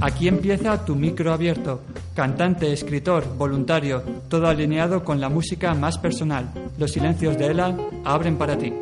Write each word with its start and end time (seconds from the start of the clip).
Aquí 0.00 0.28
empieza 0.28 0.84
tu 0.84 0.94
micro 0.94 1.32
abierto. 1.32 1.82
Cantante, 2.14 2.72
escritor, 2.72 3.36
voluntario, 3.36 4.02
todo 4.28 4.48
alineado 4.48 5.04
con 5.04 5.20
la 5.20 5.28
música 5.28 5.74
más 5.74 5.98
personal. 5.98 6.50
Los 6.78 6.92
silencios 6.92 7.36
de 7.38 7.46
Ela 7.46 7.76
abren 8.04 8.36
para 8.36 8.56
ti. 8.56 8.72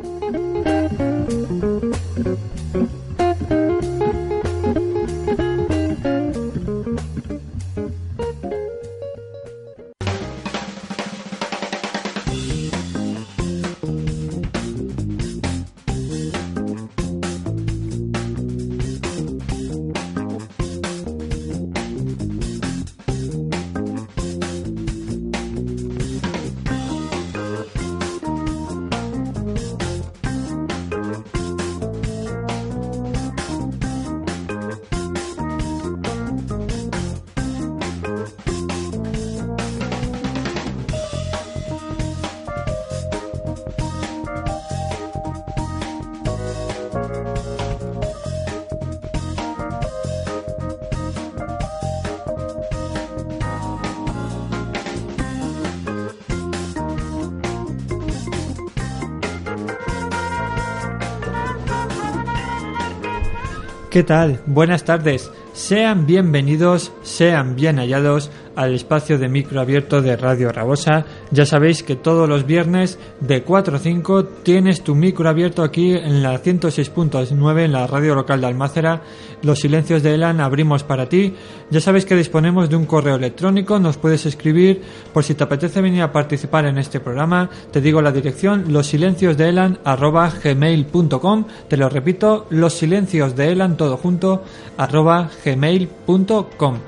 ¿Qué 63.97 64.03
tal? 64.03 64.39
Buenas 64.45 64.83
tardes. 64.83 65.31
Sean 65.53 66.05
bienvenidos, 66.05 66.91
sean 67.01 67.55
bien 67.55 67.77
hallados 67.77 68.29
al 68.57 68.73
espacio 68.73 69.19
de 69.19 69.29
micro 69.29 69.61
abierto 69.61 70.01
de 70.01 70.17
Radio 70.17 70.51
Rabosa. 70.51 71.05
Ya 71.29 71.45
sabéis 71.45 71.83
que 71.83 71.95
todos 71.95 72.27
los 72.27 72.47
viernes 72.47 72.97
de 73.19 73.43
4 73.43 73.75
a 73.75 73.79
5 73.79 74.25
tienes 74.25 74.83
tu 74.83 74.95
micro 74.95 75.29
abierto 75.29 75.61
aquí 75.61 75.91
en 75.91 76.23
la 76.23 76.41
106.9 76.41 77.63
en 77.63 77.71
la 77.71 77.85
radio 77.85 78.15
local 78.15 78.41
de 78.41 78.47
Almácera. 78.47 79.03
Los 79.43 79.59
silencios 79.59 80.01
de 80.01 80.15
Elan 80.15 80.41
abrimos 80.41 80.83
para 80.83 81.07
ti. 81.07 81.35
Ya 81.69 81.79
sabéis 81.79 82.05
que 82.05 82.15
disponemos 82.15 82.67
de 82.67 82.75
un 82.77 82.87
correo 82.87 83.17
electrónico, 83.17 83.77
nos 83.77 83.97
puedes 83.97 84.25
escribir 84.25 84.81
por 85.13 85.23
si 85.23 85.35
te 85.35 85.43
apetece 85.43 85.79
venir 85.79 86.01
a 86.01 86.11
participar 86.11 86.65
en 86.65 86.79
este 86.79 86.99
programa. 86.99 87.51
Te 87.71 87.79
digo 87.79 88.01
la 88.01 88.11
dirección, 88.11 88.73
los 88.73 88.87
silencios 88.87 89.37
de 89.37 89.49
Elan 89.49 89.77
arroba 89.83 90.31
gmail.com. 90.43 91.45
Te 91.67 91.77
lo 91.77 91.89
repito, 91.89 92.47
los 92.49 92.73
silencios 92.73 93.35
de 93.35 93.51
Elan 93.51 93.77
todo 93.77 93.97
junto 93.97 94.43
arroba 94.77 95.29
gmail.com 95.45 96.79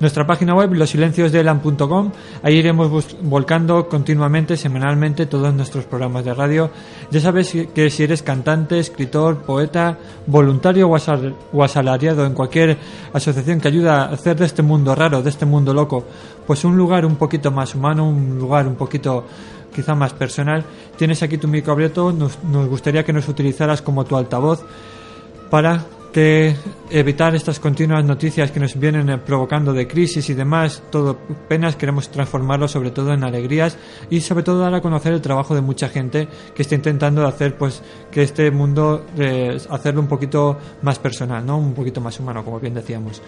nuestra 0.00 0.26
página 0.26 0.54
web 0.54 0.72
losilenciosdeelan.com. 0.72 2.12
Ahí 2.42 2.56
iremos 2.56 3.06
volcando 3.22 3.88
continuamente, 3.88 4.56
semanalmente, 4.56 5.26
todos 5.26 5.54
nuestros 5.54 5.84
programas 5.84 6.24
de 6.24 6.34
radio. 6.34 6.70
Ya 7.10 7.20
sabes 7.20 7.56
que 7.74 7.90
si 7.90 8.02
eres 8.02 8.22
cantante, 8.22 8.78
escritor, 8.78 9.42
poeta, 9.42 9.98
voluntario 10.26 10.88
o 10.88 11.62
asalariado 11.64 12.26
en 12.26 12.34
cualquier 12.34 12.78
asociación 13.12 13.60
que 13.60 13.68
ayuda 13.68 14.04
a 14.04 14.12
hacer 14.12 14.36
de 14.36 14.46
este 14.46 14.62
mundo 14.62 14.94
raro, 14.94 15.22
de 15.22 15.30
este 15.30 15.46
mundo 15.46 15.72
loco, 15.72 16.04
pues 16.46 16.64
un 16.64 16.76
lugar 16.76 17.06
un 17.06 17.16
poquito 17.16 17.50
más 17.50 17.74
humano, 17.74 18.08
un 18.08 18.38
lugar 18.38 18.66
un 18.66 18.74
poquito 18.74 19.24
quizá 19.74 19.94
más 19.94 20.12
personal, 20.12 20.64
tienes 20.96 21.22
aquí 21.22 21.36
tu 21.36 21.48
micro 21.48 21.72
abierto. 21.72 22.12
Nos, 22.12 22.42
nos 22.44 22.68
gustaría 22.68 23.04
que 23.04 23.12
nos 23.12 23.28
utilizaras 23.28 23.82
como 23.82 24.04
tu 24.04 24.16
altavoz 24.16 24.64
para 25.50 25.84
que 26.14 26.54
evitar 26.90 27.34
estas 27.34 27.58
continuas 27.58 28.04
noticias 28.04 28.52
que 28.52 28.60
nos 28.60 28.78
vienen 28.78 29.10
eh, 29.10 29.18
provocando 29.18 29.72
de 29.72 29.88
crisis 29.88 30.30
y 30.30 30.34
demás, 30.34 30.80
todo 30.88 31.18
penas, 31.48 31.74
queremos 31.74 32.08
transformarlo 32.08 32.68
sobre 32.68 32.92
todo 32.92 33.12
en 33.12 33.24
alegrías 33.24 33.76
y 34.10 34.20
sobre 34.20 34.44
todo 34.44 34.60
dar 34.60 34.72
a 34.74 34.80
conocer 34.80 35.12
el 35.12 35.20
trabajo 35.20 35.56
de 35.56 35.60
mucha 35.60 35.88
gente 35.88 36.28
que 36.54 36.62
está 36.62 36.76
intentando 36.76 37.26
hacer 37.26 37.58
pues 37.58 37.82
que 38.12 38.22
este 38.22 38.52
mundo 38.52 39.04
eh, 39.18 39.58
hacerlo 39.68 40.00
un 40.02 40.06
poquito 40.06 40.56
más 40.82 41.00
personal, 41.00 41.44
¿no? 41.44 41.58
Un 41.58 41.74
poquito 41.74 42.00
más 42.00 42.20
humano, 42.20 42.44
como 42.44 42.60
bien 42.60 42.74
decíamos. 42.74 43.20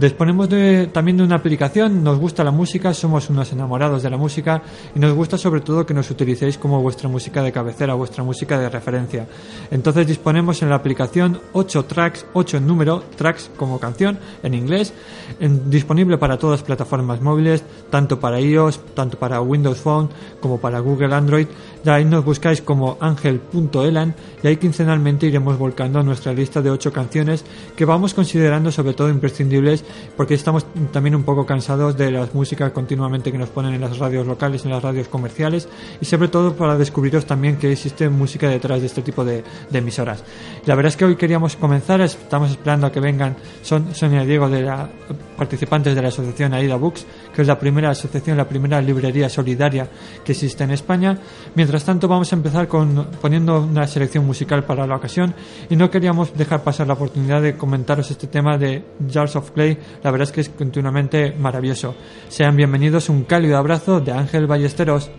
Disponemos 0.00 0.48
de, 0.48 0.86
también 0.86 1.18
de 1.18 1.24
una 1.24 1.36
aplicación, 1.36 2.02
nos 2.02 2.18
gusta 2.18 2.42
la 2.42 2.50
música, 2.50 2.94
somos 2.94 3.28
unos 3.28 3.52
enamorados 3.52 4.02
de 4.02 4.08
la 4.08 4.16
música 4.16 4.62
y 4.94 4.98
nos 4.98 5.12
gusta 5.12 5.36
sobre 5.36 5.60
todo 5.60 5.84
que 5.84 5.92
nos 5.92 6.10
utilicéis 6.10 6.56
como 6.56 6.80
vuestra 6.80 7.06
música 7.10 7.42
de 7.42 7.52
cabecera, 7.52 7.92
vuestra 7.92 8.24
música 8.24 8.58
de 8.58 8.70
referencia. 8.70 9.26
Entonces 9.70 10.06
disponemos 10.06 10.62
en 10.62 10.70
la 10.70 10.76
aplicación 10.76 11.38
8 11.52 11.84
tracks 11.84 12.24
8 12.32 12.56
en 12.56 12.66
número, 12.66 13.04
tracks 13.14 13.50
como 13.58 13.78
canción 13.78 14.18
en 14.42 14.54
inglés, 14.54 14.94
disponible 15.66 16.16
para 16.16 16.38
todas 16.38 16.60
las 16.60 16.66
plataformas 16.66 17.20
móviles, 17.20 17.62
tanto 17.90 18.18
para 18.18 18.40
iOS, 18.40 18.80
tanto 18.94 19.18
para 19.18 19.42
Windows 19.42 19.80
Phone 19.80 20.08
como 20.40 20.58
para 20.58 20.80
Google 20.80 21.14
Android. 21.14 21.46
Ahí 21.84 22.06
nos 22.06 22.24
buscáis 22.24 22.62
como 22.62 22.96
angel.elan 23.00 24.14
y 24.42 24.46
ahí 24.46 24.56
quincenalmente 24.56 25.26
iremos 25.26 25.58
volcando 25.58 26.02
nuestra 26.02 26.32
lista 26.32 26.62
de 26.62 26.70
8 26.70 26.90
canciones 26.90 27.44
que 27.76 27.84
vamos 27.84 28.14
considerando 28.14 28.72
sobre 28.72 28.94
todo 28.94 29.10
imprescindibles 29.10 29.84
porque 30.16 30.34
estamos 30.34 30.66
también 30.92 31.14
un 31.14 31.22
poco 31.22 31.46
cansados 31.46 31.96
de 31.96 32.10
las 32.10 32.34
músicas 32.34 32.72
continuamente 32.72 33.32
que 33.32 33.38
nos 33.38 33.48
ponen 33.48 33.74
en 33.74 33.80
las 33.80 33.98
radios 33.98 34.26
locales, 34.26 34.64
en 34.64 34.70
las 34.70 34.82
radios 34.82 35.08
comerciales 35.08 35.68
y 36.00 36.04
sobre 36.04 36.28
todo 36.28 36.54
para 36.54 36.76
descubriros 36.76 37.26
también 37.26 37.56
que 37.56 37.72
existe 37.72 38.08
música 38.08 38.48
detrás 38.48 38.80
de 38.80 38.86
este 38.86 39.02
tipo 39.02 39.24
de, 39.24 39.44
emisoras. 39.72 40.22
La 40.66 40.74
verdad 40.74 40.90
es 40.90 40.96
que 40.96 41.04
hoy 41.04 41.16
queríamos 41.16 41.56
comenzar, 41.56 42.00
estamos 42.00 42.50
esperando 42.50 42.86
a 42.86 42.92
que 42.92 43.00
vengan 43.00 43.36
son 43.62 43.94
Sonia 43.94 44.24
y 44.24 44.26
Diego 44.26 44.48
de 44.48 44.62
la 44.62 44.88
participantes 45.36 45.94
de 45.94 46.02
la 46.02 46.08
asociación 46.08 46.52
Aida 46.52 46.76
Books, 46.76 47.06
que 47.34 47.40
es 47.40 47.48
la 47.48 47.58
primera 47.58 47.90
asociación, 47.90 48.36
la 48.36 48.46
primera 48.46 48.80
librería 48.82 49.28
solidaria 49.28 49.88
que 50.22 50.32
existe 50.32 50.64
en 50.64 50.70
España. 50.70 51.18
Mientras 51.54 51.84
tanto 51.84 52.08
vamos 52.08 52.30
a 52.32 52.36
empezar 52.36 52.68
con 52.68 53.06
poniendo 53.22 53.62
una 53.62 53.86
selección 53.86 54.26
musical 54.26 54.64
para 54.64 54.86
la 54.86 54.96
ocasión 54.96 55.34
y 55.70 55.76
no 55.76 55.90
queríamos 55.90 56.36
dejar 56.36 56.62
pasar 56.62 56.86
la 56.86 56.94
oportunidad 56.94 57.40
de 57.40 57.56
comentaros 57.56 58.10
este 58.10 58.26
tema 58.26 58.58
de 58.58 58.84
Jars 59.10 59.36
of 59.36 59.50
Clay 59.52 59.69
la 60.02 60.10
verdad 60.10 60.28
es 60.28 60.32
que 60.32 60.40
es 60.40 60.48
continuamente 60.48 61.32
maravilloso. 61.38 61.94
Sean 62.28 62.56
bienvenidos, 62.56 63.08
un 63.08 63.24
cálido 63.24 63.58
abrazo 63.58 64.00
de 64.00 64.12
Ángel 64.12 64.46
Ballesteros. 64.46 65.10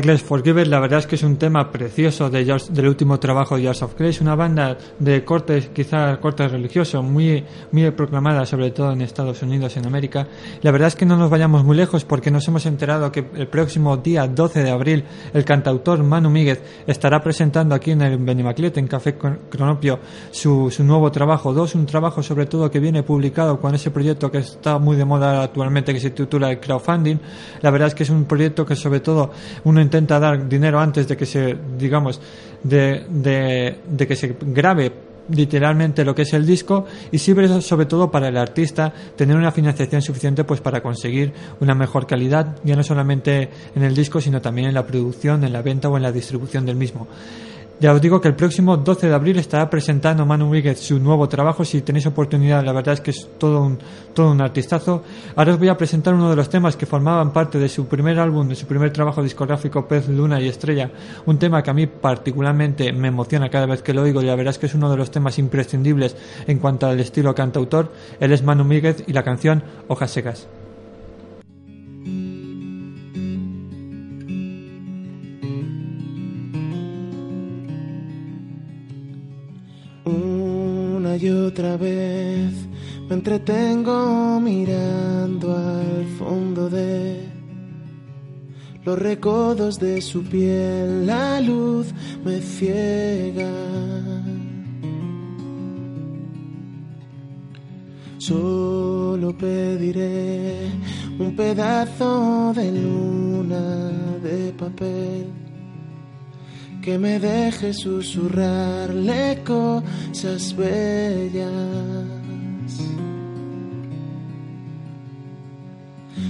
Reckless 0.00 0.22
Forgiver, 0.22 0.66
la 0.66 0.80
verdad 0.80 1.00
es 1.00 1.06
que 1.06 1.16
es 1.16 1.22
un 1.22 1.36
tema 1.36 1.70
precioso 1.70 2.30
de 2.30 2.40
del 2.70 2.88
último 2.88 3.20
trabajo 3.20 3.58
de 3.58 3.64
Jars 3.64 3.82
of 3.82 3.98
Grace, 3.98 4.22
una 4.22 4.34
banda 4.34 4.78
de 4.98 5.22
cortes, 5.26 5.68
quizás 5.74 6.16
cortes 6.16 6.50
religiosos, 6.50 7.04
muy, 7.04 7.44
muy 7.70 7.90
proclamada, 7.90 8.46
sobre 8.46 8.70
todo 8.70 8.92
en 8.92 9.02
Estados 9.02 9.42
Unidos, 9.42 9.76
en 9.76 9.86
América. 9.86 10.26
La 10.62 10.70
verdad 10.70 10.88
es 10.88 10.96
que 10.96 11.04
no 11.04 11.18
nos 11.18 11.28
vayamos 11.28 11.64
muy 11.64 11.76
lejos 11.76 12.06
porque 12.06 12.30
nos 12.30 12.48
hemos 12.48 12.64
enterado 12.64 13.12
que 13.12 13.26
el 13.34 13.46
próximo 13.48 13.98
día 13.98 14.26
12 14.26 14.62
de 14.62 14.70
abril 14.70 15.04
el 15.34 15.44
cantautor 15.44 16.02
Manu 16.02 16.30
Míguez 16.30 16.62
estará 16.86 17.22
presentando 17.22 17.74
aquí 17.74 17.90
en 17.90 18.00
el 18.00 18.16
Benimaclet, 18.16 18.78
en 18.78 18.86
Café 18.86 19.18
Cronopio, 19.50 20.00
su, 20.30 20.70
su 20.70 20.82
nuevo 20.82 21.12
trabajo 21.12 21.52
2, 21.52 21.74
un 21.74 21.84
trabajo 21.84 22.22
sobre 22.22 22.46
todo 22.46 22.70
que 22.70 22.80
viene 22.80 23.02
publicado 23.02 23.60
con 23.60 23.74
ese 23.74 23.90
proyecto 23.90 24.30
que 24.30 24.38
está 24.38 24.78
muy 24.78 24.96
de 24.96 25.04
moda 25.04 25.42
actualmente 25.42 25.92
que 25.92 26.00
se 26.00 26.08
titula 26.08 26.50
el 26.50 26.58
crowdfunding. 26.58 27.18
La 27.60 27.70
verdad 27.70 27.88
es 27.88 27.94
que 27.94 28.04
es 28.04 28.10
un 28.10 28.24
proyecto 28.24 28.64
que 28.64 28.76
sobre 28.76 29.00
todo 29.00 29.30
uno 29.64 29.89
intenta 29.90 30.20
dar 30.20 30.48
dinero 30.48 30.78
antes 30.78 31.08
de 31.08 31.16
que 31.16 31.26
se, 31.26 31.56
digamos, 31.76 32.20
de, 32.62 33.06
de, 33.10 34.06
que 34.06 34.14
se 34.14 34.36
grabe 34.40 34.92
literalmente 35.30 36.04
lo 36.04 36.14
que 36.14 36.22
es 36.22 36.32
el 36.32 36.46
disco 36.46 36.86
y 37.10 37.18
sirve 37.18 37.60
sobre 37.60 37.86
todo 37.86 38.10
para 38.10 38.28
el 38.28 38.36
artista 38.36 38.92
tener 39.16 39.36
una 39.36 39.50
financiación 39.50 40.02
suficiente 40.02 40.44
pues 40.44 40.60
para 40.60 40.80
conseguir 40.80 41.32
una 41.60 41.74
mejor 41.74 42.06
calidad 42.06 42.56
ya 42.64 42.74
no 42.74 42.82
solamente 42.82 43.48
en 43.76 43.82
el 43.82 43.94
disco 43.94 44.20
sino 44.20 44.40
también 44.40 44.68
en 44.68 44.74
la 44.74 44.86
producción 44.86 45.44
en 45.44 45.52
la 45.52 45.62
venta 45.62 45.88
o 45.88 45.96
en 45.96 46.02
la 46.02 46.10
distribución 46.10 46.66
del 46.66 46.74
mismo 46.74 47.06
ya 47.80 47.94
os 47.94 48.00
digo 48.00 48.20
que 48.20 48.28
el 48.28 48.34
próximo 48.34 48.76
12 48.76 49.08
de 49.08 49.14
abril 49.14 49.38
estará 49.38 49.70
presentando 49.70 50.26
Manu 50.26 50.50
Víguez 50.50 50.78
su 50.80 50.98
nuevo 50.98 51.26
trabajo. 51.30 51.64
Si 51.64 51.80
tenéis 51.80 52.04
oportunidad, 52.04 52.62
la 52.62 52.72
verdad 52.72 52.92
es 52.92 53.00
que 53.00 53.10
es 53.10 53.26
todo 53.38 53.62
un, 53.62 53.78
todo 54.12 54.32
un 54.32 54.40
artistazo. 54.42 55.02
Ahora 55.34 55.52
os 55.52 55.58
voy 55.58 55.68
a 55.68 55.78
presentar 55.78 56.12
uno 56.12 56.28
de 56.28 56.36
los 56.36 56.50
temas 56.50 56.76
que 56.76 56.84
formaban 56.84 57.32
parte 57.32 57.58
de 57.58 57.70
su 57.70 57.86
primer 57.86 58.18
álbum, 58.18 58.46
de 58.46 58.54
su 58.54 58.66
primer 58.66 58.92
trabajo 58.92 59.22
discográfico, 59.22 59.88
Pez, 59.88 60.08
Luna 60.10 60.38
y 60.42 60.48
Estrella. 60.48 60.90
Un 61.24 61.38
tema 61.38 61.62
que 61.62 61.70
a 61.70 61.74
mí 61.74 61.86
particularmente 61.86 62.92
me 62.92 63.08
emociona 63.08 63.48
cada 63.48 63.64
vez 63.64 63.80
que 63.80 63.94
lo 63.94 64.02
oigo 64.02 64.20
y 64.20 64.26
la 64.26 64.36
verdad 64.36 64.50
es 64.50 64.58
que 64.58 64.66
es 64.66 64.74
uno 64.74 64.90
de 64.90 64.98
los 64.98 65.10
temas 65.10 65.38
imprescindibles 65.38 66.16
en 66.46 66.58
cuanto 66.58 66.86
al 66.86 67.00
estilo 67.00 67.34
cantautor. 67.34 67.92
Él 68.20 68.32
es 68.32 68.42
Manu 68.42 68.64
Víguez 68.64 69.04
y 69.06 69.14
la 69.14 69.22
canción 69.22 69.64
Hojas 69.88 70.10
Secas. 70.10 70.59
Y 81.20 81.28
otra 81.28 81.76
vez 81.76 82.52
me 83.08 83.14
entretengo 83.14 84.40
mirando 84.40 85.54
al 85.54 86.06
fondo 86.18 86.70
de 86.70 87.28
los 88.84 88.98
recodos 88.98 89.78
de 89.78 90.00
su 90.00 90.22
piel, 90.24 91.06
la 91.06 91.40
luz 91.40 91.88
me 92.24 92.40
ciega. 92.40 93.50
Solo 98.16 99.36
pediré 99.36 100.70
un 101.18 101.36
pedazo 101.36 102.52
de 102.54 102.72
luna 102.72 103.90
de 104.22 104.52
papel 104.52 105.39
que 106.82 106.98
me 106.98 107.18
deje 107.18 107.72
susurrarle 107.74 109.42
cosas 109.44 110.56
bellas. 110.56 111.50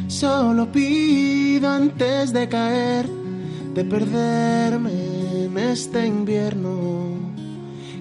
Solo 0.09 0.71
pido 0.71 1.69
antes 1.69 2.33
de 2.33 2.49
caer, 2.49 3.09
de 3.75 3.85
perderme 3.85 5.45
en 5.45 5.57
este 5.57 6.07
invierno, 6.07 7.15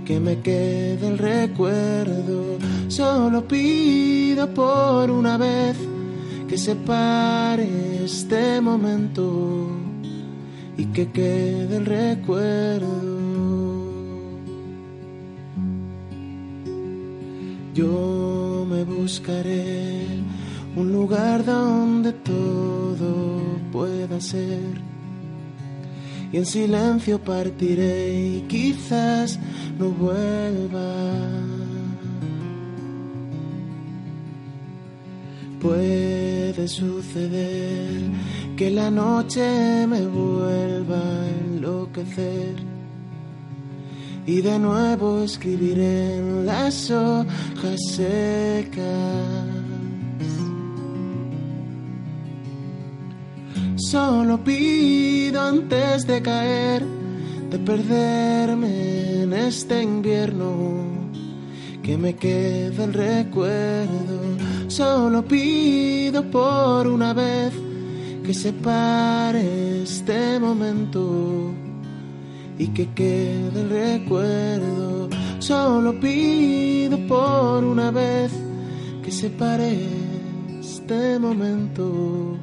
que 0.04 0.20
me 0.20 0.40
quede 0.42 1.08
el 1.08 1.18
recuerdo. 1.18 2.58
Solo 2.88 3.48
pido 3.48 4.52
por 4.54 5.12
una 5.12 5.38
vez 5.38 5.78
que 6.48 6.58
se 6.58 6.76
pare 6.76 8.04
este 8.04 8.60
momento 8.60 9.89
y 10.80 10.86
que 10.94 11.12
quede 11.12 11.76
el 11.76 11.86
recuerdo. 11.86 12.88
Yo 17.74 18.66
me 18.70 18.86
buscaré 18.86 20.06
un 20.78 20.94
lugar 20.94 21.44
donde 21.44 22.14
todo 22.14 23.42
pueda 23.74 24.22
ser. 24.22 24.90
Y 26.32 26.38
en 26.38 26.46
silencio 26.46 27.20
partiré 27.20 28.38
y 28.38 28.42
quizás 28.48 29.38
no 29.78 29.90
vuelva. 29.90 30.94
Puede 35.60 36.70
suceder 36.70 38.00
que 38.60 38.70
la 38.70 38.92
noche 38.92 39.88
me 39.88 40.06
vuelva 40.06 40.98
a 40.98 41.30
enloquecer 41.30 42.56
y 44.26 44.42
de 44.42 44.60
nuevo 44.60 45.24
escribiré 45.24 46.18
en 46.18 46.46
las 46.46 46.92
hojas 46.92 47.80
secas. 47.96 49.46
Solo 53.78 54.44
pido 54.44 55.40
antes 55.40 56.06
de 56.06 56.22
caer, 56.22 56.84
de 57.50 57.60
perderme 57.60 59.22
en 59.24 59.32
este 59.32 59.82
invierno, 59.82 60.52
que 61.82 61.98
me 61.98 62.14
quede 62.14 62.84
el 62.84 62.94
recuerdo. 62.94 64.20
Solo 64.68 65.24
pido 65.24 66.30
por 66.30 66.88
una 66.88 67.14
vez 67.14 67.69
que 68.30 68.36
se 68.36 68.54
pare 68.54 69.82
este 69.82 70.40
momento 70.40 71.52
y 72.60 72.68
que 72.68 72.86
quede 72.94 73.62
el 73.62 73.70
recuerdo. 73.72 75.10
Solo 75.40 76.00
pido 76.00 76.96
por 77.08 77.64
una 77.64 77.90
vez 77.90 78.32
que 79.02 79.12
se 79.12 79.32
pare 79.32 79.80
este 80.60 81.18
momento 81.18 82.38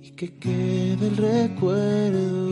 y 0.00 0.12
que 0.12 0.38
quede 0.38 1.06
el 1.06 1.16
recuerdo. 1.18 2.48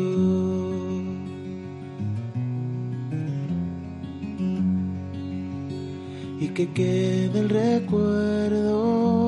Y 6.41 6.49
que 6.49 6.69
quede 6.75 7.41
el 7.41 7.49
recuerdo. 7.49 9.26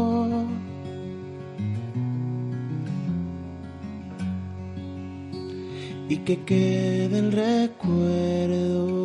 Y 6.09 6.19
que 6.19 6.45
quede 6.45 7.19
el 7.19 7.33
recuerdo. 7.33 8.98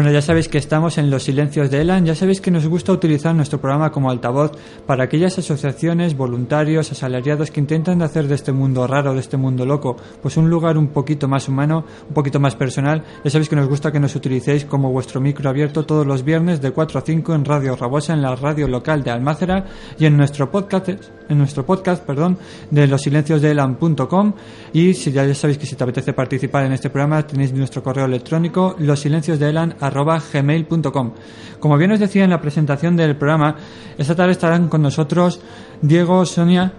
Bueno, 0.00 0.14
ya 0.14 0.22
sabéis 0.22 0.48
que 0.48 0.56
estamos 0.56 0.96
en 0.96 1.10
los 1.10 1.24
silencios 1.24 1.70
de 1.70 1.82
Elan, 1.82 2.06
ya 2.06 2.14
sabéis 2.14 2.40
que 2.40 2.50
nos 2.50 2.66
gusta 2.66 2.90
utilizar 2.90 3.34
nuestro 3.34 3.60
programa 3.60 3.92
como 3.92 4.10
altavoz 4.10 4.52
para 4.86 5.04
aquellas 5.04 5.38
asociaciones, 5.38 6.16
voluntarios, 6.16 6.90
asalariados 6.90 7.50
que 7.50 7.60
intentan 7.60 8.00
hacer 8.00 8.26
de 8.26 8.34
este 8.34 8.50
mundo 8.50 8.86
raro, 8.86 9.12
de 9.12 9.20
este 9.20 9.36
mundo 9.36 9.66
loco, 9.66 9.98
pues 10.22 10.38
un 10.38 10.48
lugar 10.48 10.78
un 10.78 10.88
poquito 10.88 11.28
más 11.28 11.50
humano, 11.50 11.84
un 12.08 12.14
poquito 12.14 12.40
más 12.40 12.54
personal. 12.54 13.04
Ya 13.22 13.30
sabéis 13.30 13.50
que 13.50 13.56
nos 13.56 13.68
gusta 13.68 13.92
que 13.92 14.00
nos 14.00 14.16
utilicéis 14.16 14.64
como 14.64 14.90
vuestro 14.90 15.20
micro 15.20 15.50
abierto 15.50 15.84
todos 15.84 16.06
los 16.06 16.24
viernes 16.24 16.62
de 16.62 16.70
4 16.70 16.98
a 16.98 17.02
5 17.02 17.34
en 17.34 17.44
Radio 17.44 17.76
Rabosa, 17.76 18.14
en 18.14 18.22
la 18.22 18.34
radio 18.34 18.68
local 18.68 19.02
de 19.02 19.10
Almácera 19.10 19.66
y 19.98 20.06
en 20.06 20.16
nuestro 20.16 20.50
podcast, 20.50 20.88
en 20.88 21.36
nuestro 21.36 21.66
podcast, 21.66 22.02
perdón, 22.06 22.38
de 22.70 22.86
los 22.86 23.02
silencios 23.02 23.42
de 23.42 23.50
Elan.com 23.50 24.32
y 24.72 24.94
si 24.94 25.12
ya 25.12 25.34
sabéis 25.34 25.58
que 25.58 25.66
si 25.66 25.76
te 25.76 25.84
apetece 25.84 26.14
participar 26.14 26.64
en 26.64 26.72
este 26.72 26.88
programa 26.88 27.26
tenéis 27.26 27.52
nuestro 27.52 27.82
correo 27.82 28.06
electrónico 28.06 28.76
los 28.78 28.98
silencios 28.98 29.38
de 29.38 29.50
Elan 29.50 29.74
gmail.com. 29.92 31.12
Como 31.58 31.76
bien 31.76 31.92
os 31.92 32.00
decía 32.00 32.24
en 32.24 32.30
la 32.30 32.40
presentación 32.40 32.96
del 32.96 33.16
programa, 33.16 33.56
esta 33.98 34.14
tarde 34.14 34.32
estarán 34.32 34.68
con 34.68 34.82
nosotros 34.82 35.40
Diego, 35.82 36.24
Sonia. 36.24 36.72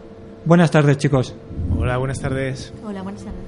Buenas 0.43 0.71
tardes, 0.71 0.97
chicos. 0.97 1.35
Hola, 1.77 1.97
buenas 1.97 2.19
tardes. 2.19 2.73
Hola, 2.83 3.03
buenas 3.03 3.23
tardes. 3.23 3.41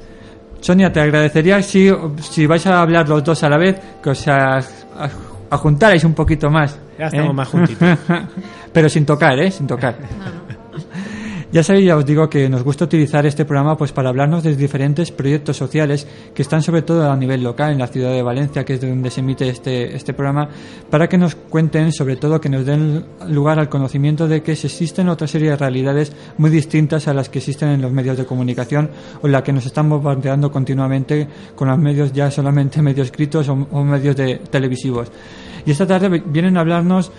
Sonia, 0.62 0.94
te 0.94 1.02
agradecería 1.02 1.62
si, 1.62 1.92
si 2.22 2.46
vais 2.46 2.66
a 2.68 2.82
hablar 2.82 3.10
los 3.10 3.24
dos 3.24 3.44
a 3.44 3.50
la 3.50 3.58
vez, 3.58 3.80
que 4.02 4.12
os 4.12 4.26
ajuntarais 5.50 6.04
un 6.04 6.14
poquito 6.14 6.50
más. 6.50 6.80
Ya 6.98 7.08
estamos 7.08 7.32
¿eh? 7.32 7.34
más 7.34 7.48
juntitos. 7.48 8.00
Pero 8.74 8.88
sin 8.90 9.06
tocar, 9.06 9.38
¿eh? 9.40 9.52
Sin 9.52 9.68
tocar. 9.68 9.98
No, 10.00 10.26
no. 10.26 10.43
Ya 11.54 11.62
sabéis, 11.62 11.86
ya 11.86 11.96
os 11.96 12.04
digo 12.04 12.28
que 12.32 12.50
nos 12.50 12.64
gusta 12.64 12.86
utilizar 12.86 13.28
este 13.28 13.46
programa 13.46 13.78
pues 13.78 13.92
para 13.92 14.10
hablarnos 14.10 14.42
de 14.42 14.56
diferentes 14.56 15.12
proyectos 15.12 15.56
sociales 15.56 16.08
que 16.34 16.42
están 16.42 16.64
sobre 16.64 16.82
todo 16.82 17.12
a 17.12 17.16
nivel 17.16 17.44
local 17.44 17.72
en 17.72 17.78
la 17.78 17.86
ciudad 17.86 18.10
de 18.12 18.24
Valencia, 18.24 18.66
que 18.66 18.74
es 18.74 18.82
de 18.82 18.90
donde 18.90 19.12
se 19.12 19.20
emite 19.20 19.48
este, 19.48 19.96
este 19.96 20.16
programa, 20.16 20.50
para 20.90 21.08
que 21.08 21.16
nos 21.20 21.36
cuenten, 21.36 21.92
sobre 21.92 22.16
todo 22.16 22.42
que 22.42 22.50
nos 22.50 22.66
den 22.66 23.06
lugar 23.28 23.60
al 23.60 23.70
conocimiento 23.70 24.28
de 24.28 24.42
que 24.42 24.54
existen 24.54 25.10
otra 25.10 25.28
serie 25.28 25.52
de 25.52 25.56
realidades 25.56 26.12
muy 26.40 26.50
distintas 26.50 27.08
a 27.08 27.14
las 27.14 27.30
que 27.30 27.38
existen 27.38 27.70
en 27.70 27.84
los 27.84 27.92
medios 27.92 28.18
de 28.18 28.26
comunicación 28.26 28.90
o 29.22 29.28
la 29.28 29.44
que 29.44 29.54
nos 29.54 29.68
están 29.68 29.88
bombardeando 29.90 30.52
continuamente 30.52 31.28
con 31.56 31.68
los 31.68 31.78
medios 31.78 32.12
ya 32.14 32.32
solamente 32.32 32.82
medios 32.82 33.06
escritos 33.06 33.48
o, 33.48 33.56
medios 33.84 34.16
de, 34.16 34.38
televisivos. 34.50 35.12
Y 35.68 35.70
esta 35.72 35.86
tarde 35.86 36.10
vi- 36.10 36.24
vienen 36.26 36.58
a 36.58 36.62
hablarnos 36.62 37.12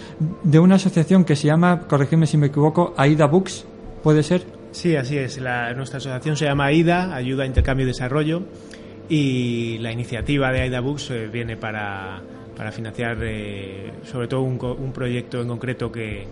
de 0.42 0.58
una 0.58 0.74
asociación 0.74 1.24
que 1.24 1.36
se 1.36 1.46
llama, 1.46 1.82
corregidme 1.86 2.26
si 2.26 2.36
me 2.36 2.48
equivoco, 2.48 2.94
AIDA 2.96 3.26
Books, 3.26 3.66
¿puede 4.04 4.22
ser? 4.22 4.42
Sí, 4.70 4.94
así 4.94 5.18
es. 5.18 5.38
La- 5.40 5.72
nuestra 5.74 5.96
asociación 5.98 6.36
se 6.36 6.44
llama 6.44 6.66
AIDA, 6.66 7.12
Ayuda 7.16 7.42
a 7.42 7.46
Intercambio 7.46 7.84
y 7.84 7.88
Desarrollo, 7.88 8.42
y 9.08 9.78
la 9.78 9.90
iniciativa 9.90 10.52
de 10.52 10.60
AIDA 10.60 10.80
Books 10.80 11.10
eh, 11.10 11.28
viene 11.32 11.56
para, 11.56 12.20
para 12.56 12.70
financiar 12.70 13.16
eh, 13.22 13.90
sobre 14.04 14.28
todo 14.28 14.42
un, 14.42 14.58
un 14.62 14.92
proyecto 14.92 15.40
en 15.42 15.48
concreto 15.48 15.90
que, 15.92 16.24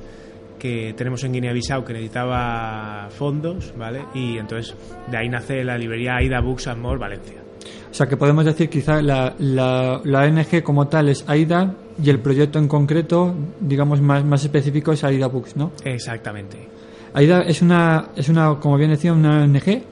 que 0.58 0.94
tenemos 0.96 1.22
en 1.24 1.32
Guinea-Bissau 1.32 1.84
que 1.84 1.92
necesitaba 1.92 3.08
fondos, 3.10 3.72
¿vale? 3.76 4.02
Y 4.14 4.38
entonces 4.38 4.74
de 5.10 5.16
ahí 5.16 5.28
nace 5.28 5.64
la 5.64 5.76
librería 5.76 6.16
AIDA 6.16 6.40
Books 6.40 6.68
and 6.68 6.80
More 6.80 6.98
Valencia. 6.98 7.36
O 7.90 7.94
sea, 7.94 8.06
que 8.06 8.16
podemos 8.16 8.44
decir 8.46 8.70
quizá 8.70 9.02
la, 9.02 9.34
la, 9.38 10.00
la 10.04 10.20
ONG 10.22 10.62
como 10.62 10.88
tal 10.88 11.10
es 11.10 11.24
AIDA 11.28 11.74
y 12.02 12.08
el 12.08 12.20
proyecto 12.20 12.58
en 12.58 12.66
concreto, 12.66 13.34
digamos 13.60 14.00
más, 14.00 14.24
más 14.24 14.42
específico, 14.42 14.92
es 14.92 15.04
AIDA 15.04 15.26
Books, 15.26 15.56
¿no? 15.56 15.72
Exactamente. 15.84 16.56
AIDA 17.14 17.42
es 17.42 17.62
una, 17.62 18.08
es 18.16 18.28
una, 18.28 18.58
como 18.58 18.76
bien 18.76 18.90
decía, 18.90 19.12
una 19.12 19.42
ONG 19.42 19.82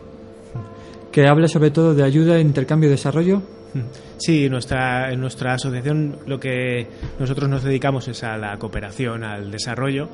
que 1.13 1.27
habla 1.27 1.49
sobre 1.49 1.71
todo 1.71 1.95
de 1.95 2.03
ayuda, 2.03 2.39
intercambio 2.41 2.89
y 2.89 2.93
desarrollo. 2.93 3.43
Sí, 4.17 4.49
nuestra, 4.49 5.13
en 5.13 5.21
nuestra 5.21 5.55
asociación 5.55 6.17
lo 6.27 6.41
que 6.41 6.87
nosotros 7.19 7.49
nos 7.49 7.63
dedicamos 7.63 8.09
es 8.09 8.23
a 8.25 8.37
la 8.37 8.57
cooperación, 8.59 9.25
al 9.25 9.51
desarrollo. 9.51 10.09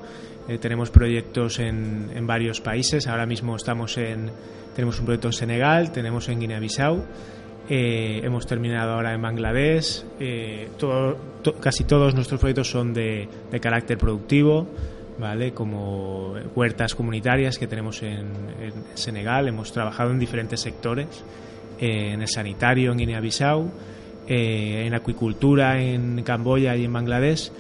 Eh, 0.49 0.59
tenemos 0.59 0.91
proyectos 0.91 1.59
en, 1.59 2.11
en 2.15 2.27
varios 2.27 2.61
países. 2.61 3.07
Ahora 3.07 3.27
mismo 3.27 3.57
estamos 3.57 3.97
en, 3.99 4.31
tenemos 4.75 4.99
un 4.99 5.07
proyecto 5.07 5.29
en 5.29 5.33
Senegal, 5.33 5.91
tenemos 5.91 6.29
en 6.29 6.39
Guinea-Bissau, 6.41 7.03
eh, 7.69 8.21
hemos 8.23 8.47
terminado 8.47 8.93
ahora 8.93 9.13
en 9.15 9.23
Bangladesh. 9.23 10.05
eh, 10.21 10.69
casi 11.61 11.85
todos 11.85 12.15
nuestros 12.15 12.41
proyectos 12.41 12.71
son 12.71 12.93
de, 12.93 13.29
de 13.51 13.61
carácter 13.61 13.99
productivo, 13.99 14.69
¿vale? 15.19 15.53
Como 15.53 16.35
huertas 16.55 16.95
comunitarias 16.95 17.59
que 17.59 17.67
tenemos 17.67 18.03
en, 18.03 18.27
en 18.61 18.73
Senegal. 18.95 19.49
Hemos 19.49 19.73
trabajado 19.73 20.11
en 20.11 20.19
diferentes 20.19 20.61
sectores 20.61 21.07
eh, 21.81 22.13
en 22.13 22.23
el 22.23 22.29
sanitario 22.29 22.93
en 22.93 22.99
Guinea-Bissau, 22.99 23.71
eh, 24.29 24.85
en 24.87 24.95
acuicultura 24.95 25.81
en 25.81 26.23
Camboya 26.23 26.75
y 26.77 26.85
en 26.85 26.93
Bangladesh 26.93 27.51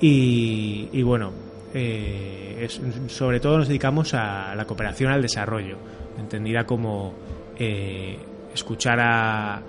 y, 0.00 0.88
y 0.92 1.02
bueno, 1.02 1.32
eh, 1.74 2.58
es- 2.64 2.80
sobre 3.12 3.40
todo 3.40 3.58
nos 3.58 3.68
dedicamos 3.68 4.14
a 4.14 4.54
la 4.54 4.64
cooperación 4.64 5.12
al 5.12 5.22
desarrollo, 5.22 5.76
entendida 6.18 6.64
como 6.64 7.14
eh, 7.58 8.16
escuchar 8.54 8.98
a, 9.00 9.62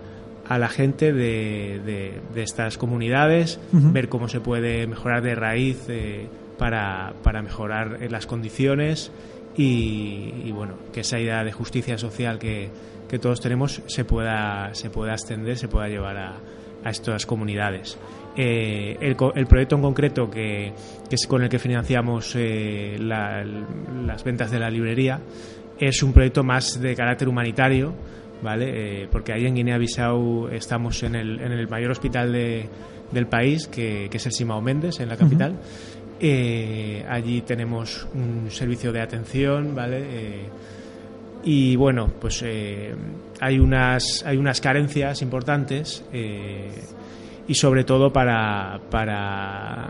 a 0.48 0.58
la 0.58 0.68
gente 0.70 1.14
de, 1.14 1.80
de- 1.86 2.20
de 2.34 2.44
estas 2.44 2.78
comunidades, 2.78 3.60
ver 3.72 4.10
cómo 4.10 4.28
se 4.28 4.40
puede 4.42 4.88
mejorar 4.88 5.22
de 5.22 5.36
raíz 5.36 5.86
eh, 5.90 6.28
para, 6.62 7.16
para 7.24 7.42
mejorar 7.42 7.98
eh, 8.02 8.08
las 8.08 8.28
condiciones 8.28 9.12
y, 9.58 10.52
bueno, 10.52 10.76
que 10.94 11.00
esa 11.00 11.20
idea 11.20 11.44
de 11.44 11.52
justicia 11.52 11.98
social 11.98 12.38
que, 12.38 12.70
que 13.10 13.18
todos 13.18 13.42
tenemos 13.42 13.82
se 13.88 14.06
pueda, 14.06 14.70
se 14.76 14.92
pueda 14.92 15.14
extender, 15.14 15.58
se 15.58 15.68
pueda 15.68 15.88
llevar 15.88 16.18
a, 16.18 16.36
a 16.84 16.90
estas 16.92 17.26
comunidades. 17.26 17.98
Eh, 18.38 18.96
el, 19.02 19.16
proyecto 19.48 19.76
en 19.76 19.82
concreto 19.82 20.30
que, 20.30 20.72
es 21.10 21.26
con 21.28 21.42
el 21.42 21.50
que 21.50 21.58
financiamos 21.58 22.34
eh, 22.38 22.96
la- 23.00 23.44
las 24.06 24.24
ventas 24.24 24.52
de 24.52 24.60
la 24.60 24.70
librería 24.70 25.20
es 25.80 26.04
un 26.04 26.14
proyecto 26.14 26.44
más 26.44 26.80
de 26.80 26.96
carácter 26.96 27.28
humanitario, 27.28 27.94
¿vale? 28.44 29.08
Porque 29.12 29.34
ahí 29.34 29.48
en 29.48 29.56
Guinea-Bissau 29.56 30.48
estamos 30.52 31.02
en 31.02 31.16
el, 31.16 31.42
en 31.42 31.52
el 31.54 31.68
mayor 31.68 31.90
hospital 31.90 32.32
de- 32.32 32.70
del 33.12 33.26
país, 33.28 33.68
que, 33.68 34.08
que 34.10 34.16
es 34.18 34.26
el 34.26 34.32
Simao 34.32 34.62
Méndez, 34.62 35.02
en 35.02 35.10
la 35.10 35.18
capital. 35.18 35.56
Eh, 36.24 37.04
allí 37.10 37.42
tenemos 37.42 38.08
un 38.14 38.52
servicio 38.52 38.92
de 38.92 39.02
atención, 39.02 39.74
¿vale? 39.74 39.98
Eh, 40.04 40.50
y 41.44 41.76
bueno, 41.76 42.12
pues 42.20 42.44
eh, 42.46 42.94
hay, 43.40 43.60
unas, 43.60 44.24
hay 44.26 44.38
unas 44.38 44.62
carencias 44.62 45.24
importantes 45.24 46.04
eh, 46.14 46.70
y 47.48 47.56
sobre 47.56 47.84
todo 47.84 48.14
para, 48.14 48.80
para 48.92 49.90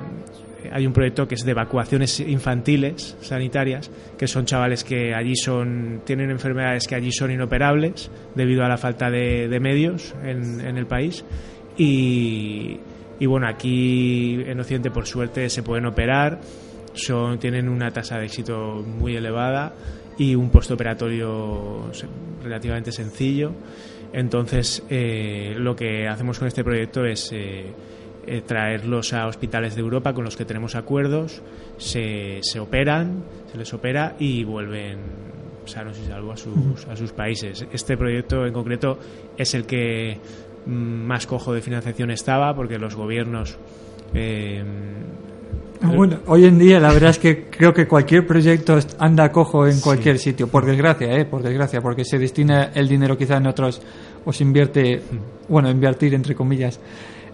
hay 0.72 0.88
un 0.88 0.94
proyecto 0.94 1.28
que 1.28 1.36
es 1.36 1.44
de 1.44 1.52
evacuaciones 1.52 2.22
infantiles 2.22 3.18
sanitarias, 3.20 3.92
que 4.18 4.28
son 4.28 4.46
chavales 4.46 4.86
que 4.86 5.14
allí 5.14 5.36
son 5.36 6.02
tienen 6.06 6.32
enfermedades 6.32 6.88
que 6.88 6.96
allí 6.96 7.12
son 7.12 7.32
inoperables 7.32 8.10
debido 8.36 8.64
a 8.64 8.70
la 8.70 8.78
falta 8.78 9.10
de, 9.10 9.60
medios 9.60 10.16
en, 10.24 10.62
en, 10.62 10.78
el 10.78 10.86
país 10.86 11.26
y, 11.78 12.80
y, 13.22 13.25
bueno 13.28 13.48
aquí 13.48 14.42
en 14.46 14.60
Occidente 14.60 14.90
por 14.90 15.06
suerte 15.06 15.50
se 15.50 15.62
pueden 15.62 15.86
operar, 15.86 16.42
son 16.94 17.38
tienen 17.38 17.70
una 17.70 17.92
tasa 17.92 18.18
de 18.18 18.25
éxito 18.25 18.84
muy 18.86 19.16
elevada 19.16 19.74
y 20.18 20.36
un 20.36 20.50
postoperatorio 20.50 21.92
relativamente 22.44 22.92
sencillo. 22.92 23.54
Entonces, 24.13 24.84
eh, 24.90 25.56
lo 25.58 25.75
que 25.75 26.08
hacemos 26.08 26.38
con 26.38 26.48
este 26.48 26.63
proyecto 26.63 27.06
es 27.06 27.32
eh, 27.32 27.66
eh, 28.28 28.42
traerlos 28.42 29.13
a 29.13 29.28
hospitales 29.28 29.75
de 29.75 29.82
Europa 29.82 30.13
con 30.13 30.25
los 30.25 30.36
que 30.36 30.46
tenemos 30.46 30.75
acuerdos, 30.75 31.42
se, 31.78 32.40
se 32.42 32.60
operan, 32.60 33.24
se 33.51 33.58
les 33.58 33.74
opera 33.74 34.16
y 34.20 34.44
vuelven 34.44 35.00
sanos 35.66 35.98
y 36.00 36.08
salvos 36.08 36.42
a 36.42 36.44
sus, 36.44 36.88
a 36.88 36.96
sus 36.96 37.13
países. 37.13 37.66
Este 37.72 37.96
proyecto 37.98 38.46
en 38.46 38.54
concreto 38.54 39.00
es 39.38 39.54
el 39.54 39.66
que 39.66 40.20
más 40.65 41.25
cojo 41.25 41.53
de 41.53 41.62
financiación 41.62 42.12
estaba 42.12 42.56
porque 42.56 42.77
los 42.77 42.96
gobiernos 42.96 43.58
eh, 44.13 44.63
bueno, 45.84 46.20
hoy 46.27 46.46
en 46.46 46.60
día 46.60 46.80
la 46.80 46.94
verdad 46.94 47.10
es 47.10 47.20
que 47.20 47.50
creo 47.50 47.74
que 47.74 47.88
cualquier 47.88 48.25
proyecto 48.27 48.77
anda 49.00 49.32
cojo 49.32 49.65
en 49.65 49.80
cualquier 49.80 50.20
sí. 50.20 50.25
sitio, 50.25 50.48
por 50.48 50.65
desgracia, 50.65 51.12
¿eh? 51.18 51.25
por 51.25 51.41
desgracia, 51.41 51.82
porque 51.82 52.06
se 52.06 52.20
destina 52.20 52.72
el 52.75 52.88
dinero 52.88 53.18
quizá 53.18 53.38
en 53.38 53.48
otros 53.48 53.82
o 54.24 54.32
se 54.32 54.44
invierte, 54.44 55.01
bueno, 55.50 55.72
invertir 55.72 56.13
entre 56.13 56.36
comillas 56.36 56.80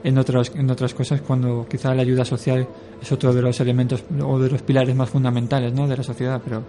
en 0.04 0.18
otras 0.18 0.54
en 0.56 0.70
otras 0.70 0.94
cosas 0.94 1.22
cuando 1.22 1.66
quizá 1.70 1.94
la 1.94 2.04
ayuda 2.04 2.24
social 2.24 2.66
es 3.02 3.12
otro 3.12 3.34
de 3.34 3.42
los 3.42 3.60
elementos 3.60 4.06
o 4.24 4.40
de 4.40 4.50
los 4.50 4.62
pilares 4.62 4.96
más 4.96 5.10
fundamentales, 5.10 5.74
¿no? 5.74 5.88
de 5.88 5.98
la 5.98 6.04
sociedad, 6.04 6.42
pero 6.44 6.64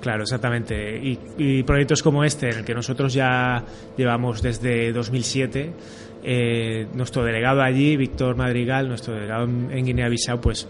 Claro, 0.00 0.22
exactamente. 0.22 0.98
Y, 0.98 1.18
y, 1.38 1.62
proyectos 1.62 2.02
como 2.02 2.24
este, 2.24 2.50
en 2.50 2.58
el 2.58 2.64
que 2.64 2.74
nosotros 2.74 3.12
ya 3.14 3.64
llevamos 3.96 4.42
desde 4.42 4.92
2007, 4.92 5.72
eh, 6.22 6.86
nuestro 6.94 7.24
delegado 7.24 7.62
allí, 7.62 7.96
Víctor 7.96 8.36
Madrigal, 8.36 8.88
nuestro 8.88 9.14
delegado 9.14 9.44
en 9.44 9.84
Guinea-Bissau, 9.84 10.40
pues 10.40 10.68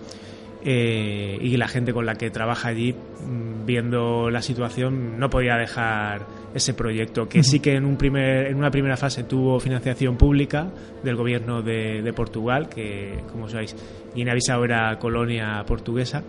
eh, 0.62 1.38
y 1.40 1.57
la 1.57 1.69
gente 1.69 1.92
con 1.92 2.04
la 2.04 2.16
que 2.16 2.30
trabaja 2.30 2.69
allí, 2.69 2.92
mm, 2.92 3.64
viendo 3.64 4.28
la 4.30 4.42
situación, 4.42 5.19
no 5.19 5.30
podía 5.30 5.57
dejar 5.57 6.26
ese 6.54 6.75
proyecto, 6.75 7.28
que 7.28 7.42
sí 7.42 7.61
que 7.61 7.75
en, 7.75 7.87
un 7.87 7.97
primer, 7.97 8.49
en 8.49 8.57
una 8.57 8.71
primera 8.71 8.97
fase 8.97 9.25
tuvo 9.25 9.59
financiación 9.59 10.16
pública 10.16 10.71
del 11.02 11.16
gobierno 11.16 11.62
de, 11.62 12.02
de 12.02 12.12
Portugal, 12.12 12.69
que, 12.69 13.21
como 13.33 13.49
sabéis, 13.49 13.75
Guinea-Bissau 14.14 14.64
era 14.64 14.99
colonia 14.99 15.64
portuguesa. 15.66 16.23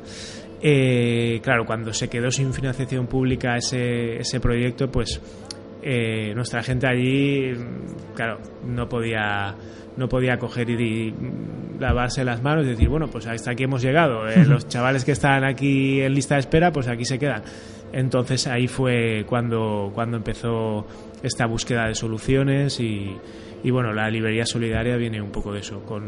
Eh, 0.62 1.40
claro, 1.44 1.66
cuando 1.66 1.92
se 1.94 2.08
quedó 2.08 2.30
sin 2.32 2.54
financiación 2.54 3.08
pública 3.08 3.58
ese, 3.58 4.18
ese 4.18 4.40
proyecto, 4.40 4.92
pues 4.92 5.20
eh, 5.82 6.34
nuestra 6.36 6.62
gente 6.62 6.88
allí, 6.88 7.52
mm, 7.54 8.14
claro, 8.14 8.40
no 8.66 8.88
podía 8.88 9.56
no 9.98 10.08
podía 10.08 10.38
coger 10.38 10.70
y, 10.70 11.14
lavarse 11.80 12.24
las 12.24 12.42
manos 12.42 12.66
y 12.66 12.70
decir, 12.70 12.88
bueno, 12.88 13.08
pues 13.08 13.28
hasta 13.28 13.52
aquí 13.52 13.64
hemos 13.64 13.82
llegado. 13.82 14.28
Eh, 14.28 14.46
los 14.48 14.68
chavales 14.68 15.04
que 15.04 15.12
están 15.12 15.44
aquí 15.44 16.02
en 16.02 16.14
lista 16.14 16.36
de 16.36 16.42
espera, 16.42 16.72
pues 16.72 16.88
aquí 16.88 17.06
se 17.06 17.20
quedan. 17.20 17.44
Entonces 17.92 18.48
ahí 18.48 18.68
fue 18.68 19.26
cuando, 19.28 19.92
cuando 19.94 20.18
empezó 20.18 20.86
esta 21.24 21.46
búsqueda 21.46 21.88
de 21.88 21.96
soluciones 21.96 22.80
y, 22.80 23.18
y 23.64 23.70
bueno, 23.72 23.94
la 23.94 24.10
librería 24.10 24.46
solidaria 24.46 24.98
viene 24.98 25.22
un 25.22 25.32
poco 25.32 25.54
de 25.54 25.60
eso, 25.60 25.82
con 25.82 26.04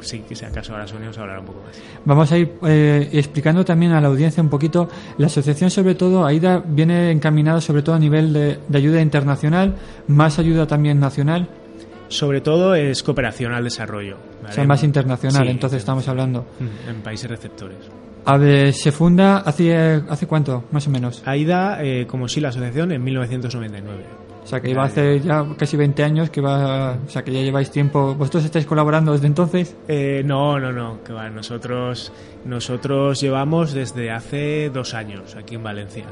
si 0.00 0.20
que 0.20 0.34
si 0.34 0.44
acaso 0.44 0.72
ahora 0.72 0.86
Sonia 0.86 1.10
os 1.10 1.18
hablará 1.18 1.40
un 1.40 1.46
poco 1.46 1.62
más. 1.62 1.80
Vamos 2.04 2.30
a 2.32 2.38
ir 2.38 2.52
eh, 2.66 3.08
explicando 3.12 3.64
también 3.64 3.92
a 3.92 4.00
la 4.00 4.08
audiencia 4.08 4.42
un 4.42 4.48
poquito, 4.48 4.88
la 5.18 5.26
asociación 5.26 5.70
sobre 5.70 5.94
todo, 5.94 6.24
AIDA 6.26 6.62
viene 6.64 7.10
encaminada 7.10 7.60
sobre 7.60 7.82
todo 7.82 7.94
a 7.94 7.98
nivel 7.98 8.32
de, 8.32 8.58
de 8.66 8.78
ayuda 8.78 9.00
internacional, 9.00 9.74
más 10.08 10.38
ayuda 10.38 10.66
también 10.66 10.98
nacional, 11.00 11.48
sobre 12.12 12.40
todo 12.40 12.74
es 12.74 13.02
cooperación 13.02 13.52
al 13.52 13.64
desarrollo. 13.64 14.16
¿vale? 14.42 14.50
O 14.50 14.52
sea, 14.52 14.64
más 14.64 14.84
internacional, 14.84 15.44
sí, 15.44 15.50
entonces 15.50 15.78
estamos 15.78 16.06
hablando. 16.08 16.46
En 16.88 17.00
países 17.02 17.28
receptores. 17.28 17.78
A 18.24 18.36
ver, 18.36 18.72
¿se 18.72 18.92
funda 18.92 19.38
hace, 19.38 19.74
hace 20.08 20.26
cuánto, 20.26 20.64
más 20.70 20.86
o 20.86 20.90
menos? 20.90 21.22
AIDA, 21.26 21.82
eh, 21.82 22.06
como 22.06 22.28
sí, 22.28 22.40
la 22.40 22.50
asociación, 22.50 22.92
en 22.92 23.02
1999. 23.02 24.21
O 24.42 24.46
sea, 24.46 24.60
que 24.60 24.70
iba 24.70 24.82
hace 24.82 25.20
ya 25.20 25.46
casi 25.56 25.76
20 25.76 26.02
años, 26.02 26.30
que 26.30 26.40
va, 26.40 26.98
o 27.06 27.08
sea, 27.08 27.22
que 27.22 27.32
ya 27.32 27.40
lleváis 27.40 27.70
tiempo. 27.70 28.14
¿Vosotros 28.14 28.44
estáis 28.44 28.66
colaborando 28.66 29.12
desde 29.12 29.28
entonces? 29.28 29.76
Eh, 29.86 30.22
no, 30.24 30.58
no, 30.58 30.72
no, 30.72 31.02
que 31.04 31.12
va, 31.12 31.30
nosotros, 31.30 32.12
nosotros 32.44 33.20
llevamos 33.20 33.72
desde 33.72 34.10
hace 34.10 34.68
dos 34.70 34.94
años 34.94 35.36
aquí 35.36 35.54
en 35.54 35.62
Valencia. 35.62 36.06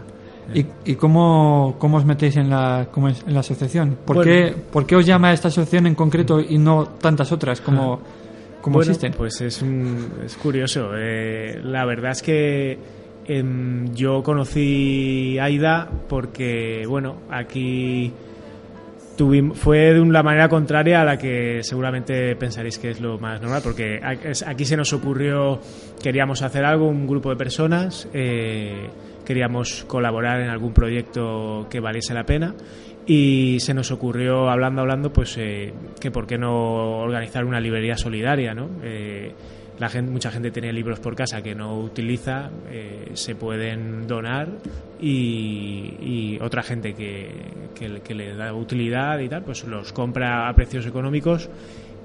¿Y, 0.54 0.66
y 0.84 0.94
cómo, 0.96 1.76
cómo, 1.78 1.98
os 1.98 2.04
metéis 2.04 2.36
en 2.36 2.50
la, 2.50 2.88
en 2.94 3.34
la 3.34 3.40
asociación? 3.40 3.98
¿Por, 4.04 4.16
bueno, 4.16 4.30
qué, 4.30 4.54
¿Por, 4.72 4.86
qué, 4.86 4.96
os 4.96 5.06
llama 5.06 5.32
esta 5.32 5.48
asociación 5.48 5.86
en 5.86 5.94
concreto 5.94 6.40
y 6.40 6.58
no 6.58 6.86
tantas 7.00 7.30
otras 7.32 7.60
como, 7.60 8.00
como 8.60 8.76
bueno, 8.76 8.90
existen? 8.90 9.12
Pues 9.12 9.40
es, 9.40 9.62
un, 9.62 10.12
es 10.24 10.36
curioso. 10.36 10.90
Eh, 10.96 11.60
la 11.62 11.84
verdad 11.84 12.12
es 12.12 12.22
que 12.22 12.78
eh, 13.32 13.44
yo 13.94 14.22
conocí 14.22 15.38
AIDA 15.38 15.88
porque, 16.08 16.84
bueno, 16.88 17.16
aquí 17.30 18.12
tuvimos, 19.16 19.58
fue 19.58 19.94
de 19.94 20.00
una 20.00 20.22
manera 20.22 20.48
contraria 20.48 21.02
a 21.02 21.04
la 21.04 21.16
que 21.16 21.60
seguramente 21.62 22.34
pensaréis 22.36 22.78
que 22.78 22.90
es 22.90 23.00
lo 23.00 23.18
más 23.18 23.40
normal, 23.40 23.60
porque 23.62 24.00
aquí 24.02 24.64
se 24.64 24.76
nos 24.76 24.92
ocurrió, 24.92 25.60
queríamos 26.02 26.42
hacer 26.42 26.64
algo, 26.64 26.88
un 26.88 27.06
grupo 27.06 27.30
de 27.30 27.36
personas. 27.36 28.08
Eh, 28.12 28.88
queríamos 29.24 29.84
colaborar 29.86 30.40
en 30.40 30.48
algún 30.48 30.72
proyecto 30.72 31.68
que 31.70 31.78
valiese 31.78 32.12
la 32.14 32.24
pena 32.24 32.52
y 33.06 33.58
se 33.60 33.74
nos 33.74 33.92
ocurrió 33.92 34.50
hablando 34.50 34.80
hablando 34.80 35.12
pues 35.12 35.36
eh, 35.38 35.72
que 36.00 36.10
por 36.10 36.26
qué 36.26 36.36
no 36.36 36.98
organizar 36.98 37.44
una 37.44 37.60
librería 37.60 37.96
solidaria 37.96 38.54
no 38.54 38.68
eh, 38.82 39.32
la 39.80 39.88
gente, 39.88 40.12
mucha 40.12 40.30
gente 40.30 40.50
tiene 40.50 40.72
libros 40.72 41.00
por 41.00 41.16
casa 41.16 41.42
que 41.42 41.54
no 41.54 41.80
utiliza 41.80 42.50
eh, 42.70 43.10
se 43.14 43.34
pueden 43.34 44.06
donar 44.06 44.48
y, 45.00 46.38
otra 46.40 46.62
gente 46.62 46.94
que, 46.94 47.30
que, 47.74 48.14
le 48.14 48.34
da 48.34 48.52
utilidad 48.54 49.18
y 49.18 49.28
tal 49.28 49.42
pues 49.42 49.64
los 49.64 49.92
compra 49.92 50.48
a 50.48 50.54
precios 50.54 50.86
económicos 50.86 51.48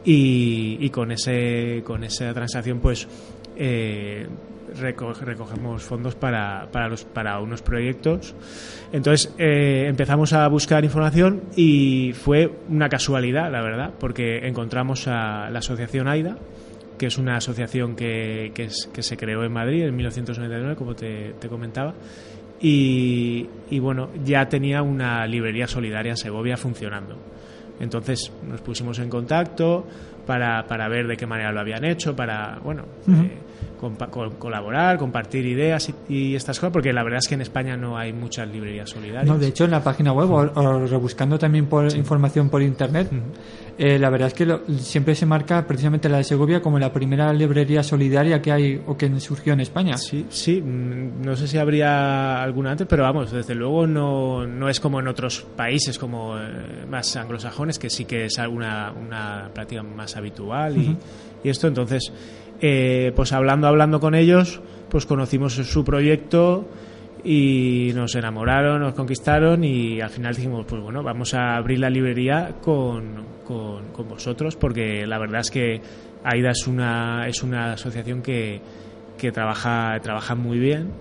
y, 0.04 0.90
con 0.90 1.12
ese 1.12 1.84
con 1.86 2.04
esa 2.04 2.34
transacción 2.34 2.80
pues 2.80 3.08
recogemos 4.80 5.84
fondos 5.84 6.16
para, 6.16 6.68
para, 6.72 6.88
los, 6.90 7.04
para 7.06 7.40
unos 7.40 7.62
proyectos. 7.62 8.36
Entonces 8.92 9.34
eh, 9.38 9.86
empezamos 9.88 10.34
a 10.34 10.48
buscar 10.48 10.84
información 10.84 11.44
y 11.56 12.14
fue 12.14 12.52
una 12.70 12.90
casualidad, 12.90 13.52
la 13.52 13.62
verdad, 13.62 13.94
porque 14.00 14.48
encontramos 14.48 15.08
a 15.08 15.50
la 15.50 15.60
asociación 15.60 16.08
AIDA, 16.08 16.38
que 16.98 17.08
es 17.08 17.18
una 17.18 17.38
asociación 17.38 17.96
que, 17.96 18.52
que, 18.54 18.66
es, 18.66 18.90
que 18.94 19.04
se 19.04 19.18
creó 19.18 19.44
en 19.44 19.52
Madrid 19.52 19.84
en 19.84 19.96
1999, 19.96 20.76
como 20.76 20.96
te, 20.96 21.34
te 21.40 21.48
comentaba. 21.50 21.94
Y, 22.62 23.48
y, 23.70 23.80
bueno, 23.80 24.10
ya 24.24 24.48
tenía 24.48 24.82
una 24.82 25.28
librería 25.28 25.68
solidaria 25.68 26.12
en 26.12 26.18
Segovia 26.18 26.56
funcionando. 26.58 27.18
Entonces 27.80 28.32
nos 28.48 28.62
pusimos 28.62 29.00
en 29.00 29.10
contacto 29.10 29.86
para, 30.26 30.66
para 30.66 30.88
ver 30.88 31.08
de 31.08 31.18
qué 31.18 31.26
manera 31.28 31.52
lo 31.52 31.60
habían 31.60 31.84
hecho, 31.84 32.16
para, 32.16 32.60
bueno, 32.64 32.86
uh 33.08 33.12
-huh. 33.12 33.26
eh, 33.26 34.38
colaborar, 34.40 34.98
compartir 34.98 35.46
ideas 35.46 35.90
y, 35.90 36.14
y, 36.14 36.36
estas 36.36 36.58
cosas, 36.60 36.72
porque 36.72 36.94
la 36.94 37.04
verdad 37.04 37.20
es 37.20 37.28
que 37.28 37.36
en 37.36 37.42
España 37.42 37.76
no 37.76 37.98
hay 37.98 38.14
muchas 38.14 38.48
librerías 38.48 38.90
solidarias. 38.90 39.28
No, 39.28 39.38
de 39.38 39.48
hecho, 39.48 39.66
en 39.66 39.72
la 39.72 39.84
página 39.84 40.14
web 40.14 40.32
o, 40.32 40.38
o 40.60 40.88
rebuscando 40.88 41.38
también 41.38 41.68
por 41.68 41.92
sí. 41.92 41.98
información 41.98 42.50
por 42.50 42.62
internet, 42.62 43.10
uh 43.12 43.16
-huh. 43.16 43.65
Eh, 43.78 44.00
la 44.00 44.10
verdad 44.10 44.30
es 44.30 44.34
que 44.34 44.46
lo, 44.46 44.62
siempre 44.80 45.16
se 45.16 45.26
marca 45.26 45.68
precisamente 45.68 46.08
la 46.08 46.18
de 46.18 46.24
Segovia 46.24 46.62
como 46.62 46.80
la 46.80 46.94
primera 46.94 47.34
librería 47.34 47.84
solidaria 47.84 48.42
que 48.42 48.52
hay 48.52 48.82
o 48.88 48.96
que 48.96 49.20
surgió 49.20 49.54
en 49.54 49.60
España. 49.60 49.98
Sí, 49.98 50.26
sí, 50.30 50.62
no 50.62 51.36
sé 51.36 51.48
si 51.48 51.58
habría 51.58 52.42
alguna 52.42 52.72
antes, 52.72 52.88
pero 52.88 53.04
vamos, 53.04 53.32
desde 53.32 53.54
luego 53.54 53.86
no, 53.86 54.48
no 54.48 54.70
es 54.70 54.80
como 54.80 55.00
en 55.00 55.08
otros 55.08 55.46
países 55.56 56.00
como 56.00 56.38
eh, 56.38 56.86
más 56.90 57.16
anglosajones, 57.18 57.78
que 57.78 57.90
sí 57.90 58.06
que 58.06 58.26
es 58.26 58.40
alguna 58.40 58.94
una 58.94 59.50
práctica 59.54 59.84
más 59.84 60.16
habitual 60.16 60.78
y, 60.78 60.80
uh 60.80 60.92
-huh. 60.92 60.98
y 61.44 61.50
esto, 61.50 61.68
entonces 61.68 62.14
eh, 62.62 63.12
pues 63.16 63.34
hablando, 63.34 63.68
hablando 63.68 64.00
con 64.00 64.16
ellos, 64.16 64.62
pues 64.90 65.06
conocimos 65.06 65.54
su 65.54 65.84
proyecto 65.84 66.66
y 67.26 67.92
nos 67.96 68.14
enamoraron, 68.16 68.82
nos 68.82 68.94
conquistaron 68.94 69.64
y 69.64 70.00
al 70.00 70.12
final 70.12 70.36
dijimos, 70.36 70.64
pues 70.70 70.80
bueno, 70.80 71.02
vamos 71.02 71.34
a 71.34 71.56
abrir 71.56 71.80
la 71.80 71.90
librería 71.90 72.58
con, 72.62 73.26
con, 73.44 73.92
con 73.92 74.08
vosotros 74.08 74.56
porque 74.56 75.08
la 75.08 75.18
verdad 75.18 75.42
es 75.42 75.50
que 75.50 75.82
AIDA 76.24 76.52
es 76.52 76.68
una, 76.68 77.28
es 77.28 77.42
una 77.42 77.74
asociación 77.74 78.22
que, 78.22 78.62
que 79.18 79.32
trabaja, 79.32 80.00
trabaja 80.04 80.36
muy 80.36 80.60
bien 80.60 80.92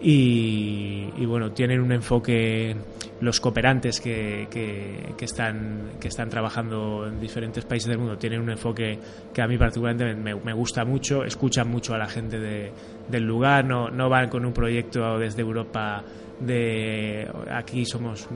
y, 0.00 1.10
y, 1.16 1.26
bueno, 1.26 1.52
tienen 1.52 1.80
un 1.80 1.92
enfoque, 1.92 2.76
los 3.20 3.40
cooperantes 3.40 4.00
que, 4.00 4.46
que, 4.50 5.14
que, 5.16 5.24
están, 5.24 5.90
que 6.00 6.08
están 6.08 6.28
trabajando 6.30 7.06
en 7.06 7.20
diferentes 7.20 7.64
países 7.64 7.88
del 7.88 7.98
mundo 7.98 8.16
tienen 8.16 8.40
un 8.40 8.50
enfoque 8.50 8.98
que 9.34 9.42
a 9.42 9.48
mí 9.48 9.58
particularmente 9.58 10.14
me, 10.14 10.34
me 10.36 10.52
gusta 10.52 10.84
mucho, 10.84 11.24
escuchan 11.24 11.68
mucho 11.68 11.94
a 11.94 11.98
la 11.98 12.06
gente 12.06 12.38
de, 12.38 12.70
del 13.08 13.24
lugar, 13.24 13.64
no, 13.64 13.90
no 13.90 14.08
van 14.08 14.28
con 14.28 14.44
un 14.44 14.52
proyecto 14.52 15.18
desde 15.18 15.42
Europa 15.42 16.04
de 16.40 17.28
aquí 17.50 17.84
somos 17.84 18.28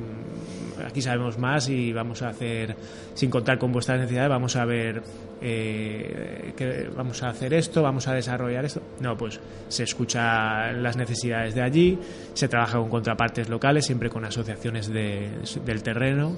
aquí 0.85 1.01
sabemos 1.01 1.39
más 1.39 1.69
y 1.69 1.93
vamos 1.93 2.23
a 2.23 2.29
hacer 2.29 2.75
sin 3.15 3.31
contar 3.31 3.59
con 3.59 3.71
vuestras 3.71 3.99
necesidades 4.01 4.29
vamos 4.29 4.57
a 4.57 4.65
ver 4.65 5.03
eh, 5.41 6.53
que 6.57 6.89
vamos 6.97 7.23
a 7.23 7.29
hacer 7.29 7.55
esto 7.55 7.83
vamos 7.83 8.09
a 8.09 8.15
desarrollar 8.15 8.65
esto. 8.65 8.83
No 9.01 9.17
pues 9.17 9.41
se 9.69 9.85
escucha 9.85 10.73
las 10.73 10.97
necesidades 10.97 11.55
de 11.55 11.63
allí 11.63 11.99
se 12.35 12.49
trabaja 12.49 12.79
con 12.79 12.89
contrapartes 12.89 13.49
locales 13.49 13.87
siempre 13.87 14.11
con 14.11 14.25
asociaciones 14.25 14.89
de, 14.89 15.31
del 15.65 15.83
terreno. 15.83 16.37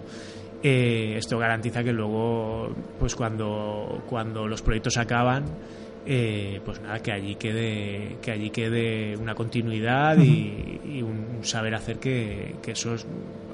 Eh, 0.62 1.16
esto 1.18 1.38
garantiza 1.38 1.82
que 1.84 1.92
luego 1.92 2.74
pues 2.98 3.14
cuando 3.14 4.02
cuando 4.08 4.48
los 4.48 4.62
proyectos 4.62 4.96
acaban 4.96 5.44
eh, 6.06 6.60
pues 6.64 6.80
nada, 6.80 6.98
que 6.98 7.12
allí 7.12 7.36
quede, 7.36 8.16
que 8.20 8.30
allí 8.30 8.50
quede 8.50 9.16
una 9.16 9.34
continuidad 9.34 10.18
y, 10.18 10.80
y 10.84 11.02
un 11.02 11.38
saber 11.42 11.74
hacer 11.74 11.98
que, 11.98 12.56
que 12.62 12.72
eso 12.72 12.94
es, 12.94 13.06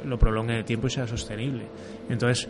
lo 0.04 0.18
prolongue 0.18 0.52
en 0.54 0.58
el 0.58 0.64
tiempo 0.64 0.86
y 0.86 0.90
sea 0.90 1.06
sostenible. 1.06 1.62
Entonces, 2.08 2.48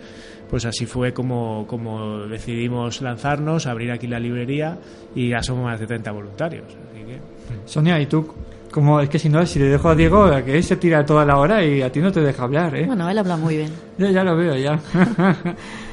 pues 0.48 0.64
así 0.64 0.86
fue 0.86 1.12
como, 1.12 1.66
como 1.66 2.26
decidimos 2.26 3.02
lanzarnos, 3.02 3.66
abrir 3.66 3.92
aquí 3.92 4.06
la 4.06 4.18
librería 4.18 4.78
y 5.14 5.30
ya 5.30 5.42
somos 5.42 5.64
más 5.64 5.78
de 5.78 5.86
30 5.86 6.10
voluntarios. 6.12 6.66
Así 6.66 7.04
que... 7.04 7.18
Sonia, 7.66 8.00
¿y 8.00 8.06
tú? 8.06 8.26
Como 8.70 9.00
es 9.00 9.08
que 9.08 9.18
si 9.18 9.28
no, 9.28 9.44
si 9.44 9.58
le 9.58 9.66
dejo 9.66 9.88
a 9.88 9.94
Diego, 9.94 10.24
a 10.24 10.42
que 10.42 10.56
él 10.56 10.62
se 10.62 10.76
tira 10.76 11.04
toda 11.04 11.24
la 11.24 11.38
hora 11.38 11.64
y 11.64 11.82
a 11.82 11.90
ti 11.90 12.00
no 12.00 12.12
te 12.12 12.20
deja 12.20 12.44
hablar, 12.44 12.74
¿eh? 12.76 12.86
Bueno, 12.86 13.10
él 13.10 13.18
habla 13.18 13.36
muy 13.36 13.56
bien. 13.56 13.72
Ya, 13.98 14.10
ya 14.10 14.24
lo 14.24 14.36
veo, 14.36 14.56
ya. 14.56 14.78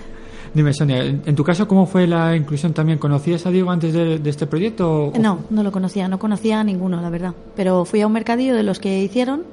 Dime, 0.53 0.73
Sonia, 0.73 1.03
en 1.03 1.35
tu 1.35 1.43
caso, 1.43 1.67
¿cómo 1.67 1.85
fue 1.85 2.07
la 2.07 2.35
inclusión 2.35 2.73
también? 2.73 2.97
¿Conocías 2.97 3.45
a 3.45 3.51
Diego 3.51 3.69
antes 3.71 3.93
de, 3.93 4.19
de 4.19 4.29
este 4.29 4.47
proyecto? 4.47 5.07
O... 5.07 5.13
No, 5.19 5.39
no 5.49 5.63
lo 5.63 5.71
conocía, 5.71 6.07
no 6.07 6.19
conocía 6.19 6.59
a 6.59 6.63
ninguno, 6.63 7.01
la 7.01 7.09
verdad. 7.09 7.33
Pero 7.55 7.85
fui 7.85 8.01
a 8.01 8.07
un 8.07 8.13
mercadillo 8.13 8.55
de 8.55 8.63
los 8.63 8.79
que 8.79 9.03
hicieron 9.03 9.43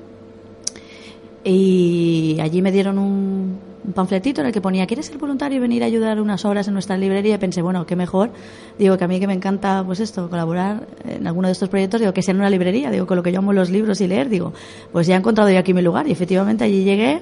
y 1.42 2.38
allí 2.40 2.62
me 2.62 2.72
dieron 2.72 2.98
un, 2.98 3.59
un 3.85 3.92
panfletito 3.92 4.40
en 4.40 4.46
el 4.46 4.52
que 4.52 4.62
ponía, 4.62 4.87
¿quieres 4.87 5.07
ser 5.07 5.18
voluntario 5.18 5.59
y 5.59 5.61
venir 5.61 5.83
a 5.83 5.87
ayudar 5.87 6.20
unas 6.20 6.44
horas 6.44 6.66
en 6.68 6.72
nuestra 6.72 6.96
librería? 6.96 7.35
Y 7.35 7.38
pensé, 7.38 7.61
bueno, 7.61 7.85
qué 7.85 7.96
mejor. 7.96 8.30
Digo, 8.78 8.96
que 8.96 9.04
a 9.04 9.09
mí 9.09 9.20
que 9.20 9.26
me 9.26 9.35
encanta, 9.35 9.83
pues 9.85 10.00
esto, 10.00 10.30
colaborar 10.30 10.87
en 11.07 11.26
alguno 11.26 11.48
de 11.48 11.52
estos 11.52 11.68
proyectos, 11.68 12.00
digo, 12.00 12.14
que 12.14 12.22
sea 12.22 12.33
en 12.33 12.38
una 12.40 12.50
librería, 12.50 12.90
digo, 12.90 13.07
con 13.07 13.16
lo 13.16 13.22
que 13.22 13.30
yo 13.30 13.40
amo 13.40 13.52
los 13.52 13.68
libros 13.70 14.00
y 14.00 14.07
leer, 14.07 14.30
digo, 14.30 14.54
pues 14.90 15.07
ya 15.07 15.16
he 15.16 15.18
encontrado 15.18 15.50
yo 15.50 15.59
aquí 15.59 15.74
mi 15.74 15.83
lugar. 15.83 16.09
Y 16.09 16.12
efectivamente 16.12 16.64
allí 16.64 16.83
llegué, 16.83 17.20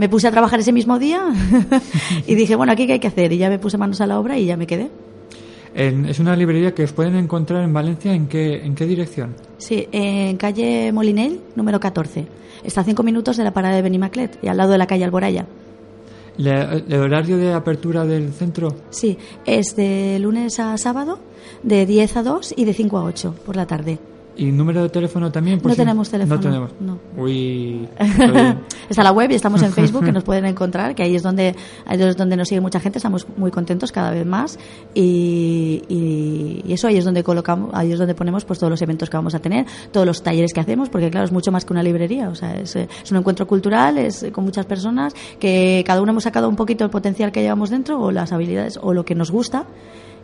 me 0.00 0.08
puse 0.08 0.26
a 0.28 0.30
trabajar 0.30 0.58
ese 0.60 0.72
mismo 0.72 0.98
día 0.98 1.20
y 2.26 2.34
dije, 2.34 2.56
bueno, 2.56 2.72
aquí 2.72 2.86
qué 2.86 2.94
hay 2.94 2.98
que 3.00 3.08
hacer. 3.08 3.32
Y 3.34 3.36
ya 3.36 3.50
me 3.50 3.58
puse 3.58 3.76
manos 3.76 4.00
a 4.00 4.06
la 4.06 4.18
obra 4.18 4.38
y 4.38 4.46
ya 4.46 4.56
me 4.56 4.66
quedé. 4.66 4.90
En, 5.74 6.06
es 6.06 6.18
una 6.18 6.34
librería 6.34 6.74
que 6.74 6.82
os 6.84 6.92
pueden 6.92 7.14
encontrar 7.16 7.62
en 7.62 7.72
Valencia, 7.74 8.14
¿en 8.14 8.26
qué, 8.26 8.64
en 8.64 8.74
qué 8.74 8.86
dirección? 8.86 9.34
Sí, 9.58 9.86
en 9.92 10.38
calle 10.38 10.90
Molinel, 10.90 11.40
número 11.54 11.78
14. 11.78 12.26
Está 12.64 12.80
a 12.80 12.84
cinco 12.84 13.02
minutos 13.02 13.36
de 13.36 13.44
la 13.44 13.52
parada 13.52 13.76
de 13.76 13.82
Benimaclet 13.82 14.38
y 14.42 14.48
al 14.48 14.56
lado 14.56 14.72
de 14.72 14.78
la 14.78 14.86
calle 14.86 15.04
Alboraya. 15.04 15.44
¿Le- 16.38 16.84
¿El 16.88 16.94
horario 16.94 17.36
de 17.36 17.52
apertura 17.52 18.06
del 18.06 18.32
centro? 18.32 18.74
Sí, 18.88 19.18
es 19.44 19.76
de 19.76 20.18
lunes 20.18 20.58
a 20.60 20.76
sábado, 20.78 21.18
de 21.62 21.84
10 21.84 22.16
a 22.16 22.22
2 22.22 22.54
y 22.56 22.64
de 22.64 22.72
5 22.72 22.96
a 22.98 23.04
8 23.04 23.34
por 23.44 23.54
la 23.56 23.66
tarde. 23.66 23.98
¿Y 24.36 24.46
número 24.52 24.82
de 24.82 24.88
teléfono 24.88 25.30
también? 25.30 25.58
por 25.60 25.70
No 25.70 25.74
si- 25.74 25.80
tenemos 25.80 26.08
teléfono, 26.10 26.36
No 26.36 26.40
tenemos. 26.40 26.70
no. 26.80 26.98
Uy. 27.16 27.86
Está 28.88 29.02
la 29.02 29.12
web 29.12 29.30
y 29.30 29.34
estamos 29.34 29.62
en 29.62 29.72
Facebook 29.72 30.04
que 30.04 30.12
nos 30.12 30.24
pueden 30.24 30.46
encontrar, 30.46 30.94
que 30.94 31.02
ahí 31.02 31.14
es 31.14 31.22
donde 31.22 31.54
ahí 31.84 32.00
es 32.02 32.16
donde 32.16 32.36
nos 32.36 32.48
sigue 32.48 32.60
mucha 32.60 32.80
gente, 32.80 32.98
estamos 32.98 33.26
muy 33.36 33.50
contentos 33.50 33.92
cada 33.92 34.10
vez 34.12 34.24
más 34.26 34.58
y, 34.94 35.82
y- 35.88 36.62
y 36.66 36.72
eso 36.72 36.88
ahí 36.88 36.96
es 36.96 37.04
donde 37.04 37.22
colocamos, 37.22 37.70
ahí 37.74 37.92
es 37.92 37.98
donde 37.98 38.14
ponemos 38.14 38.44
pues 38.44 38.58
todos 38.58 38.70
los 38.70 38.80
eventos 38.82 39.10
que 39.10 39.16
vamos 39.16 39.34
a 39.34 39.38
tener, 39.40 39.66
todos 39.92 40.06
los 40.06 40.22
talleres 40.22 40.52
que 40.52 40.60
hacemos, 40.60 40.88
porque 40.88 41.10
claro 41.10 41.24
es 41.26 41.32
mucho 41.32 41.52
más 41.52 41.64
que 41.64 41.72
una 41.72 41.82
librería, 41.82 42.28
o 42.28 42.34
sea 42.34 42.54
es, 42.54 42.76
es 42.76 43.10
un 43.10 43.18
encuentro 43.18 43.46
cultural, 43.46 43.98
es 43.98 44.26
con 44.32 44.44
muchas 44.44 44.66
personas 44.66 45.12
que 45.38 45.84
cada 45.86 46.00
uno 46.02 46.12
hemos 46.12 46.24
sacado 46.24 46.48
un 46.48 46.56
poquito 46.56 46.84
el 46.84 46.90
potencial 46.90 47.30
que 47.32 47.42
llevamos 47.42 47.70
dentro 47.70 48.00
o 48.00 48.10
las 48.10 48.32
habilidades 48.32 48.78
o 48.82 48.92
lo 48.94 49.04
que 49.04 49.14
nos 49.14 49.30
gusta 49.30 49.64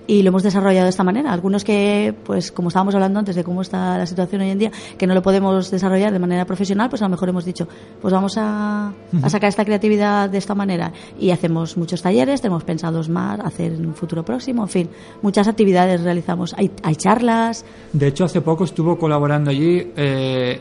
y 0.07 0.23
lo 0.23 0.29
hemos 0.29 0.43
desarrollado 0.43 0.85
de 0.85 0.91
esta 0.91 1.05
manera. 1.05 1.33
Algunos 1.33 1.65
que, 1.65 2.15
pues 2.25 2.53
como 2.53 2.69
estábamos 2.69 2.95
hablando 2.95 3.19
antes 3.19 3.37
de 3.37 3.45
cómo 3.45 3.63
está 3.63 3.99
la 3.99 4.07
situación 4.07 4.43
hoy 4.43 4.51
en 4.51 4.59
día, 4.59 4.73
que 4.99 5.07
no 5.07 5.15
lo 5.15 5.23
podemos 5.23 5.71
desarrollar 5.71 6.13
de 6.13 6.19
manera 6.19 6.45
profesional, 6.45 6.89
pues 6.89 7.03
a 7.03 7.07
lo 7.07 7.11
mejor 7.11 7.29
hemos 7.29 7.45
dicho, 7.45 7.69
pues 8.01 8.13
vamos 8.13 8.37
a, 8.39 8.93
a 9.23 9.31
sacar 9.31 9.49
esta 9.49 9.65
creatividad 9.65 10.31
de 10.31 10.39
esta 10.39 10.55
manera. 10.55 10.93
Y 11.19 11.31
hacemos 11.31 11.77
muchos 11.77 12.03
talleres, 12.03 12.41
tenemos 12.41 12.65
pensados 12.65 13.09
más, 13.09 13.41
hacer 13.41 13.73
en 13.73 13.87
un 13.87 13.95
futuro 13.95 14.25
próximo, 14.25 14.63
en 14.63 14.69
fin, 14.69 14.91
muchas 15.23 15.49
actividades 15.49 16.03
realizamos. 16.03 16.55
Hay, 16.57 16.71
hay 16.83 16.97
charlas, 16.97 17.65
De 17.93 18.09
hecho, 18.09 18.25
hace 18.25 18.41
poco 18.41 18.65
estuvo 18.65 18.99
colaborando 18.99 19.51
allí 19.51 19.93
eh, 19.97 20.61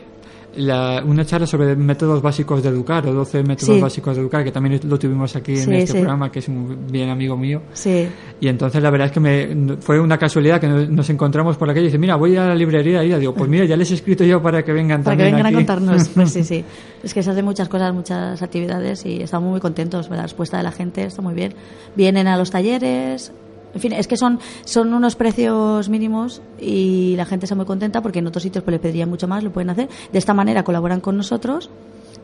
la- 0.56 1.02
una 1.06 1.24
charla 1.24 1.46
sobre 1.46 1.74
métodos 1.76 2.20
básicos 2.22 2.62
de 2.62 2.68
educar, 2.68 3.06
o 3.06 3.12
12 3.12 3.42
métodos 3.42 3.76
Sí. 3.76 3.80
básicos 3.80 4.16
de 4.16 4.22
educar, 4.22 4.44
que 4.44 4.52
también 4.52 4.80
lo 4.88 4.98
tuvimos 4.98 5.34
aquí 5.36 5.52
en 5.52 5.64
Sí, 5.64 5.74
este 5.74 5.86
sí. 5.88 5.92
programa, 5.98 6.30
que 6.30 6.38
es 6.40 6.48
un 6.48 6.86
bien 6.90 7.08
amigo 7.10 7.36
mío. 7.36 7.62
sí. 7.72 8.08
Y 8.40 8.48
entonces 8.48 8.82
la 8.82 8.90
verdad 8.90 9.06
es 9.06 9.12
que 9.12 9.20
me, 9.20 9.76
fue 9.80 9.98
una 9.98 10.18
casualidad 10.18 10.60
que 10.60 10.68
nos, 10.68 10.88
nos 10.90 11.08
encontramos 11.10 11.56
por 11.56 11.66
la 11.68 11.72
calle 11.74 11.84
y 11.84 11.88
dice, 11.88 11.98
mira, 11.98 12.16
voy 12.16 12.36
a 12.36 12.46
la 12.48 12.54
librería 12.54 13.02
y 13.02 13.18
digo, 13.18 13.32
pues 13.34 13.48
mira, 13.48 13.64
ya 13.64 13.76
les 13.76 13.90
he 13.90 13.94
escrito 13.94 14.24
yo 14.24 14.42
para 14.42 14.62
que 14.62 14.72
vengan 14.72 15.02
Para 15.02 15.16
que 15.16 15.22
también 15.22 15.36
vengan 15.36 15.46
a 15.46 15.48
aquí". 15.58 15.66
contarnos. 15.66 16.08
Pues 16.14 16.32
sí, 16.32 16.44
sí. 16.44 16.64
Es 17.02 17.14
que 17.14 17.22
se 17.22 17.30
hacen 17.30 17.44
muchas 17.44 17.68
cosas, 17.68 17.94
muchas 17.94 18.42
actividades 18.42 19.06
y 19.06 19.22
estamos 19.22 19.50
muy 19.50 19.60
contentos. 19.60 20.10
La 20.10 20.22
respuesta 20.22 20.58
de 20.58 20.62
la 20.64 20.72
gente 20.72 21.04
está 21.04 21.22
muy 21.22 21.34
bien. 21.34 21.54
Vienen 21.96 22.26
a 22.26 22.36
los 22.36 22.50
talleres. 22.50 23.32
En 23.76 23.80
fin, 23.80 23.92
es 23.92 24.06
que 24.08 24.16
son, 24.16 24.40
son 24.64 24.92
unos 24.94 25.16
precios 25.16 25.88
mínimos 25.88 26.40
y 26.58 27.14
la 27.16 27.26
gente 27.26 27.44
está 27.46 27.54
muy 27.54 27.66
contenta 27.66 28.00
porque 28.00 28.18
en 28.20 28.26
otros 28.26 28.42
sitios 28.42 28.64
pues 28.64 28.72
le 28.72 28.78
pedirían 28.78 29.08
mucho 29.10 29.28
más, 29.28 29.44
lo 29.44 29.52
pueden 29.52 29.68
hacer. 29.70 29.88
De 30.10 30.18
esta 30.18 30.32
manera 30.34 30.64
colaboran 30.64 31.00
con 31.00 31.16
nosotros 31.16 31.68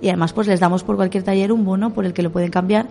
y 0.01 0.09
además 0.09 0.33
pues 0.33 0.49
les 0.49 0.59
damos 0.61 0.83
por 0.83 0.97
cualquier 0.97 1.23
taller 1.25 1.53
un 1.53 1.65
bono 1.65 1.93
por 1.93 2.07
el 2.07 2.15
que 2.15 2.23
lo 2.23 2.33
pueden 2.33 2.51
cambiar 2.51 2.87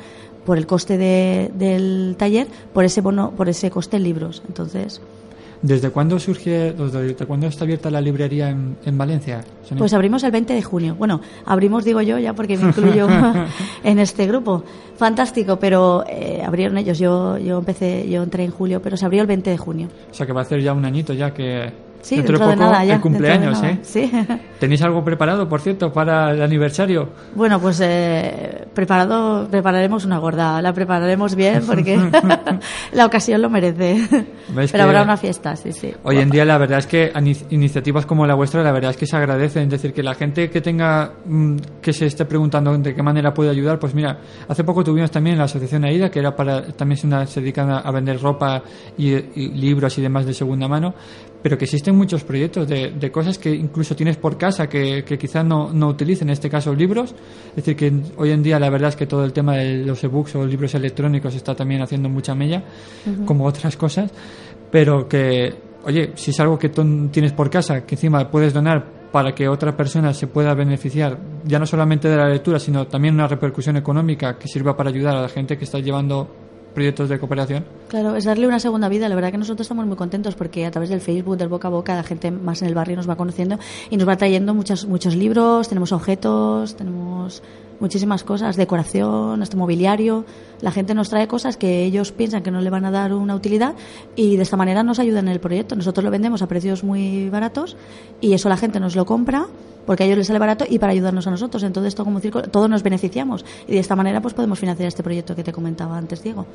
por 0.45 0.57
el 0.57 0.67
coste 0.67 0.97
de- 0.97 1.51
del 1.55 2.15
taller, 2.17 2.47
por 2.73 2.85
ese 2.85 3.01
bono, 3.01 3.31
por 3.31 3.49
ese 3.49 3.69
coste 3.71 3.97
en 3.97 4.03
libros. 4.03 4.43
Entonces, 4.47 5.01
¿Desde 5.61 5.91
cuándo 5.91 6.19
surge, 6.19 6.73
desde 6.73 7.25
cuándo 7.25 7.47
está 7.47 7.65
abierta 7.65 7.91
la 7.91 8.01
librería 8.01 8.49
en, 8.49 8.77
en 8.83 8.97
Valencia? 8.97 9.43
Sonia? 9.63 9.79
Pues 9.79 9.93
abrimos 9.93 10.23
el 10.23 10.31
20 10.31 10.53
de 10.53 10.61
junio. 10.63 10.95
Bueno, 10.95 11.21
abrimos, 11.45 11.83
digo 11.83 12.01
yo, 12.01 12.17
ya 12.17 12.33
porque 12.33 12.57
me 12.57 12.69
incluyo 12.69 13.07
en 13.83 13.99
este 13.99 14.25
grupo. 14.25 14.63
Fantástico, 14.97 15.57
pero 15.57 16.03
eh, 16.07 16.41
abrieron 16.45 16.77
ellos. 16.77 16.97
Yo, 16.97 17.37
yo 17.37 17.59
empecé, 17.59 18.09
yo 18.09 18.23
entré 18.23 18.43
en 18.43 18.51
julio, 18.51 18.81
pero 18.81 18.97
se 18.97 19.05
abrió 19.05 19.21
el 19.21 19.27
20 19.27 19.51
de 19.51 19.57
junio. 19.57 19.87
O 20.09 20.13
sea 20.13 20.25
que 20.25 20.33
va 20.33 20.41
a 20.41 20.43
hacer 20.43 20.61
ya 20.61 20.73
un 20.73 20.85
añito 20.85 21.13
ya 21.13 21.33
que... 21.33 21.90
Sí, 22.01 22.15
dentro, 22.17 22.33
dentro, 22.33 22.47
de 22.47 22.51
de 22.51 22.57
poco 22.57 22.71
nada 22.71 22.85
ya. 22.85 22.95
el 22.95 23.01
cumpleaños, 23.01 23.63
¿eh? 23.63 23.79
Sí. 23.83 24.11
¿Tenéis 24.59 24.81
algo 24.81 25.03
preparado, 25.03 25.47
por 25.47 25.61
cierto, 25.61 25.91
para 25.91 26.31
el 26.31 26.41
aniversario? 26.41 27.09
Bueno, 27.35 27.59
pues 27.59 27.79
eh, 27.83 28.65
preparado, 28.73 29.47
prepararemos 29.49 30.05
una 30.05 30.17
gorda. 30.17 30.61
La 30.61 30.73
prepararemos 30.73 31.35
bien 31.35 31.63
porque 31.67 31.99
la 32.93 33.05
ocasión 33.05 33.41
lo 33.41 33.49
merece. 33.49 34.25
¿Ves 34.49 34.71
Pero 34.71 34.83
habrá 34.83 35.03
una 35.03 35.17
fiesta, 35.17 35.55
sí, 35.55 35.71
sí. 35.71 35.93
Hoy 36.03 36.17
en 36.17 36.29
día 36.29 36.45
la 36.45 36.57
verdad 36.57 36.79
es 36.79 36.87
que 36.87 37.11
iniciativas 37.49 38.05
como 38.05 38.25
la 38.25 38.35
vuestra 38.35 38.63
la 38.63 38.71
verdad 38.71 38.91
es 38.91 38.97
que 38.97 39.05
se 39.05 39.15
agradecen, 39.15 39.63
es 39.63 39.69
decir, 39.69 39.93
que 39.93 40.03
la 40.03 40.15
gente 40.15 40.49
que 40.49 40.61
tenga 40.61 41.13
mm, 41.25 41.57
que 41.81 41.93
se 41.93 42.05
esté 42.05 42.25
preguntando 42.25 42.77
de 42.77 42.95
qué 42.95 43.03
manera 43.03 43.33
puede 43.33 43.49
ayudar, 43.49 43.79
pues 43.79 43.93
mira, 43.93 44.19
hace 44.47 44.63
poco 44.63 44.83
tuvimos 44.83 45.11
también 45.11 45.37
la 45.37 45.45
asociación 45.45 45.85
AIDA 45.85 46.09
que 46.09 46.19
era 46.19 46.35
para 46.35 46.67
también 46.73 46.97
es 46.97 47.03
una, 47.03 47.25
se 47.25 47.41
dedican 47.41 47.69
a, 47.69 47.79
a 47.79 47.91
vender 47.91 48.19
ropa 48.19 48.61
y, 48.97 49.13
y 49.13 49.49
libros 49.49 49.97
y 49.97 50.01
demás 50.01 50.25
de 50.25 50.33
segunda 50.33 50.67
mano, 50.67 50.93
pero 51.41 51.57
que 51.57 51.65
existen 51.65 51.95
muchos 51.95 52.23
proyectos 52.23 52.67
de, 52.67 52.91
de 52.91 53.11
cosas 53.11 53.37
que 53.37 53.49
incluso 53.53 53.95
tienes 53.95 54.17
por 54.17 54.37
casa 54.37 54.67
que, 54.67 55.03
que 55.03 55.17
quizás 55.17 55.43
no, 55.43 55.73
no 55.73 55.89
utilicen, 55.89 56.29
en 56.29 56.33
este 56.33 56.49
caso 56.49 56.73
libros, 56.73 57.15
es 57.49 57.55
decir, 57.55 57.75
que 57.75 57.91
hoy 58.17 58.31
en 58.31 58.43
día 58.43 58.59
la 58.59 58.69
verdad 58.69 58.89
es 58.89 58.95
que 58.95 59.07
todo 59.07 59.25
el 59.25 59.33
tema 59.33 59.55
de 59.55 59.85
los 59.85 60.03
ebooks 60.03 60.35
o 60.35 60.45
libros 60.45 60.75
electrónicos 60.75 61.35
está 61.35 61.55
también 61.55 61.81
haciendo 61.81 62.09
mucha 62.09 62.35
mella, 62.35 62.63
como 63.25 63.45
otras 63.45 63.75
cosas, 63.75 64.11
pero 64.69 65.07
que, 65.07 65.53
oye, 65.83 66.11
si 66.15 66.31
es 66.31 66.39
algo 66.39 66.57
que 66.57 66.69
tú 66.69 67.09
tienes 67.09 67.33
por 67.33 67.49
casa, 67.49 67.85
que 67.85 67.95
encima 67.95 68.29
puedes 68.29 68.53
donar 68.53 69.01
para 69.11 69.33
que 69.35 69.47
otra 69.47 69.75
persona 69.75 70.13
se 70.13 70.27
pueda 70.27 70.53
beneficiar, 70.53 71.19
ya 71.43 71.59
no 71.59 71.65
solamente 71.65 72.07
de 72.07 72.15
la 72.15 72.29
lectura, 72.29 72.59
sino 72.59 72.87
también 72.87 73.15
una 73.15 73.27
repercusión 73.27 73.75
económica 73.77 74.37
que 74.37 74.47
sirva 74.47 74.77
para 74.77 74.89
ayudar 74.89 75.17
a 75.17 75.21
la 75.21 75.29
gente 75.29 75.57
que 75.57 75.65
está 75.65 75.79
llevando 75.79 76.40
proyectos 76.73 77.09
de 77.09 77.19
cooperación. 77.19 77.65
Claro, 77.87 78.15
es 78.15 78.25
darle 78.25 78.47
una 78.47 78.59
segunda 78.59 78.89
vida. 78.89 79.09
La 79.09 79.15
verdad 79.15 79.31
que 79.31 79.37
nosotros 79.37 79.65
estamos 79.65 79.85
muy 79.85 79.95
contentos 79.95 80.35
porque 80.35 80.65
a 80.65 80.71
través 80.71 80.89
del 80.89 81.01
Facebook, 81.01 81.37
del 81.37 81.49
boca 81.49 81.67
a 81.67 81.71
boca, 81.71 81.95
la 81.95 82.03
gente 82.03 82.31
más 82.31 82.61
en 82.61 82.67
el 82.67 82.75
barrio 82.75 82.95
nos 82.95 83.09
va 83.09 83.15
conociendo 83.15 83.59
y 83.89 83.97
nos 83.97 84.07
va 84.07 84.17
trayendo 84.17 84.53
muchos, 84.53 84.85
muchos 84.85 85.15
libros, 85.15 85.67
tenemos 85.67 85.91
objetos, 85.91 86.75
tenemos 86.75 87.41
muchísimas 87.79 88.23
cosas, 88.23 88.55
decoración, 88.55 89.41
hasta 89.41 89.57
mobiliario. 89.57 90.23
La 90.61 90.71
gente 90.71 90.93
nos 90.93 91.09
trae 91.09 91.27
cosas 91.27 91.57
que 91.57 91.83
ellos 91.83 92.11
piensan 92.11 92.43
que 92.43 92.51
no 92.51 92.61
le 92.61 92.69
van 92.69 92.85
a 92.85 92.91
dar 92.91 93.13
una 93.13 93.35
utilidad 93.35 93.75
y 94.15 94.37
de 94.37 94.43
esta 94.43 94.55
manera 94.55 94.83
nos 94.83 94.99
ayudan 94.99 95.27
en 95.27 95.33
el 95.33 95.39
proyecto. 95.39 95.75
Nosotros 95.75 96.03
lo 96.03 96.11
vendemos 96.11 96.41
a 96.41 96.47
precios 96.47 96.83
muy 96.83 97.29
baratos 97.29 97.75
y 98.21 98.33
eso 98.33 98.47
la 98.47 98.57
gente 98.57 98.79
nos 98.79 98.95
lo 98.95 99.05
compra 99.05 99.47
porque 99.85 100.03
a 100.03 100.05
ellos 100.05 100.17
les 100.17 100.27
sale 100.27 100.39
barato 100.39 100.65
y 100.69 100.79
para 100.79 100.91
ayudarnos 100.91 101.25
a 101.27 101.31
nosotros. 101.31 101.63
Entonces, 101.63 101.95
todo 101.95 102.05
como 102.05 102.19
círculo, 102.19 102.47
todos 102.49 102.69
nos 102.69 102.83
beneficiamos 102.83 103.45
y 103.67 103.73
de 103.73 103.79
esta 103.79 103.95
manera 103.95 104.21
pues 104.21 104.33
podemos 104.33 104.59
financiar 104.59 104.87
este 104.87 105.03
proyecto 105.03 105.35
que 105.35 105.43
te 105.43 105.51
comentaba 105.51 105.97
antes, 105.97 106.23
Diego. 106.23 106.45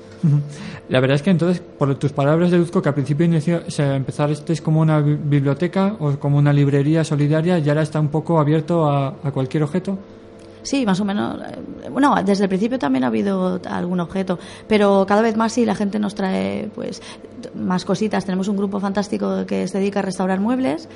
La 0.89 1.01
verdad 1.01 1.17
es 1.17 1.23
que 1.23 1.31
entonces, 1.31 1.61
por 1.61 1.95
tus 1.97 2.13
palabras, 2.13 2.51
deduzco 2.51 2.81
que 2.83 2.89
al 2.89 2.95
principio 2.95 3.27
o 3.67 3.71
sea, 3.71 3.97
empezar 3.97 4.31
este 4.31 4.53
es 4.53 4.61
como 4.61 4.81
una 4.81 5.01
bi- 5.01 5.15
biblioteca 5.17 5.97
o 5.99 6.19
como 6.19 6.39
una 6.39 6.53
librería 6.53 7.03
solidaria 7.05 7.59
y 7.59 7.69
ahora 7.69 7.83
está 7.83 7.99
un 8.01 8.09
poco 8.09 8.39
abierto 8.39 8.89
a 8.89 9.15
cualquier 9.33 9.63
objeto. 9.63 9.99
Sí, 10.67 10.85
más 10.85 11.01
o 11.01 11.05
menos. 11.05 11.41
eh, 11.41 11.89
Bueno, 11.91 12.15
desde 12.25 12.43
el 12.45 12.49
principio 12.49 12.77
también 12.79 13.05
ha 13.05 13.07
habido 13.07 13.61
algún 13.71 14.01
objeto, 14.01 14.37
pero 14.67 15.07
cada 15.07 15.23
vez 15.23 15.37
más 15.37 15.53
sí 15.53 15.65
la 15.65 15.77
gente 15.77 16.01
nos 16.01 16.15
trae 16.17 16.69
pues 16.75 17.01
más 17.55 17.85
cositas. 17.85 18.25
Tenemos 18.25 18.49
un 18.49 18.57
grupo 18.57 18.81
fantástico 18.81 19.47
que 19.47 19.69
se 19.69 19.79
dedica 19.79 20.01
a 20.01 20.03
restaurar 20.03 20.41
muebles, 20.41 20.89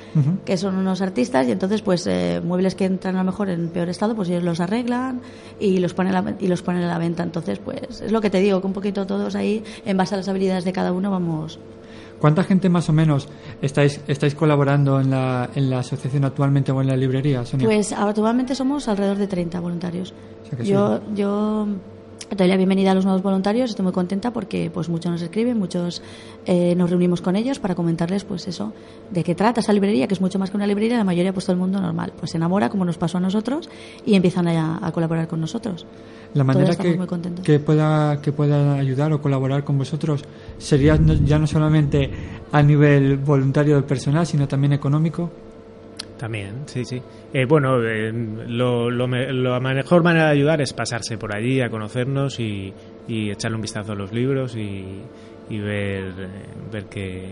que 0.45 0.57
son 0.57 0.75
unos 0.75 1.01
artistas 1.01 1.47
y 1.47 1.51
entonces 1.51 1.81
pues 1.81 2.05
eh, 2.07 2.41
muebles 2.43 2.75
que 2.75 2.83
entran 2.83 3.15
a 3.15 3.19
lo 3.19 3.31
mejor 3.31 3.49
en 3.49 3.69
peor 3.69 3.87
estado, 3.87 4.13
pues 4.13 4.27
ellos 4.27 4.43
los 4.43 4.59
arreglan 4.59 5.21
y 5.59 5.79
los 5.79 5.93
ponen 5.93 6.15
a 6.15 6.21
la, 6.21 6.35
y 6.39 6.47
los 6.47 6.61
ponen 6.61 6.83
a 6.83 6.87
la 6.87 6.97
venta. 6.97 7.23
Entonces 7.23 7.59
pues 7.59 8.01
es 8.01 8.11
lo 8.11 8.19
que 8.19 8.29
te 8.29 8.39
digo, 8.41 8.59
que 8.59 8.67
un 8.67 8.73
poquito 8.73 9.07
todos 9.07 9.35
ahí 9.35 9.63
en 9.85 9.95
base 9.95 10.15
a 10.15 10.17
las 10.17 10.27
habilidades 10.27 10.65
de 10.65 10.73
cada 10.73 10.91
uno 10.91 11.09
vamos 11.09 11.59
¿Cuánta 12.21 12.43
gente 12.43 12.69
más 12.69 12.87
o 12.87 12.93
menos 12.93 13.27
estáis, 13.63 13.99
estáis 14.07 14.35
colaborando 14.35 15.01
en 15.01 15.09
la, 15.09 15.49
en 15.55 15.71
la 15.71 15.79
asociación 15.79 16.23
actualmente 16.23 16.71
o 16.71 16.79
en 16.79 16.87
la 16.87 16.95
librería, 16.95 17.43
Sonia? 17.43 17.65
Pues 17.65 17.91
actualmente 17.91 18.53
somos 18.53 18.87
alrededor 18.87 19.17
de 19.17 19.25
30 19.25 19.59
voluntarios. 19.59 20.13
O 20.43 20.45
sea 20.47 20.57
que 20.59 20.63
Yo, 20.63 21.01
yo 21.15 21.67
doy 22.29 22.47
la 22.47 22.57
bienvenida 22.57 22.91
a 22.91 22.93
los 22.93 23.05
nuevos 23.05 23.23
voluntarios, 23.23 23.71
estoy 23.71 23.83
muy 23.83 23.91
contenta 23.91 24.31
porque 24.31 24.69
pues 24.71 24.87
muchos 24.87 25.11
nos 25.11 25.21
escriben, 25.23 25.57
muchos 25.57 26.03
eh, 26.45 26.75
nos 26.75 26.91
reunimos 26.91 27.21
con 27.21 27.35
ellos 27.35 27.57
para 27.57 27.73
comentarles 27.73 28.23
pues 28.23 28.47
eso, 28.47 28.71
de 29.09 29.23
qué 29.23 29.33
trata 29.33 29.61
esa 29.61 29.73
librería, 29.73 30.07
que 30.07 30.13
es 30.13 30.21
mucho 30.21 30.37
más 30.37 30.51
que 30.51 30.57
una 30.57 30.67
librería, 30.67 30.97
la 30.97 31.03
mayoría 31.03 31.33
pues 31.33 31.45
todo 31.45 31.53
el 31.55 31.59
mundo 31.59 31.81
normal, 31.81 32.13
pues 32.17 32.31
se 32.31 32.37
enamora 32.37 32.69
como 32.69 32.85
nos 32.85 32.99
pasó 32.99 33.17
a 33.17 33.21
nosotros 33.21 33.67
y 34.05 34.13
empiezan 34.13 34.47
a, 34.47 34.79
a 34.85 34.91
colaborar 34.91 35.27
con 35.27 35.41
nosotros. 35.41 35.87
La 36.33 36.43
manera 36.45 36.73
que, 36.77 36.97
que 37.43 37.59
pueda 37.59 38.21
que 38.21 38.31
pueda 38.31 38.75
ayudar 38.75 39.11
o 39.13 39.21
colaborar 39.21 39.63
con 39.65 39.77
vosotros 39.77 40.23
sería 40.57 40.95
no- 40.97 41.13
ya 41.13 41.37
no 41.37 41.45
solamente 41.47 42.09
a 42.51 42.63
nivel 42.63 43.17
voluntario 43.17 43.75
del 43.75 43.83
personal, 43.83 44.25
sino 44.25 44.47
también 44.47 44.73
económico. 44.73 45.29
También, 46.17 46.63
sí, 46.67 46.85
sí. 46.85 47.01
Eh, 47.33 47.45
bueno, 47.45 47.81
eh, 47.83 48.11
lo, 48.47 48.89
lo 48.91 49.07
me- 49.07 49.33
la 49.33 49.59
mejor 49.59 50.03
manera 50.03 50.25
de 50.27 50.31
ayudar 50.31 50.61
es 50.61 50.71
pasarse 50.71 51.17
por 51.17 51.35
allí 51.35 51.61
a 51.61 51.69
conocernos 51.69 52.39
y, 52.39 52.71
y 53.07 53.31
echarle 53.31 53.55
un 53.55 53.61
vistazo 53.63 53.93
a 53.93 53.95
los 53.95 54.11
libros 54.13 54.55
y, 54.55 54.85
y 55.49 55.59
ver, 55.59 56.03
eh, 56.19 56.27
ver 56.71 56.85
que 56.85 57.27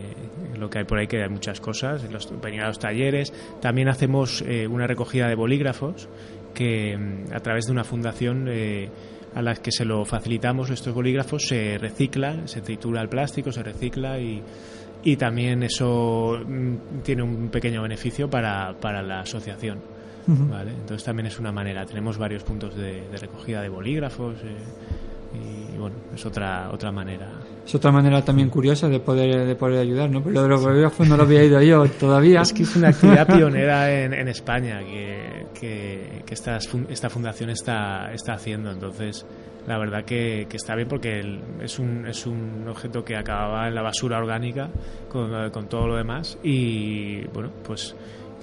lo 0.59 0.69
que 0.69 0.79
hay 0.79 0.85
por 0.85 0.97
ahí, 0.97 1.05
que 1.07 1.21
hay 1.21 1.29
muchas 1.29 1.61
cosas, 1.61 2.03
los, 2.11 2.33
venir 2.41 2.61
a 2.63 2.67
los 2.67 2.79
talleres. 2.79 3.31
También 3.61 3.89
hacemos 3.89 4.43
eh, 4.47 4.67
una 4.67 4.87
recogida 4.87 5.27
de 5.27 5.35
bolígrafos 5.35 6.09
que 6.53 6.97
mm, 6.97 7.33
a 7.33 7.39
través 7.39 7.65
de 7.65 7.71
una 7.71 7.83
fundación 7.83 8.47
eh, 8.49 8.89
a 9.35 9.41
la 9.41 9.55
que 9.55 9.71
se 9.71 9.85
lo 9.85 10.05
facilitamos 10.05 10.69
estos 10.69 10.93
bolígrafos 10.93 11.43
se 11.47 11.77
recicla, 11.77 12.47
se 12.47 12.61
tritura 12.61 13.01
el 13.01 13.09
plástico, 13.09 13.51
se 13.51 13.63
recicla 13.63 14.19
y, 14.19 14.41
y 15.03 15.15
también 15.15 15.63
eso 15.63 16.39
mm, 16.45 17.01
tiene 17.03 17.23
un 17.23 17.49
pequeño 17.49 17.81
beneficio 17.81 18.29
para, 18.29 18.73
para 18.79 19.01
la 19.01 19.21
asociación. 19.21 19.99
¿vale? 20.27 20.71
Entonces 20.71 21.03
también 21.03 21.25
es 21.25 21.39
una 21.39 21.51
manera. 21.51 21.85
Tenemos 21.85 22.17
varios 22.19 22.43
puntos 22.43 22.75
de, 22.75 23.07
de 23.09 23.17
recogida 23.17 23.61
de 23.61 23.69
bolígrafos 23.69 24.35
eh, 24.43 24.57
y 25.33 25.77
bueno, 25.77 25.95
es 26.13 26.25
otra, 26.25 26.69
otra 26.71 26.91
manera. 26.91 27.29
Es 27.65 27.75
otra 27.75 27.91
manera 27.91 28.23
también 28.23 28.49
curiosa 28.49 28.89
de 28.89 28.99
poder 28.99 29.45
de 29.45 29.55
poder 29.55 29.79
ayudar, 29.81 30.09
¿no? 30.09 30.23
Pero 30.23 30.47
lo 30.47 30.59
de 30.73 30.81
los 30.81 30.99
no 31.01 31.15
lo 31.17 31.23
había 31.23 31.43
ido 31.43 31.61
yo 31.61 31.85
todavía. 31.99 32.41
Es 32.41 32.51
que 32.53 32.63
es 32.63 32.75
una 32.75 32.89
actividad 32.89 33.27
pionera 33.35 33.91
en, 33.91 34.13
en 34.13 34.27
España 34.27 34.79
que, 34.79 35.45
que, 35.59 36.23
que 36.25 36.33
estas 36.33 36.67
fun- 36.67 36.87
esta 36.89 37.09
fundación 37.09 37.49
está, 37.51 38.11
está 38.11 38.33
haciendo. 38.33 38.71
Entonces, 38.71 39.25
la 39.67 39.77
verdad 39.77 40.03
que, 40.03 40.47
que 40.49 40.57
está 40.57 40.75
bien 40.75 40.87
porque 40.87 41.19
el- 41.19 41.41
es, 41.61 41.77
un, 41.77 42.07
es 42.07 42.25
un 42.25 42.65
objeto 42.67 43.03
que 43.05 43.15
acababa 43.15 43.67
en 43.67 43.75
la 43.75 43.83
basura 43.83 44.17
orgánica 44.17 44.69
con, 45.09 45.51
con 45.51 45.67
todo 45.69 45.87
lo 45.87 45.95
demás 45.95 46.39
y, 46.43 47.21
bueno, 47.27 47.51
pues 47.63 47.95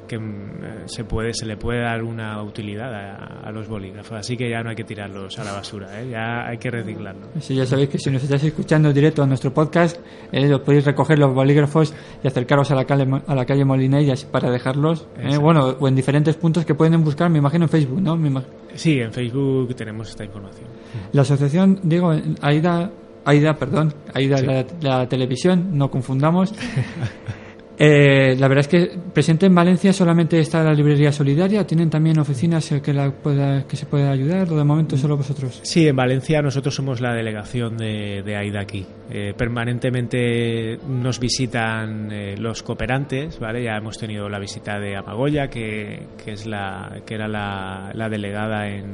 que 0.07 0.19
mm, 0.19 0.25
eh, 0.63 0.83
se 0.87 1.05
puede 1.05 1.35
se 1.35 1.47
le 1.47 1.57
puede 1.57 1.81
dar 1.83 2.03
una 2.03 2.43
utilidad 2.43 2.93
a, 2.95 3.15
a 3.47 3.51
los 3.53 3.69
bolígrafos 3.69 4.13
así 4.19 4.37
que 4.37 4.49
ya 4.51 4.63
no 4.63 4.71
hay 4.71 4.77
que 4.77 4.85
tirarlos 4.85 5.39
a 5.39 5.45
la 5.45 5.53
basura 5.53 6.01
¿eh? 6.01 6.09
ya 6.11 6.47
hay 6.47 6.59
que 6.59 6.71
reciclarlos 6.71 7.29
Sí, 7.41 7.55
ya 7.55 7.67
sabéis 7.67 7.89
que 7.91 7.99
si 7.99 8.11
nos 8.11 8.23
estáis 8.23 8.45
escuchando 8.45 8.93
directo 8.93 9.23
a 9.23 9.27
nuestro 9.27 9.53
podcast, 9.53 9.99
eh, 10.33 10.59
podéis 10.65 10.85
recoger 10.85 11.19
los 11.19 11.35
bolígrafos 11.35 11.95
y 12.23 12.27
acercaros 12.27 12.71
a 12.71 12.75
la 12.75 12.85
calle, 12.85 13.07
a 13.27 13.35
la 13.35 13.45
calle 13.45 13.65
Molinell 13.65 14.05
y 14.07 14.11
así 14.11 14.27
para 14.31 14.51
dejarlos. 14.51 15.07
eh, 15.19 15.37
bueno, 15.39 15.77
o 15.79 15.89
en 15.89 15.95
diferentes 15.95 16.37
puntos 16.37 16.65
que 16.65 16.75
pueden 16.75 17.03
buscar, 17.05 17.31
me 17.31 17.39
imagino 17.39 17.65
en 17.65 17.69
Facebook, 17.69 18.01
¿no? 18.01 18.17
Me 18.17 18.31
sí 18.75 18.99
en 19.01 19.13
Facebook 19.13 19.75
tenemos 19.75 20.09
esta 20.11 20.25
información 20.25 20.67
La 21.13 21.23
asociación, 21.23 21.81
digo, 21.83 22.13
AIDA, 22.41 22.91
AIDA, 23.25 23.55
perdón, 23.55 23.95
AIDA 24.15 24.39
Sí. 24.39 24.47
la, 24.47 24.67
la 24.81 25.09
televisión, 25.09 25.77
no 25.77 25.91
confundamos. 25.91 26.53
Eh, 27.79 28.35
la 28.39 28.49
verdad 28.49 28.61
es 28.61 28.69
que 28.69 28.99
presente 29.13 29.47
en 29.47 29.55
Valencia 29.55 29.93
solamente 29.93 30.39
está 30.39 30.63
la 30.63 30.73
librería 30.73 31.13
solidaria, 31.13 31.67
tienen 31.67 31.91
también 31.91 32.19
oficinas 32.19 32.73
eh, 32.73 32.81
que, 32.81 32.95
la 32.95 33.11
pueda, 33.11 33.67
que 33.67 33.77
se 33.77 33.85
pueda 33.85 34.11
ayudar, 34.11 34.51
o 34.51 34.57
de 34.57 34.65
momento 34.65 34.97
solo 34.97 35.17
vosotros. 35.17 35.61
Sí, 35.63 35.87
en 35.87 35.95
Valencia 35.95 36.41
nosotros 36.41 36.75
somos 36.75 37.01
la 37.01 37.15
delegación 37.15 37.77
de, 37.77 38.23
de 38.25 38.37
AIDA 38.37 38.61
aquí. 38.61 38.87
Eh, 39.11 39.35
permanentemente 39.37 40.79
nos 40.89 41.21
visitan 41.21 42.11
eh, 42.11 42.35
los 42.39 42.63
cooperantes, 42.63 43.39
¿vale? 43.39 43.63
Ya 43.63 43.77
hemos 43.77 43.99
tenido 43.99 44.29
la 44.29 44.39
visita 44.39 44.81
de 44.81 44.97
Amagoya, 44.97 45.49
que, 45.49 46.07
que 46.25 46.33
es 46.33 46.47
la, 46.47 47.03
que 47.05 47.15
era 47.15 47.29
la, 47.29 47.91
la 47.95 48.09
delegada 48.09 48.69
en, 48.69 48.87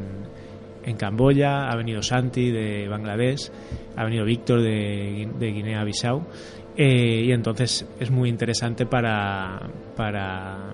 en 0.85 0.97
Camboya, 0.97 1.69
ha 1.71 1.77
venido 1.77 2.03
Santi 2.03 2.51
de 2.51 2.89
Bangladesh, 2.89 3.51
ha 3.97 4.05
venido 4.05 4.25
Víctor 4.25 4.61
de, 4.61 5.29
de 5.39 5.53
Guinea-Bissau. 5.53 6.27
Eh, 6.77 7.23
y 7.27 7.33
entonces 7.33 7.87
es 8.01 8.11
muy 8.11 8.29
interesante 8.29 8.87
para, 8.87 9.61
para 9.97 10.73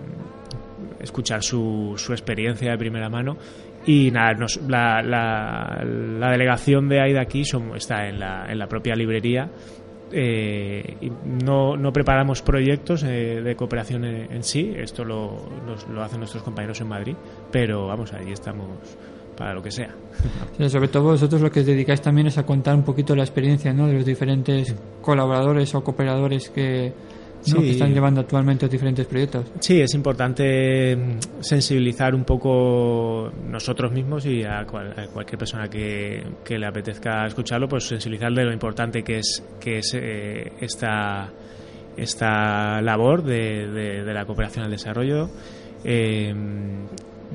escuchar 1.00 1.42
su, 1.42 1.94
su 1.96 2.12
experiencia 2.12 2.70
de 2.70 2.78
primera 2.78 3.08
mano. 3.08 3.36
Y 3.86 4.10
nada, 4.10 4.34
nos- 4.34 4.60
la, 4.68 5.02
la- 5.02 5.82
la 5.84 6.30
delegación 6.30 6.88
de 6.88 7.00
AIDA 7.00 7.22
aquí 7.22 7.44
son- 7.44 7.74
está 7.76 8.08
en 8.08 8.18
la, 8.20 8.46
en 8.50 8.58
la 8.58 8.66
propia 8.68 8.94
librería. 8.94 9.48
Eh, 10.10 10.96
y 11.02 11.10
no, 11.44 11.76
no 11.76 11.92
preparamos 11.92 12.40
proyectos 12.42 13.02
eh, 13.02 13.42
de 13.42 13.56
cooperación 13.56 14.04
en, 14.06 14.42
sí, 14.42 14.72
esto 14.76 15.04
lo, 15.04 15.36
los- 15.66 15.86
lo 15.88 16.02
hacen 16.02 16.18
nuestros 16.20 16.42
compañeros 16.42 16.80
en 16.80 16.88
Madrid, 16.88 17.14
pero 17.52 17.86
vamos, 17.88 18.12
allí 18.14 18.32
estamos 18.32 18.68
para 19.38 19.54
lo 19.54 19.62
que 19.62 19.70
sea. 19.70 19.94
Sí, 20.58 20.68
sobre 20.68 20.88
todo 20.88 21.04
vosotros 21.04 21.40
lo 21.40 21.50
que 21.50 21.60
os 21.60 21.66
dedicáis 21.66 22.00
también 22.02 22.26
es 22.26 22.36
a 22.38 22.44
contar 22.44 22.74
un 22.74 22.82
poquito 22.82 23.14
la 23.14 23.22
experiencia 23.22 23.72
¿no? 23.72 23.86
de 23.86 23.94
los 23.94 24.04
diferentes 24.04 24.74
colaboradores 25.00 25.72
o 25.76 25.84
cooperadores 25.84 26.50
que, 26.50 26.88
¿no? 26.90 27.42
Sí. 27.44 27.54
que 27.62 27.70
están 27.70 27.94
llevando 27.94 28.20
actualmente 28.20 28.66
los 28.66 28.72
diferentes 28.72 29.06
proyectos. 29.06 29.46
Sí, 29.60 29.80
es 29.80 29.94
importante 29.94 30.96
mm, 30.96 31.18
sensibilizar 31.40 32.16
un 32.16 32.24
poco 32.24 33.30
nosotros 33.48 33.92
mismos 33.92 34.26
y 34.26 34.42
a, 34.42 34.64
cual- 34.66 34.92
a 34.98 35.06
cualquier 35.06 35.38
persona 35.38 35.68
que, 35.68 36.20
que 36.44 36.58
le 36.58 36.66
apetezca 36.66 37.24
escucharlo, 37.26 37.68
pues 37.68 37.84
sensibilizar 37.84 38.32
de 38.32 38.44
lo 38.44 38.52
importante 38.52 39.04
que 39.04 39.18
es, 39.18 39.44
que 39.60 39.78
es 39.78 39.92
eh, 39.94 40.52
esta, 40.60 41.30
esta 41.96 42.82
labor 42.82 43.22
de, 43.22 43.68
de- 43.68 44.02
de 44.04 44.14
la 44.14 44.24
cooperación 44.26 44.64
al 44.64 44.70
desarrollo. 44.72 45.30
Eh, 45.84 46.34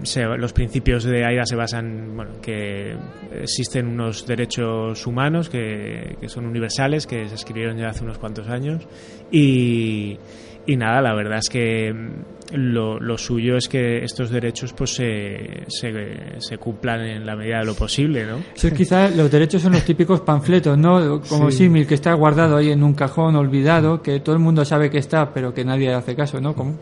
se- 0.03 0.25
los 0.37 0.53
principios 0.53 1.03
de 1.03 1.25
AIDA 1.25 1.45
se 1.45 1.55
basan 1.55 2.15
bueno, 2.15 2.31
que 2.41 2.95
existen 3.41 3.87
unos 3.87 4.25
derechos 4.27 5.05
humanos 5.07 5.49
que, 5.49 6.15
que 6.19 6.29
son 6.29 6.45
universales, 6.45 7.07
que 7.07 7.27
se 7.29 7.35
escribieron 7.35 7.77
ya 7.77 7.89
hace 7.89 8.03
unos 8.03 8.17
cuantos 8.17 8.47
años 8.47 8.87
y, 9.31 10.17
y 10.65 10.75
nada, 10.77 11.01
la 11.01 11.13
verdad 11.13 11.39
es 11.39 11.49
que 11.49 11.91
mm, 11.93 12.55
lo, 12.55 12.99
lo 12.99 13.17
suyo 13.17 13.57
es 13.57 13.67
que 13.67 14.03
estos 14.03 14.29
derechos 14.29 14.73
pues 14.73 14.91
se, 14.93 15.63
se, 15.67 16.39
se 16.39 16.57
cumplan 16.57 17.01
en 17.01 17.25
la 17.25 17.35
medida 17.35 17.59
de 17.59 17.65
lo 17.65 17.73
posible, 17.75 18.25
¿no? 18.25 18.37
Es 18.55 18.71
quizás 18.73 19.15
los 19.15 19.31
derechos 19.31 19.61
son 19.63 19.71
los 19.73 19.83
típicos 19.83 20.21
panfletos, 20.21 20.77
¿no? 20.77 21.21
Como 21.27 21.49
Sí. 21.49 21.57
símil, 21.59 21.87
que 21.87 21.95
está 21.95 22.13
guardado 22.13 22.57
ahí 22.57 22.69
en 22.71 22.83
un 22.83 22.93
cajón 22.93 23.35
olvidado, 23.35 24.01
que 24.03 24.19
todo 24.19 24.35
el 24.35 24.41
mundo 24.41 24.63
sabe 24.65 24.89
que 24.91 24.99
está, 24.99 25.33
pero 25.33 25.53
que 25.53 25.65
nadie 25.65 25.91
hace 25.93 26.15
caso, 26.15 26.39
¿no? 26.39 26.53
Como- 26.53 26.77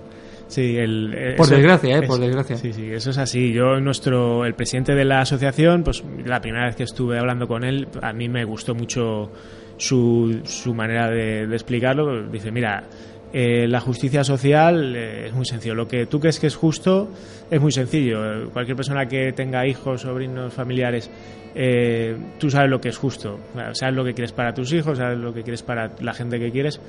Sí, 0.51 0.75
el, 0.77 1.13
eh, 1.15 1.33
Por 1.37 1.45
eso- 1.45 1.55
desgracia, 1.55 1.95
¿eh? 1.95 1.99
es- 2.01 2.07
Por 2.07 2.19
desgracia. 2.19 2.57
Sí, 2.57 2.73
sí, 2.73 2.91
eso 2.91 3.09
es 3.11 3.17
así. 3.17 3.53
Yo, 3.53 3.79
nuestro, 3.79 4.43
el 4.45 4.53
presidente 4.53 4.93
de 4.93 5.05
la 5.05 5.21
asociación, 5.21 5.83
pues 5.83 6.03
la 6.25 6.41
primera 6.41 6.65
vez 6.65 6.75
que 6.75 6.83
estuve 6.83 7.17
hablando 7.17 7.47
con 7.47 7.63
él, 7.63 7.87
a 8.01 8.11
mí 8.11 8.27
me 8.27 8.43
gustó 8.43 8.75
mucho 8.75 9.31
su, 9.77 10.41
su 10.43 10.73
manera 10.73 11.09
de, 11.09 11.47
de 11.47 11.55
explicarlo. 11.55 12.27
Dice, 12.29 12.51
mira, 12.51 12.83
eh, 13.31 13.65
la 13.65 13.79
justicia 13.79 14.25
social 14.25 14.93
eh, 14.93 15.27
es 15.27 15.33
muy 15.33 15.45
sencillo. 15.45 15.73
Lo 15.73 15.87
que 15.87 16.05
tú 16.05 16.19
crees 16.19 16.37
que 16.37 16.47
es 16.47 16.55
justo 16.57 17.09
es 17.49 17.61
muy 17.61 17.71
sencillo. 17.71 18.49
Cualquier 18.51 18.75
persona 18.75 19.05
que 19.05 19.31
tenga 19.31 19.65
hijos, 19.65 20.01
sobrinos, 20.01 20.53
familiares, 20.53 21.09
eh, 21.55 22.15
tú 22.39 22.49
sabes 22.49 22.69
lo 22.69 22.79
que 22.81 22.89
es 22.89 22.97
justo. 22.97 23.39
Sabes 23.71 23.95
lo 23.95 24.03
que 24.03 24.13
quieres 24.13 24.33
para 24.33 24.53
tus 24.53 24.71
hijos, 24.73 24.97
sabes 24.97 25.17
lo 25.17 25.33
que 25.33 25.43
quieres 25.43 25.63
para 25.63 25.91
la 26.01 26.13
gente 26.13 26.39
que 26.39 26.51
quieres. 26.51 26.81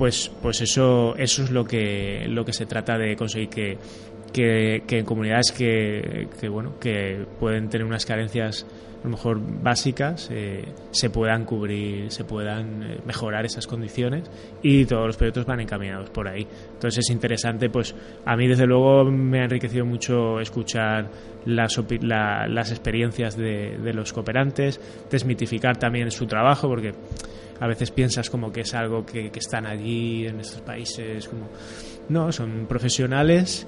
Pues, 0.00 0.30
pues 0.40 0.62
eso, 0.62 1.14
eso 1.16 1.42
es 1.44 1.50
lo 1.50 1.62
que, 1.66 2.24
lo 2.26 2.42
que 2.42 2.54
se 2.54 2.64
trata 2.64 2.96
de 2.96 3.14
conseguir 3.16 3.50
que 3.50 3.78
que, 4.32 4.84
que 4.86 5.00
en 5.00 5.04
comunidades 5.04 5.50
que, 5.50 6.28
que, 6.40 6.48
bueno, 6.48 6.78
que 6.80 7.26
pueden 7.40 7.68
tener 7.68 7.84
unas 7.84 8.06
carencias 8.06 8.64
a 9.00 9.04
lo 9.04 9.10
mejor 9.10 9.40
básicas 9.62 10.28
eh, 10.30 10.64
se 10.92 11.10
puedan 11.10 11.44
cubrir, 11.44 12.12
se 12.12 12.22
puedan 12.24 12.82
eh, 12.84 13.00
mejorar 13.04 13.44
esas 13.44 13.66
condiciones 13.66 14.30
y 14.62 14.84
todos 14.86 15.06
los 15.08 15.16
proyectos 15.16 15.46
van 15.46 15.58
encaminados 15.60 16.10
por 16.10 16.28
ahí. 16.28 16.46
Entonces 16.74 16.98
es 17.06 17.10
interesante, 17.10 17.68
pues 17.70 17.94
a 18.24 18.36
mí 18.36 18.46
desde 18.46 18.66
luego 18.66 19.04
me 19.10 19.40
ha 19.40 19.44
enriquecido 19.44 19.84
mucho 19.84 20.38
escuchar 20.40 21.10
las, 21.44 21.78
la- 22.00 22.46
las 22.46 22.70
experiencias 22.70 23.36
de, 23.36 23.78
de 23.78 23.92
los 23.92 24.12
cooperantes, 24.12 24.80
desmitificar 25.10 25.76
también 25.76 26.10
su 26.12 26.26
trabajo, 26.26 26.68
porque 26.68 26.92
a 27.60 27.66
veces 27.66 27.90
piensas 27.90 28.30
como 28.30 28.50
que 28.50 28.62
es 28.62 28.74
algo 28.74 29.04
que, 29.04 29.30
que 29.30 29.38
están 29.38 29.66
allí 29.66 30.26
en 30.26 30.40
estos 30.40 30.60
países, 30.62 31.28
como 31.28 31.48
no, 32.08 32.32
son 32.32 32.66
profesionales 32.66 33.66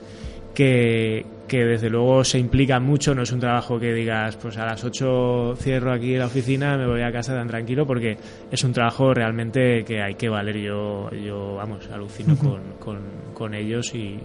que, 0.54 1.24
que 1.48 1.64
desde 1.64 1.88
luego 1.88 2.24
se 2.24 2.38
implican 2.38 2.82
mucho, 2.82 3.14
no 3.14 3.22
es 3.22 3.32
un 3.32 3.40
trabajo 3.40 3.78
que 3.78 3.92
digas, 3.92 4.36
pues 4.36 4.56
a 4.58 4.66
las 4.66 4.84
8 4.84 5.56
cierro 5.56 5.92
aquí 5.92 6.16
la 6.16 6.26
oficina, 6.26 6.76
me 6.76 6.86
voy 6.86 7.02
a 7.02 7.12
casa 7.12 7.34
tan 7.34 7.48
tranquilo, 7.48 7.86
porque 7.86 8.16
es 8.50 8.64
un 8.64 8.72
trabajo 8.72 9.14
realmente 9.14 9.84
que 9.84 10.02
hay 10.02 10.14
que 10.14 10.28
valer. 10.28 10.58
Yo, 10.58 11.10
yo 11.10 11.54
vamos, 11.54 11.88
alucino 11.90 12.36
con, 12.36 12.60
con, 12.78 12.98
con 13.34 13.54
ellos 13.54 13.94
y, 13.94 14.18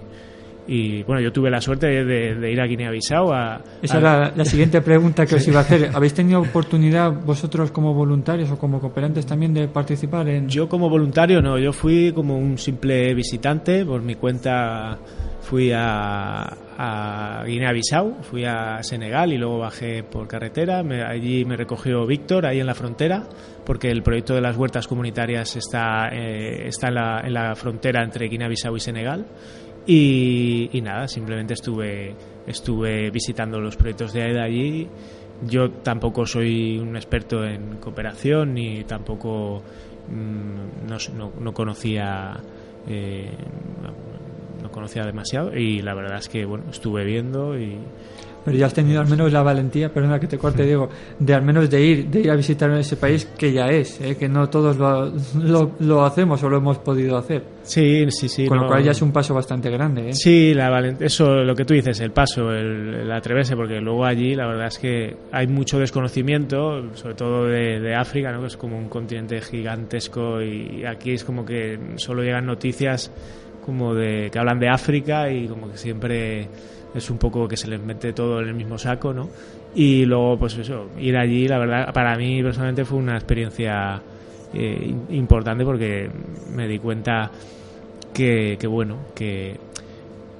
y 0.67 1.03
bueno, 1.03 1.21
yo 1.21 1.31
tuve 1.31 1.49
la 1.49 1.61
suerte 1.61 1.87
de, 1.87 2.03
de- 2.05 2.35
de 2.35 2.51
ir 2.51 2.59
a 2.59 2.65
Guinea-Bissau 2.65 3.31
a... 3.33 3.61
Esa 3.81 3.95
a- 3.97 3.99
era 3.99 4.33
la 4.35 4.45
siguiente 4.45 4.81
pregunta 4.81 5.25
que 5.25 5.35
os 5.35 5.47
iba 5.47 5.59
a 5.59 5.61
hacer. 5.61 5.89
¿Habéis 5.95 6.13
tenido 6.13 6.41
oportunidad 6.41 7.11
vosotros 7.11 7.71
como 7.71 7.93
voluntarios 7.93 8.51
o 8.51 8.57
como 8.57 8.79
cooperantes 8.81 9.25
también 9.25 9.53
de 9.53 9.67
participar 9.67 10.27
en... 10.27 10.49
Yo 10.49 10.67
como 10.67 10.89
voluntario 10.89 11.41
no, 11.41 11.57
yo 11.57 11.71
fui 11.73 12.11
como 12.13 12.37
un 12.37 12.57
simple 12.57 13.13
visitante, 13.13 13.85
por 13.85 14.01
mi 14.01 14.15
cuenta 14.15 14.97
fui 15.41 15.71
a, 15.73 16.41
a 16.77 17.43
Guinea-Bissau, 17.45 18.17
fui 18.23 18.43
a 18.43 18.83
Senegal 18.83 19.31
y 19.31 19.37
luego 19.37 19.59
bajé 19.59 20.03
por 20.03 20.27
carretera, 20.27 20.83
me- 20.83 21.01
allí 21.03 21.45
me 21.45 21.55
recogió 21.55 22.05
Víctor, 22.05 22.45
ahí 22.45 22.59
en 22.59 22.65
la 22.67 22.75
frontera, 22.75 23.23
porque 23.65 23.89
el 23.89 24.03
proyecto 24.03 24.35
de 24.35 24.41
las 24.41 24.57
huertas 24.57 24.87
comunitarias 24.87 25.55
está, 25.55 26.09
eh, 26.11 26.67
está 26.67 26.89
en, 26.89 26.95
la, 26.95 27.21
en 27.23 27.33
la 27.33 27.55
frontera 27.55 28.03
entre 28.03 28.27
Guinea-Bissau 28.27 28.75
y 28.75 28.79
Senegal. 28.81 29.25
Y, 29.87 30.69
y 30.73 30.81
nada, 30.81 31.07
simplemente 31.07 31.53
estuve, 31.53 32.13
estuve 32.45 33.09
visitando 33.09 33.59
los 33.59 33.75
proyectos 33.77 34.11
de 34.13 34.33
de 34.33 34.41
allí. 34.41 34.87
Yo 35.47 35.69
tampoco 35.71 36.25
soy 36.25 36.77
un 36.77 36.95
experto 36.97 37.45
en 37.45 37.77
cooperación 37.77 38.53
ni 38.53 38.83
tampoco 38.83 39.61
mm, 40.09 40.87
no, 40.89 40.97
no- 41.15 41.31
no 41.39 41.53
conocía 41.53 42.35
eh, 42.87 43.31
no 44.61 44.71
conocía 44.71 45.03
demasiado 45.05 45.55
y 45.55 45.81
la 45.81 45.93
verdad 45.93 46.17
es 46.19 46.29
que 46.29 46.45
bueno 46.45 46.65
estuve 46.71 47.03
viendo 47.05 47.57
y 47.57 47.77
Pero 48.45 48.57
ya 48.57 48.67
has 48.67 48.73
tenido 48.73 49.01
al 49.01 49.09
menos 49.09 49.33
la 49.33 49.41
valentía, 49.43 49.89
perdona 49.91 50.19
que 50.21 50.27
te 50.27 50.37
corte, 50.37 50.63
Diego, 50.63 50.87
de 51.19 51.33
al 51.33 51.41
menos 51.41 51.69
de 51.69 51.81
ir, 51.83 52.07
de 52.07 52.21
ir 52.21 52.31
a 52.31 52.35
visitar 52.35 52.71
ese 52.71 52.95
país 52.95 53.25
que 53.37 53.51
ya 53.51 53.67
es, 53.67 53.99
¿eh? 53.99 54.15
que 54.15 54.29
no 54.29 54.47
todos 54.49 54.77
lo, 54.77 55.11
lo, 55.43 55.71
lo 55.79 56.05
hacemos 56.05 56.41
o 56.43 56.49
lo 56.49 56.55
hemos 56.57 56.77
podido 56.77 57.17
hacer. 57.17 57.43
sí 57.63 58.05
sí 58.09 58.29
sí 58.29 58.47
Con 58.47 58.55
no- 58.59 58.63
lo 58.63 58.69
cual 58.69 58.83
ya 58.85 58.91
es 58.91 59.01
un 59.01 59.11
paso 59.11 59.33
bastante 59.33 59.69
grande. 59.69 60.11
¿eh? 60.11 60.13
Sí, 60.13 60.53
la 60.53 60.69
eso 61.01 61.43
lo 61.43 61.53
que 61.55 61.65
tú 61.65 61.73
dices, 61.73 61.99
el 61.99 62.11
paso, 62.11 62.49
el, 62.53 62.93
el 63.01 63.11
atreverse, 63.11 63.53
porque 63.57 63.81
luego 63.81 64.05
allí 64.05 64.33
la 64.33 64.47
verdad 64.47 64.67
es 64.67 64.77
que 64.79 65.17
hay 65.33 65.47
mucho 65.47 65.77
desconocimiento, 65.77 66.95
sobre 66.95 67.15
todo 67.15 67.47
de, 67.47 67.81
de 67.81 67.95
África, 67.95 68.31
¿no? 68.31 68.39
que 68.39 68.47
es 68.47 68.55
como 68.55 68.77
un 68.77 68.87
continente 68.87 69.41
gigantesco 69.41 70.41
y 70.41 70.85
aquí 70.85 71.11
es 71.11 71.25
como 71.25 71.43
que 71.43 71.77
solo 71.97 72.23
llegan 72.23 72.45
noticias 72.45 73.11
como 73.67 73.93
de 73.93 74.29
que 74.31 74.39
hablan 74.39 74.61
de 74.61 74.69
África 74.69 75.29
y 75.29 75.45
como 75.45 75.69
que 75.69 75.77
siempre 75.77 76.47
es 76.95 77.09
un 77.09 77.17
poco 77.17 77.49
que 77.49 77.57
se 77.57 77.67
les 77.67 77.81
mete 77.81 78.13
todo 78.13 78.39
en 78.41 78.47
el 78.47 78.53
mismo 78.53 78.77
saco, 78.77 79.13
¿no? 79.13 79.27
Y 79.75 80.05
luego, 80.05 80.39
pues 80.39 80.57
eso, 80.57 80.87
ir 80.97 81.17
allí, 81.17 81.49
la 81.49 81.57
verdad, 81.57 81.93
para 81.93 82.15
mí 82.15 82.41
personalmente 82.41 82.85
fue 82.85 82.97
una 82.97 83.15
experiencia 83.15 84.01
eh, 84.53 84.95
importante 85.09 85.65
porque 85.65 86.09
me 86.55 86.65
di 86.65 86.79
cuenta 86.79 87.29
que, 88.13 88.57
que 88.57 88.67
bueno, 88.67 88.99
que, 89.13 89.57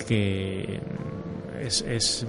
que 0.08 0.80
es, 1.62 1.82
es, 1.82 2.26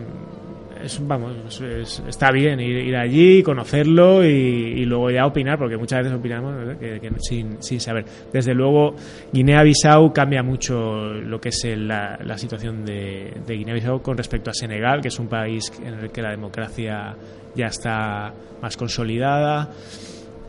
es, 0.84 1.06
vamos, 1.06 1.34
es- 1.48 1.60
es- 1.60 2.02
está 2.08 2.30
bien 2.30 2.60
ir, 2.60 2.76
ir 2.86 2.96
allí, 2.96 3.42
conocerlo 3.42 4.24
y, 4.24 4.84
luego 4.84 5.10
ya 5.10 5.26
opinar, 5.26 5.58
porque 5.58 5.76
muchas 5.76 6.00
veces 6.04 6.18
opinamos 6.18 6.76
que, 6.78 7.00
sin, 7.20 7.62
sin 7.62 7.80
saber. 7.80 8.04
Desde 8.32 8.54
luego, 8.54 8.94
Guinea-Bissau 9.32 10.12
cambia 10.12 10.42
mucho 10.42 11.12
lo 11.14 11.40
que 11.40 11.50
es 11.50 11.64
la, 11.76 12.18
la 12.24 12.38
situación 12.38 12.84
de, 12.84 13.32
Guinea-Bissau 13.56 14.00
con 14.02 14.16
respecto 14.16 14.50
a 14.50 14.54
Senegal, 14.54 15.00
que 15.00 15.08
es 15.08 15.18
un 15.18 15.28
país 15.28 15.72
en 15.84 15.94
el 15.94 16.10
que 16.10 16.22
la 16.22 16.30
democracia 16.30 17.14
ya 17.54 17.66
está 17.66 18.32
más 18.62 18.76
consolidada. 18.76 19.70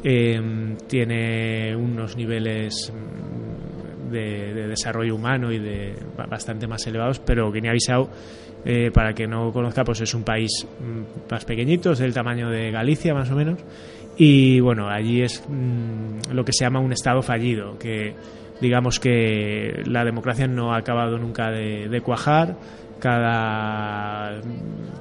Eh, 0.03 0.75
tiene 0.87 1.75
unos 1.75 2.15
niveles 2.15 2.93
mm, 2.93 4.11
de, 4.11 4.53
de 4.53 4.67
desarrollo 4.67 5.13
humano 5.15 5.51
y 5.51 5.59
de 5.59 5.93
ba- 6.17 6.25
bastante 6.25 6.67
más 6.67 6.87
elevados, 6.87 7.19
pero 7.19 7.51
Guinea-Bissau, 7.51 8.07
eh, 8.65 8.91
para 8.93 9.13
que 9.13 9.27
no 9.27 9.51
conozca, 9.51 9.83
pues 9.83 10.01
es 10.01 10.13
un 10.13 10.23
país 10.23 10.65
mm, 10.79 11.31
más 11.31 11.45
pequeñito, 11.45 11.91
es 11.91 11.99
del 11.99 12.13
tamaño 12.13 12.49
de 12.49 12.71
Galicia 12.71 13.13
más 13.13 13.29
o 13.31 13.35
menos, 13.35 13.59
y 14.17 14.59
bueno, 14.59 14.89
allí 14.89 15.21
es 15.21 15.43
mm, 15.47 16.31
lo 16.33 16.43
que 16.43 16.51
se 16.53 16.65
llama 16.65 16.79
un 16.79 16.91
estado 16.91 17.21
fallido, 17.21 17.77
que 17.79 18.13
digamos 18.61 18.99
que 18.99 19.81
la 19.85 20.03
democracia 20.03 20.45
no 20.47 20.73
ha 20.73 20.77
acabado 20.77 21.17
nunca 21.17 21.49
de, 21.51 22.01
cuajar, 22.01 22.57
cada 22.99 24.41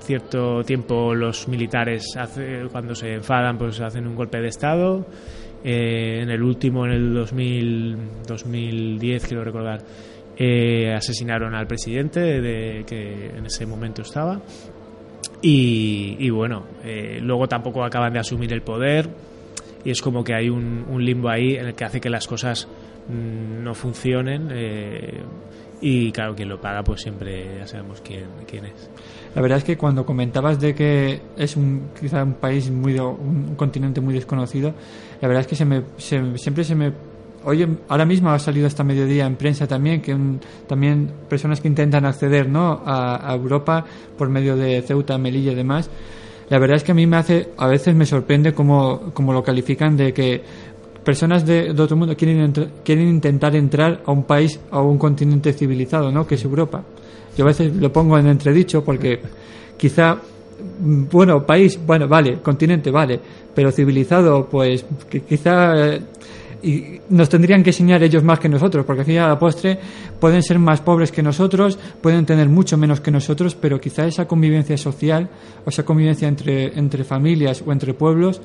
cierto 0.00 0.62
tiempo 0.64 1.14
los 1.14 1.48
militares 1.48 2.16
hace- 2.16 2.62
cuando 2.70 2.94
se 2.94 3.14
enfadan 3.14 3.58
pues 3.58 3.80
hacen 3.80 4.06
un 4.06 4.14
golpe 4.14 4.40
de 4.40 4.48
estado. 4.48 5.04
Eh, 5.64 6.20
en 6.22 6.30
el 6.30 6.40
último 6.40 6.86
en 6.86 6.92
el 6.92 7.14
2000, 7.14 7.96
2010 8.28 9.26
quiero 9.26 9.42
recordar 9.42 9.80
eh, 10.38 10.94
asesinaron 10.94 11.54
al 11.54 11.66
presidente 11.66 12.20
de, 12.20 12.84
que 12.86 13.30
en 13.36 13.46
ese 13.46 13.66
momento 13.66 14.02
estaba. 14.02 14.40
Y, 15.40 16.16
y 16.18 16.30
bueno 16.30 16.64
eh, 16.84 17.18
luego 17.22 17.46
tampoco 17.46 17.84
acaban 17.84 18.12
de 18.12 18.18
asumir 18.18 18.52
el 18.52 18.62
poder 18.62 19.08
y 19.84 19.90
es 19.90 20.02
como 20.02 20.24
que 20.24 20.34
hay 20.34 20.48
un, 20.48 20.84
un 20.88 21.04
limbo 21.04 21.28
ahí 21.28 21.54
en 21.54 21.66
el 21.66 21.74
que 21.74 21.84
hace 21.84 22.00
que 22.00 22.10
las 22.10 22.26
cosas 22.26 22.66
mm, 23.08 23.62
no 23.62 23.72
funcionen 23.74 24.48
eh, 24.50 25.20
y 25.80 26.10
claro 26.10 26.34
quien 26.34 26.48
lo 26.48 26.60
paga 26.60 26.82
pues 26.82 27.02
siempre 27.02 27.58
ya 27.58 27.66
sabemos 27.68 28.00
quién, 28.00 28.24
quién 28.48 28.64
es. 28.64 28.90
La 29.36 29.40
verdad 29.42 29.58
es 29.58 29.64
que 29.64 29.76
cuando 29.76 30.04
comentabas 30.04 30.58
de 30.58 30.74
que 30.74 31.20
es 31.36 31.56
un 31.56 31.90
quizá 32.00 32.24
un 32.24 32.34
país 32.34 32.68
muy 32.72 32.92
de- 32.94 33.00
un 33.00 33.54
continente 33.54 34.00
muy 34.00 34.14
desconocido, 34.14 34.74
la 35.20 35.28
verdad 35.28 35.42
es 35.42 35.46
que 35.46 35.54
se 35.54 35.64
me, 35.64 35.82
se- 35.98 36.36
siempre 36.36 36.64
se 36.64 36.74
me 36.74 36.92
oye 37.48 37.66
ahora 37.88 38.04
mismo 38.04 38.30
ha 38.30 38.38
salido 38.38 38.66
esta 38.66 38.84
mediodía 38.84 39.26
en 39.26 39.36
prensa 39.36 39.66
también 39.66 40.00
que 40.00 40.14
un- 40.14 40.40
también 40.66 41.10
personas 41.28 41.60
que 41.60 41.68
intentan 41.68 42.04
acceder 42.04 42.48
¿no? 42.48 42.82
a, 42.84 43.30
a 43.30 43.34
Europa 43.34 43.84
por 44.16 44.28
medio 44.28 44.56
de 44.56 44.82
Ceuta, 44.82 45.18
Melilla 45.18 45.52
y 45.52 45.54
demás. 45.54 45.90
La 46.50 46.58
verdad 46.58 46.76
es 46.76 46.84
que 46.84 46.92
a 46.92 46.94
mí 46.94 47.06
me 47.06 47.16
hace 47.16 47.50
a 47.58 47.66
veces 47.66 47.94
me 47.94 48.06
sorprende 48.06 48.52
cómo, 48.54 49.10
cómo 49.12 49.32
lo 49.32 49.42
califican 49.42 49.96
de 49.96 50.12
que 50.12 50.42
personas 51.04 51.44
de, 51.46 51.72
de 51.74 51.82
otro 51.82 51.96
mundo 51.96 52.16
quieren 52.16 52.40
entra- 52.40 52.68
quieren 52.84 53.08
intentar 53.08 53.54
entrar 53.56 54.02
a 54.06 54.12
un 54.12 54.24
país 54.24 54.58
a 54.70 54.80
un 54.80 54.98
continente 54.98 55.52
civilizado, 55.52 56.10
¿no? 56.12 56.26
Que 56.26 56.34
es 56.36 56.44
Europa. 56.44 56.82
Yo 57.36 57.44
a 57.44 57.48
veces 57.48 57.74
lo 57.76 57.92
pongo 57.92 58.18
en 58.18 58.26
entredicho 58.26 58.82
porque 58.84 59.20
quizá, 59.78 60.18
bueno, 60.80 61.44
país, 61.46 61.78
bueno, 61.86 62.08
vale, 62.08 62.40
continente, 62.42 62.90
vale, 62.90 63.20
pero 63.54 63.70
civilizado, 63.70 64.48
pues 64.50 64.84
que 65.08 65.20
quizá 65.22 65.74
eh, 65.76 66.00
y 66.62 67.00
nos 67.10 67.28
tendrían 67.28 67.62
que 67.62 67.70
enseñar 67.70 68.02
ellos 68.02 68.24
más 68.24 68.38
que 68.38 68.48
nosotros, 68.48 68.84
porque 68.84 69.00
al 69.00 69.06
final 69.06 69.26
a 69.26 69.28
la 69.28 69.38
postre 69.38 69.78
pueden 70.18 70.42
ser 70.42 70.58
más 70.58 70.80
pobres 70.80 71.12
que 71.12 71.22
nosotros, 71.22 71.78
pueden 72.00 72.26
tener 72.26 72.48
mucho 72.48 72.76
menos 72.76 73.00
que 73.00 73.10
nosotros, 73.10 73.54
pero 73.54 73.80
quizá 73.80 74.06
esa 74.06 74.26
convivencia 74.26 74.76
social 74.76 75.28
o 75.64 75.70
esa 75.70 75.84
convivencia 75.84 76.28
entre, 76.28 76.78
entre 76.78 77.04
familias 77.04 77.62
o 77.66 77.72
entre 77.72 77.94
pueblos 77.94 78.40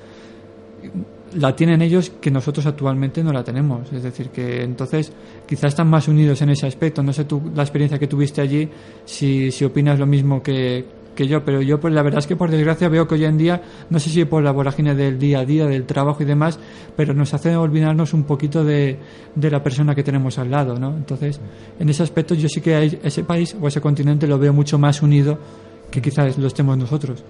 la 1.36 1.56
tienen 1.56 1.82
ellos 1.82 2.12
que 2.22 2.30
nosotros 2.30 2.66
actualmente 2.66 3.24
no 3.24 3.32
la 3.34 3.44
tenemos. 3.44 3.92
Es 3.92 4.04
decir, 4.04 4.30
que 4.30 4.64
entonces 4.64 5.12
quizás 5.48 5.70
están 5.70 5.90
más 5.90 6.08
unidos 6.08 6.42
en 6.42 6.50
ese 6.50 6.68
aspecto. 6.68 7.02
No 7.02 7.14
sé 7.14 7.26
tú, 7.26 7.42
la 7.56 7.64
experiencia 7.64 7.98
que 7.98 8.08
tuviste 8.08 8.42
allí, 8.42 8.70
si, 9.06 9.52
si 9.52 9.66
opinas 9.66 10.00
lo 10.00 10.06
mismo 10.06 10.44
que, 10.44 10.86
que 11.16 11.28
yo, 11.28 11.44
pero 11.44 11.62
yo 11.62 11.80
pues 11.80 11.94
la 11.94 12.02
verdad 12.02 12.20
es 12.20 12.28
que 12.28 12.36
por 12.36 12.50
desgracia 12.50 12.90
veo 12.90 13.08
que 13.08 13.16
hoy 13.16 13.26
en 13.26 13.38
día, 13.38 13.62
no 13.90 14.00
sé 14.00 14.10
si 14.10 14.26
por 14.26 14.44
la 14.44 14.52
vorágine 14.52 14.96
del 14.96 15.20
día 15.20 15.40
a 15.40 15.46
día, 15.46 15.66
del 15.66 15.86
trabajo 15.86 16.24
y 16.24 16.26
demás, 16.26 16.60
pero 16.96 17.14
nos 17.14 17.34
hace 17.34 17.56
olvidarnos 17.56 18.14
un 18.14 18.24
poquito 18.24 18.64
de, 18.64 18.98
de 19.36 19.52
la 19.52 19.62
persona 19.64 19.96
que 19.96 20.04
tenemos 20.04 20.38
al 20.38 20.52
lado, 20.52 20.78
¿no? 20.80 20.96
Entonces, 20.96 21.40
en 21.80 21.90
ese 21.90 22.04
aspecto 22.04 22.36
yo 22.36 22.48
sí 22.50 22.62
que 22.62 22.76
a 22.76 22.84
ese 22.84 23.24
país 23.24 23.56
o 23.60 23.68
ese 23.68 23.82
continente 23.82 24.28
lo 24.28 24.38
veo 24.40 24.54
mucho 24.54 24.78
más 24.78 25.02
unido 25.02 25.38
que 25.92 26.02
quizás 26.02 26.38
lo 26.38 26.48
estemos 26.48 26.78
nosotros. 26.78 27.24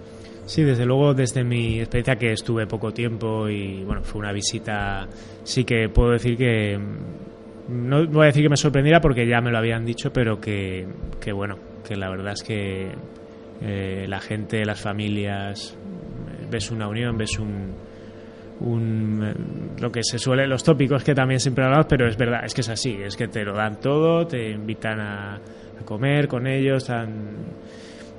Sí, 0.46 0.64
desde 0.64 0.86
luego, 0.86 1.14
desde 1.14 1.44
mi 1.44 1.80
experiencia 1.80 2.18
que 2.18 2.34
estuve 2.34 2.68
poco 2.68 2.92
tiempo 2.92 3.48
y 3.48 3.84
bueno, 3.84 4.04
fue 4.04 4.20
una 4.20 4.34
visita, 4.34 5.08
sí 5.44 5.64
que 5.64 5.88
puedo 5.88 6.12
decir 6.12 6.38
que, 6.38 6.78
mm, 6.78 7.88
no 7.88 8.06
voy 8.08 8.24
a 8.24 8.28
decir 8.28 8.44
que 8.44 8.50
me 8.50 8.58
sorprendiera 8.58 9.00
porque 9.00 9.26
ya 9.26 9.40
me 9.40 9.52
lo 9.52 9.58
habían 9.58 9.86
dicho, 9.86 10.12
pero 10.12 10.42
que, 10.42 10.86
que 11.22 11.32
bueno, 11.32 11.58
que 11.88 11.96
la 11.96 12.10
verdad 12.10 12.34
es 12.34 12.44
que 12.44 12.92
eh, 13.62 14.06
la 14.08 14.20
gente, 14.20 14.66
las 14.66 14.82
familias, 14.82 15.78
ves 16.50 16.72
una 16.72 16.88
unión, 16.88 17.18
ves 17.18 17.40
un, 17.40 17.74
un 18.60 19.24
eh, 19.24 19.82
lo 19.82 19.92
que 19.92 20.02
se 20.04 20.18
suele 20.18 20.48
los 20.48 20.64
tópicos 20.64 21.04
que 21.04 21.14
también 21.14 21.40
siempre 21.40 21.66
hablamos 21.66 21.88
pero 21.88 22.08
es 22.08 22.18
verdad 22.18 22.46
es 22.46 22.54
que 22.54 22.62
es 22.62 22.70
así 22.70 22.98
es 23.04 23.16
que 23.16 23.28
te 23.28 23.44
lo 23.44 23.54
dan 23.54 23.80
todo 23.80 24.26
te 24.26 24.52
invitan 24.52 25.00
a, 25.00 25.40
comer 25.86 26.30
con 26.30 26.48
ellos 26.48 26.88
dan 26.88 27.36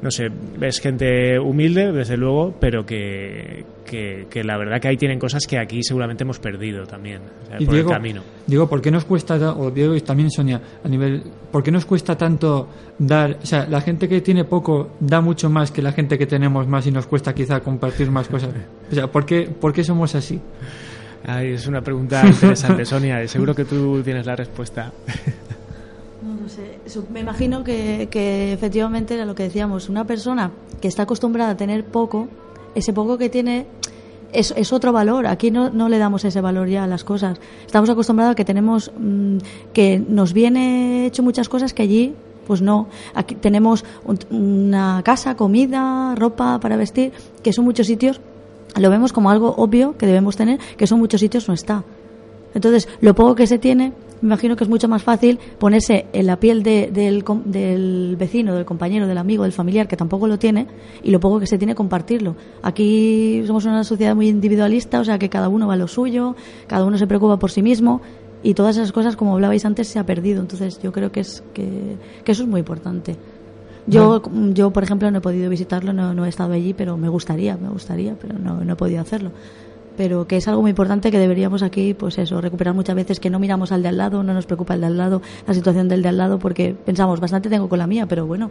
no 0.05 0.11
sé, 0.11 0.28
ves 0.59 0.80
gente 0.80 1.38
humilde, 1.40 1.90
desde 1.90 2.16
luego, 2.18 2.55
pero 2.61 2.84
que, 2.86 3.64
que, 3.86 4.26
que 4.30 4.44
la 4.44 4.57
verdad 4.59 4.78
que 4.80 4.88
ahí 4.88 4.96
tienen 4.98 5.18
cosas 5.18 5.46
que 5.46 5.59
aquí 5.59 5.82
seguramente 5.82 6.22
hemos 6.24 6.38
perdido 6.38 6.86
también, 6.86 7.22
o 7.42 7.46
sea, 7.46 7.57
Y 7.59 7.64
por 7.64 7.74
Diego, 7.74 7.90
el 7.90 7.96
camino. 7.96 8.22
Diego, 8.46 8.68
¿por 8.68 8.82
qué 8.82 8.90
nos 8.90 9.07
cuesta, 9.07 9.38
ta- 9.38 9.52
o 9.55 9.70
Diego 9.70 9.96
y 9.96 10.02
también 10.02 10.30
Sonia, 10.30 10.61
a 10.84 10.88
nivel, 10.88 11.22
¿por 11.50 11.62
qué 11.62 11.70
nos 11.72 11.86
cuesta 11.86 12.16
tanto 12.18 12.68
dar, 12.98 13.38
o 13.42 13.46
sea, 13.46 13.66
la 13.66 13.80
gente 13.80 14.07
que 14.07 14.20
tiene 14.20 14.44
poco 14.44 14.90
da 15.00 15.20
mucho 15.22 15.48
más 15.48 15.70
que 15.70 15.80
la 15.80 15.92
gente 15.92 16.18
que 16.18 16.26
tenemos 16.26 16.68
más 16.68 16.86
y 16.86 16.90
nos 16.92 17.07
cuesta 17.07 17.34
quizá 17.34 17.61
compartir 17.61 18.11
más 18.11 18.28
cosas? 18.28 18.50
O 18.92 18.94
sea, 18.94 19.07
¿por 19.11 19.24
qué, 19.24 19.48
por 19.48 19.72
qué 19.72 19.82
somos 19.82 20.14
así? 20.14 20.38
Ay, 21.26 21.52
es 21.52 21.66
una 21.66 21.80
pregunta 21.80 22.22
interesante, 22.26 22.84
Sonia, 22.84 23.24
y 23.24 23.28
seguro 23.28 23.55
que 23.55 23.64
tú 23.64 24.02
tienes 24.05 24.26
la 24.26 24.36
respuesta. 24.36 24.92
No 26.24 26.48
sé. 26.48 26.78
Me 27.12 27.20
imagino 27.20 27.62
que, 27.64 28.08
que 28.10 28.52
efectivamente 28.52 29.14
era 29.14 29.24
lo 29.26 29.34
que 29.34 29.42
decíamos. 29.44 29.88
Una 29.88 30.06
persona 30.06 30.50
que 30.80 30.88
está 30.88 31.02
acostumbrada 31.02 31.50
a 31.52 31.56
tener 31.56 31.84
poco, 31.84 32.28
ese 32.74 32.92
poco 32.92 33.18
que 33.18 33.28
tiene 33.28 33.66
es, 34.32 34.52
es 34.56 34.72
otro 34.72 34.92
valor. 34.92 35.26
Aquí 35.26 35.50
no, 35.50 35.70
no 35.70 35.88
le 35.88 35.98
damos 35.98 36.24
ese 36.24 36.40
valor 36.40 36.68
ya 36.68 36.84
a 36.84 36.86
las 36.86 37.04
cosas. 37.04 37.38
Estamos 37.66 37.90
acostumbrados 37.90 38.32
a 38.32 38.34
que 38.36 38.44
tenemos 38.44 38.90
mm, 38.98 39.36
que 39.72 39.98
nos 39.98 40.32
viene 40.32 41.06
hecho 41.06 41.22
muchas 41.22 41.48
cosas 41.48 41.74
que 41.74 41.82
allí 41.82 42.14
pues 42.46 42.60
no. 42.62 42.88
Aquí 43.14 43.34
tenemos 43.36 43.84
un- 44.04 44.18
una 44.30 45.02
casa, 45.04 45.34
comida, 45.36 46.14
ropa 46.14 46.58
para 46.60 46.76
vestir, 46.76 47.12
que 47.42 47.52
son 47.52 47.64
muchos 47.64 47.86
sitios. 47.86 48.20
Lo 48.76 48.90
vemos 48.90 49.12
como 49.12 49.30
algo 49.30 49.54
obvio 49.56 49.96
que 49.96 50.06
debemos 50.06 50.36
tener, 50.36 50.58
que 50.76 50.86
son 50.86 50.98
muchos 50.98 51.20
sitios 51.20 51.48
no 51.48 51.54
está. 51.54 51.84
Entonces, 52.55 52.88
lo 53.00 53.14
poco 53.14 53.34
que 53.34 53.46
se 53.46 53.59
tiene, 53.59 53.92
me 54.20 54.28
imagino 54.28 54.57
que 54.57 54.64
es 54.64 54.70
mucho 54.70 54.88
más 54.88 55.02
fácil 55.02 55.38
ponerse 55.59 56.07
en 56.12 56.26
la 56.26 56.38
piel 56.38 56.62
de- 56.62 56.90
del, 56.92 57.24
del 57.44 58.16
vecino, 58.18 58.55
del 58.55 58.64
compañero, 58.64 59.07
del 59.07 59.18
amigo, 59.18 59.42
del 59.42 59.52
familiar, 59.52 59.88
que 59.88 59.96
tampoco 59.96 60.26
lo 60.26 60.38
tiene, 60.38 60.66
y 61.02 61.11
lo 61.11 61.20
poco 61.20 61.40
que 61.40 61.46
se 61.46 61.59
tiene, 61.59 61.74
compartirlo. 61.74 62.36
Aquí 62.62 63.42
somos 63.46 63.64
una 63.64 63.84
sociedad 63.84 64.14
muy 64.14 64.28
individualista, 64.28 65.00
o 65.00 65.05
sea 65.05 65.18
que 65.18 65.28
cada 65.28 65.48
uno 65.48 65.66
va 65.66 65.74
a 65.74 65.76
lo 65.76 65.88
suyo, 65.88 66.36
cada 66.66 66.84
uno 66.84 66.96
se 66.96 67.07
preocupa 67.07 67.38
por 67.38 67.50
sí 67.50 67.61
mismo, 67.62 68.00
y 68.42 68.55
todas 68.55 68.76
esas 68.76 68.92
cosas, 68.92 69.16
como 69.16 69.34
hablabais 69.34 69.64
antes, 69.64 69.88
se 69.88 69.98
ha 69.98 70.05
perdido. 70.07 70.40
Entonces, 70.40 70.78
yo 70.82 70.92
creo 70.92 71.11
que, 71.11 71.20
es, 71.20 71.42
que, 71.55 71.96
que 72.24 72.32
eso 72.32 72.42
es 72.44 72.48
muy 72.48 72.61
importante. 72.61 73.16
Yo, 73.86 74.22
yo, 74.55 74.70
por 74.70 74.82
ejemplo, 74.82 75.11
no 75.11 75.18
he 75.18 75.20
podido 75.20 75.50
visitarlo, 75.50 75.92
no, 75.92 76.14
no 76.14 76.24
he 76.24 76.28
estado 76.30 76.52
allí, 76.55 76.72
pero 76.72 76.96
me 76.96 77.09
gustaría, 77.11 77.57
me 77.59 77.68
gustaría, 77.68 78.14
pero 78.18 78.38
no, 78.38 78.64
no 78.64 78.72
he 78.72 78.76
podido 78.76 79.00
hacerlo 79.02 79.30
pero 79.97 80.26
que 80.26 80.36
es 80.36 80.49
algo 80.49 80.62
muy 80.62 80.70
importante 80.70 81.11
que 81.11 81.18
deberíamos 81.18 81.62
aquí, 81.62 81.95
pues 81.95 82.18
eso, 82.18 82.40
recuperar 82.40 82.74
muchas 82.74 82.97
veces 82.97 83.20
que 83.20 83.30
no 83.30 83.38
miramos 83.38 83.72
al 83.72 83.82
de 83.82 83.88
al 83.88 83.97
lado, 83.99 84.22
no 84.22 84.34
nos 84.34 84.47
preocupa 84.47 84.74
el 84.74 84.80
de 84.80 84.86
al 84.86 84.97
lado, 84.97 85.22
la 85.47 85.55
situación 85.55 85.88
del 85.88 86.03
de 86.03 86.09
al 86.09 86.16
lado, 86.16 86.38
porque 86.38 86.74
pensamos, 86.84 87.20
bastante 87.20 87.49
tengo 87.49 87.68
con 87.68 87.78
la 87.78 87.86
mía, 87.86 88.07
pero 88.07 88.26
bueno. 88.26 88.51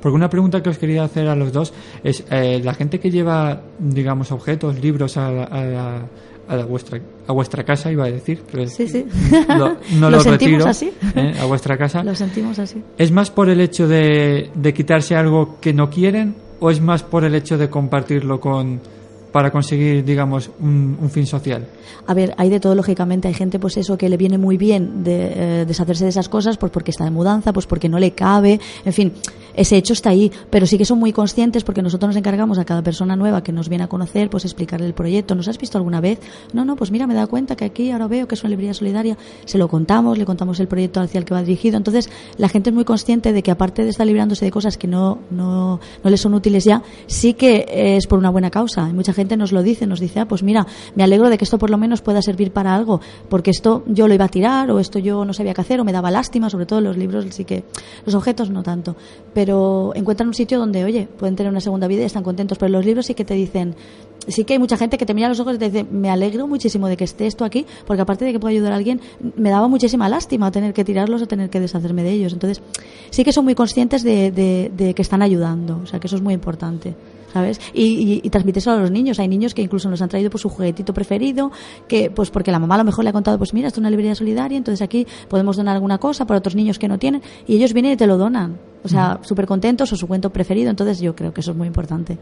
Porque 0.00 0.14
una 0.16 0.28
pregunta 0.30 0.62
que 0.62 0.70
os 0.70 0.78
quería 0.78 1.04
hacer 1.04 1.28
a 1.28 1.34
los 1.36 1.52
dos 1.52 1.72
es, 2.02 2.24
eh, 2.30 2.60
la 2.62 2.74
gente 2.74 2.98
que 3.00 3.10
lleva, 3.10 3.62
digamos, 3.78 4.32
objetos, 4.32 4.80
libros 4.80 5.16
a, 5.16 5.30
la- 5.30 5.44
a 5.44 5.64
la- 5.64 6.06
a 6.46 6.56
la 6.56 6.66
vuestra, 6.66 7.00
a 7.26 7.32
vuestra 7.32 7.64
casa, 7.64 7.90
iba 7.90 8.04
a 8.04 8.10
decir, 8.10 8.42
pero 8.52 8.66
sí, 8.68 8.86
sí. 8.86 9.06
lo- 9.48 9.78
no 9.98 10.10
¿Lo 10.10 10.10
lo 10.10 10.20
sentimos 10.20 10.64
retiro, 10.64 10.66
así? 10.68 10.92
¿eh? 11.16 11.34
a 11.40 11.46
vuestra 11.46 11.78
casa. 11.78 12.04
Lo 12.04 12.14
sentimos 12.14 12.58
así. 12.58 12.82
¿Es 12.98 13.10
más 13.12 13.30
por 13.30 13.48
el 13.48 13.62
hecho 13.62 13.88
de, 13.88 14.50
de 14.54 14.74
quitarse 14.74 15.16
algo 15.16 15.56
que 15.62 15.72
no 15.72 15.88
quieren 15.88 16.34
o 16.60 16.70
es 16.70 16.82
más 16.82 17.02
por 17.02 17.24
el 17.24 17.34
hecho 17.34 17.56
de 17.56 17.70
compartirlo 17.70 18.40
con 18.40 18.78
para 19.34 19.50
conseguir, 19.50 20.04
digamos, 20.04 20.48
un, 20.60 21.10
fin 21.10 21.26
social? 21.26 21.66
A 22.06 22.14
ver, 22.14 22.34
hay 22.36 22.50
de 22.50 22.60
todo, 22.60 22.76
lógicamente. 22.76 23.26
Hay 23.26 23.34
gente, 23.34 23.58
pues 23.58 23.76
eso, 23.76 23.98
que 23.98 24.08
le 24.08 24.16
viene 24.16 24.38
muy 24.38 24.56
bien 24.56 25.02
de, 25.02 25.32
eh, 25.34 25.64
deshacerse 25.66 26.04
de 26.04 26.10
esas 26.10 26.28
cosas, 26.28 26.56
pues 26.56 26.70
porque 26.70 26.92
está 26.92 27.02
de 27.02 27.10
mudanza, 27.10 27.52
pues 27.52 27.66
porque 27.66 27.88
no 27.88 27.98
le 27.98 28.12
cabe. 28.12 28.60
En 28.84 28.92
fin, 28.92 29.12
ese 29.54 29.76
hecho 29.76 29.92
está 29.92 30.10
ahí. 30.10 30.30
Pero 30.50 30.66
sí 30.66 30.78
que 30.78 30.84
son 30.84 30.98
muy 30.98 31.12
conscientes 31.12 31.64
porque 31.64 31.82
nosotros 31.82 32.08
nos 32.08 32.16
encargamos 32.16 32.58
a 32.58 32.64
cada 32.64 32.82
persona 32.82 33.16
nueva 33.16 33.42
que 33.42 33.52
nos 33.52 33.68
viene 33.68 33.84
a 33.84 33.88
conocer, 33.88 34.30
pues 34.30 34.44
explicarle 34.44 34.86
el 34.86 34.94
proyecto. 34.94 35.34
¿Nos 35.34 35.48
has 35.48 35.58
visto 35.58 35.78
alguna 35.78 36.00
vez? 36.00 36.20
No, 36.52 36.64
no, 36.64 36.76
pues 36.76 36.90
mira, 36.90 37.06
me 37.06 37.14
he 37.14 37.16
dado 37.16 37.28
cuenta 37.28 37.56
que 37.56 37.64
aquí 37.64 37.90
ahora 37.90 38.08
veo 38.08 38.28
que 38.28 38.34
es 38.34 38.42
una 38.42 38.50
librería 38.50 38.74
solidaria. 38.74 39.16
Se 39.44 39.58
lo 39.58 39.68
contamos, 39.68 40.18
le 40.18 40.24
contamos 40.24 40.60
el 40.60 40.68
proyecto 40.68 41.00
hacia 41.00 41.18
el 41.18 41.24
que 41.24 41.34
va 41.34 41.42
dirigido. 41.42 41.76
Entonces, 41.76 42.10
la 42.36 42.48
gente 42.48 42.70
es 42.70 42.74
muy 42.74 42.84
consciente 42.84 43.32
de 43.32 43.42
que 43.42 43.50
aparte 43.50 43.84
de 43.84 43.90
estar 43.90 44.06
librándose 44.06 44.44
de 44.44 44.50
cosas 44.50 44.76
que 44.76 44.86
no, 44.86 45.18
no, 45.30 45.80
no 46.02 46.10
les 46.10 46.20
son 46.20 46.34
útiles 46.34 46.64
ya, 46.64 46.82
sí 47.06 47.34
que 47.34 47.66
es 47.96 48.06
por 48.06 48.18
una 48.18 48.30
buena 48.30 48.50
causa. 48.50 48.88
Y 48.88 48.92
mucha 48.92 49.12
gente 49.12 49.36
nos 49.36 49.52
lo 49.52 49.62
dice, 49.62 49.86
nos 49.86 50.00
dice, 50.00 50.20
ah, 50.20 50.28
pues 50.28 50.42
mira, 50.42 50.66
me 50.94 51.02
alegro 51.04 51.28
de 51.30 51.38
que 51.38 51.44
esto 51.44 51.58
por 51.58 51.70
lo 51.70 51.78
menos 51.78 52.00
pueda 52.00 52.22
servir 52.22 52.52
para 52.52 52.74
algo, 52.74 53.00
porque 53.28 53.50
esto 53.50 53.82
yo 53.86 54.08
lo 54.08 54.14
iba 54.14 54.24
a 54.24 54.28
tirar, 54.28 54.70
o 54.70 54.78
esto 54.78 54.98
yo 54.98 55.24
no 55.24 55.32
sabía 55.32 55.54
qué 55.54 55.60
hacer, 55.60 55.80
o 55.80 55.84
me 55.84 55.92
daba 55.92 56.10
lástima, 56.10 56.50
sobre 56.50 56.66
todo 56.66 56.80
los 56.80 56.96
libros, 56.96 57.26
sí 57.30 57.44
que, 57.44 57.64
los 58.04 58.14
objetos 58.14 58.50
no 58.50 58.62
tanto. 58.62 58.96
Pero 59.32 59.43
encuentran 59.94 60.28
un 60.28 60.34
sitio 60.34 60.58
donde, 60.58 60.84
oye, 60.84 61.08
pueden 61.18 61.36
tener 61.36 61.50
una 61.50 61.60
segunda 61.60 61.86
vida 61.86 62.02
y 62.02 62.06
están 62.06 62.22
contentos, 62.22 62.58
pero 62.58 62.70
los 62.72 62.84
libros 62.84 63.06
sí 63.06 63.14
que 63.14 63.24
te 63.24 63.34
dicen, 63.34 63.74
sí 64.28 64.44
que 64.44 64.54
hay 64.54 64.58
mucha 64.58 64.76
gente 64.76 64.96
que 64.98 65.06
te 65.06 65.14
mira 65.14 65.28
los 65.28 65.40
ojos 65.40 65.56
y 65.56 65.58
te 65.58 65.70
dice, 65.70 65.84
me 65.90 66.10
alegro 66.10 66.46
muchísimo 66.46 66.88
de 66.88 66.96
que 66.96 67.04
esté 67.04 67.26
esto 67.26 67.44
aquí, 67.44 67.66
porque 67.86 68.02
aparte 68.02 68.24
de 68.24 68.32
que 68.32 68.40
pueda 68.40 68.52
ayudar 68.52 68.72
a 68.72 68.76
alguien, 68.76 69.00
me 69.36 69.50
daba 69.50 69.68
muchísima 69.68 70.08
lástima 70.08 70.50
tener 70.50 70.72
que 70.72 70.84
tirarlos 70.84 71.22
o 71.22 71.26
tener 71.26 71.50
que 71.50 71.60
deshacerme 71.60 72.02
de 72.02 72.10
ellos. 72.12 72.32
Entonces, 72.32 72.62
sí 73.10 73.24
que 73.24 73.32
son 73.32 73.44
muy 73.44 73.54
conscientes 73.54 74.02
de, 74.02 74.30
de- 74.30 74.70
de 74.76 74.94
que 74.94 75.02
están 75.02 75.22
ayudando, 75.22 75.80
o 75.82 75.86
sea, 75.86 76.00
que 76.00 76.06
eso 76.06 76.16
es 76.16 76.22
muy 76.22 76.34
importante. 76.34 76.94
¿Sabes? 77.34 77.60
Y, 77.72 77.82
y, 77.82 78.20
y 78.22 78.30
transmitírselo 78.30 78.76
a 78.76 78.80
los 78.80 78.92
niños. 78.92 79.18
Hay 79.18 79.26
niños 79.26 79.54
que 79.54 79.62
incluso 79.62 79.90
nos 79.90 80.00
han 80.00 80.08
traído 80.08 80.30
pues, 80.30 80.42
su 80.42 80.48
juguetito 80.48 80.94
preferido, 80.94 81.50
que 81.88 82.08
pues 82.08 82.30
porque 82.30 82.52
la 82.52 82.60
mamá 82.60 82.76
a 82.76 82.78
lo 82.78 82.84
mejor 82.84 83.02
le 83.02 83.10
ha 83.10 83.12
contado, 83.12 83.38
pues 83.38 83.52
mira, 83.52 83.66
esto 83.66 83.80
es 83.80 83.82
una 83.82 83.90
librería 83.90 84.14
solidaria, 84.14 84.56
entonces 84.56 84.80
aquí 84.82 85.04
podemos 85.28 85.56
donar 85.56 85.74
alguna 85.74 85.98
cosa 85.98 86.26
para 86.26 86.38
otros 86.38 86.54
niños 86.54 86.78
que 86.78 86.86
no 86.86 86.96
tienen, 86.96 87.22
y 87.48 87.56
ellos 87.56 87.72
vienen 87.72 87.90
y 87.90 87.96
te 87.96 88.06
lo 88.06 88.18
donan. 88.18 88.56
O 88.84 88.88
sea, 88.88 89.18
súper 89.22 89.46
contentos 89.46 89.92
o 89.92 89.96
su 89.96 90.06
cuento 90.06 90.30
preferido, 90.30 90.70
entonces 90.70 91.00
yo 91.00 91.16
creo 91.16 91.34
que 91.34 91.40
eso 91.40 91.50
es 91.50 91.56
muy 91.56 91.66
importante. 91.66 92.18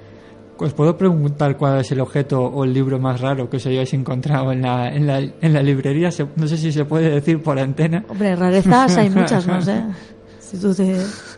¿Os 0.56 0.72
puedo 0.72 0.96
preguntar 0.96 1.58
cuál 1.58 1.80
es 1.80 1.90
el 1.92 2.00
objeto 2.00 2.40
o 2.40 2.64
el 2.64 2.72
libro 2.72 2.98
más 2.98 3.20
raro 3.20 3.50
que 3.50 3.56
os 3.56 3.66
hayáis 3.66 3.92
encontrado 3.94 4.52
en 4.52 4.62
la, 4.62 4.94
en 4.94 5.06
la, 5.06 5.18
en 5.18 5.52
la 5.52 5.62
librería? 5.62 6.10
No 6.36 6.46
sé 6.46 6.56
si 6.56 6.72
se 6.72 6.84
puede 6.84 7.10
decir 7.10 7.42
por 7.42 7.58
antena. 7.58 8.04
Hombre, 8.08 8.36
rarezas 8.36 8.96
hay 8.96 9.10
muchas, 9.10 9.46
no 9.46 9.60
sé. 9.60 9.82
Si 10.53 10.59
tú 10.61 10.74
te 10.74 10.94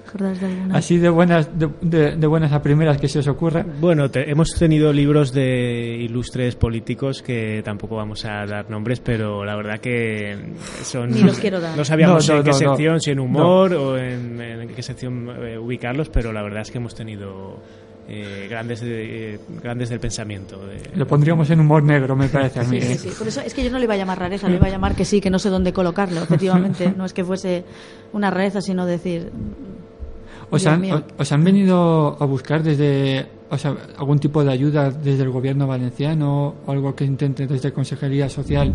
acuerdas 0.09 0.41
de 0.41 0.47
alguna. 0.47 0.77
Así 0.77 0.99
de 0.99 1.09
buenas, 1.09 1.49
de, 1.57 1.69
de- 1.83 2.17
de 2.17 2.27
buenas 2.27 2.51
a 2.53 2.61
primeras 2.61 2.99
que 2.99 3.07
se 3.07 3.21
os 3.21 3.29
ocurra. 3.29 3.65
Bueno, 3.81 4.11
te- 4.11 4.29
hemos 4.29 4.49
tenido 4.59 4.93
libros 4.93 5.33
de 5.33 5.99
ilustres 6.01 6.57
políticos 6.57 7.23
que 7.23 7.63
tampoco 7.65 7.95
vamos 7.95 8.25
a 8.25 8.45
dar 8.45 8.69
nombres, 8.69 8.99
pero 8.99 9.45
la 9.45 9.55
verdad 9.55 9.79
que 9.79 10.37
son... 10.83 11.11
Ni 11.11 11.21
los 11.23 11.39
quiero 11.39 11.61
dar. 11.61 11.77
No 11.77 11.85
sabíamos 11.85 12.27
No, 12.29 12.35
no, 12.35 12.41
en 12.41 12.45
qué 12.45 12.51
no, 12.51 12.57
no. 12.57 12.59
sección, 12.77 13.01
si 13.01 13.11
en 13.13 13.21
humor 13.21 13.73
o 13.75 13.97
en, 13.97 14.41
en 14.41 14.69
qué 14.75 14.83
sección 14.83 15.29
eh, 15.47 15.57
ubicarlos, 15.59 16.09
pero 16.09 16.33
la 16.33 16.43
verdad 16.43 16.63
es 16.63 16.73
que 16.73 16.79
hemos 16.79 16.97
tenido 16.97 17.61
eh, 18.09 18.47
grandes, 18.51 18.81
de- 18.81 19.35
eh, 19.35 19.39
grandes 19.63 19.89
del 19.89 20.01
pensamiento. 20.01 20.67
de- 20.67 20.91
Lo 20.95 21.07
pondríamos 21.07 21.49
en 21.51 21.61
humor 21.61 21.83
negro, 21.83 22.15
me 22.17 22.29
parece 22.29 22.61
a 22.61 22.65
mí. 22.65 22.81
Sí, 22.81 22.95
sí, 22.95 23.09
sí. 23.11 23.15
Por 23.19 23.29
eso 23.29 23.41
es 23.41 23.55
que 23.55 23.65
yo 23.65 23.71
no 23.71 23.79
le 23.79 23.85
iba 23.85 23.95
a 23.95 23.97
llamar 23.97 24.19
rareza, 24.19 24.49
le 24.49 24.57
iba 24.57 24.67
a 24.67 24.71
llamar 24.71 24.95
que 24.95 25.05
sí, 25.05 25.21
que 25.21 25.31
no 25.31 25.39
sé 25.39 25.49
dónde 25.51 25.73
colocarlo, 25.73 26.23
efectivamente. 26.23 26.93
No 26.97 27.05
es 27.05 27.13
que 27.13 27.25
fuese 27.25 27.65
una 28.13 28.31
rareza, 28.31 28.61
sino 28.61 28.85
decir. 28.87 29.31
¿Os 30.51 30.67
han, 30.67 30.85
o- 30.93 31.03
os 31.19 31.33
han 31.33 31.43
venido 31.43 32.17
a 32.21 32.25
buscar 32.27 32.63
desde 32.63 33.27
o 33.51 33.57
sea, 33.59 33.75
algún 33.99 34.19
tipo 34.19 34.45
de 34.45 34.53
ayuda 34.53 34.91
desde 34.91 35.23
el 35.23 35.31
gobierno 35.31 35.67
valenciano 35.67 36.55
o 36.67 36.71
algo 36.73 36.95
que 36.95 37.05
intenten 37.05 37.49
desde 37.49 37.73
Consejería 37.73 38.29
Social? 38.29 38.73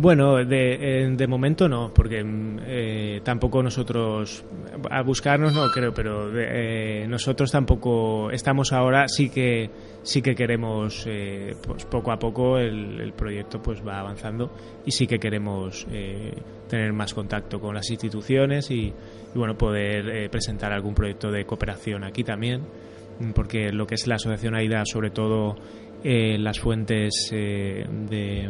Bueno, 0.00 0.42
de, 0.42 1.02
eh, 1.02 1.10
de 1.10 1.26
momento 1.26 1.68
no, 1.68 1.92
porque 1.92 2.24
mm, 2.24 2.58
eh, 2.64 3.20
tampoco 3.22 3.62
nosotros, 3.62 4.42
a 4.90 5.02
buscarnos 5.02 5.52
no 5.52 5.70
creo, 5.70 5.92
pero 5.92 6.30
eh, 6.34 7.04
nosotros 7.06 7.52
tampoco 7.52 8.30
estamos 8.30 8.72
ahora, 8.72 9.08
sí 9.08 9.28
que 9.28 9.68
sí 10.02 10.22
que 10.22 10.34
queremos, 10.34 11.04
eh, 11.06 11.54
pues 11.62 11.84
poco 11.84 12.12
a 12.12 12.18
poco 12.18 12.56
el, 12.56 12.98
el 12.98 13.12
proyecto 13.12 13.60
pues 13.60 13.86
va 13.86 14.00
avanzando 14.00 14.50
y 14.86 14.90
sí 14.90 15.06
que 15.06 15.18
queremos 15.18 15.86
eh, 15.92 16.32
tener 16.66 16.94
más 16.94 17.12
contacto 17.12 17.60
con 17.60 17.74
las 17.74 17.90
instituciones 17.90 18.70
y, 18.70 18.86
y, 18.86 18.94
bueno, 19.34 19.58
poder 19.58 20.08
eh, 20.08 20.28
presentar 20.30 20.72
algún 20.72 20.94
proyecto 20.94 21.30
de 21.30 21.44
cooperación 21.44 22.04
aquí 22.04 22.24
también, 22.24 22.62
mm, 23.18 23.32
porque 23.32 23.70
lo 23.70 23.86
que 23.86 23.96
es 23.96 24.06
la 24.06 24.14
asociación 24.14 24.54
AIDA, 24.54 24.82
sobre 24.86 25.10
todo 25.10 25.56
las 26.02 26.58
fuentes 26.58 27.28
de 27.30 28.48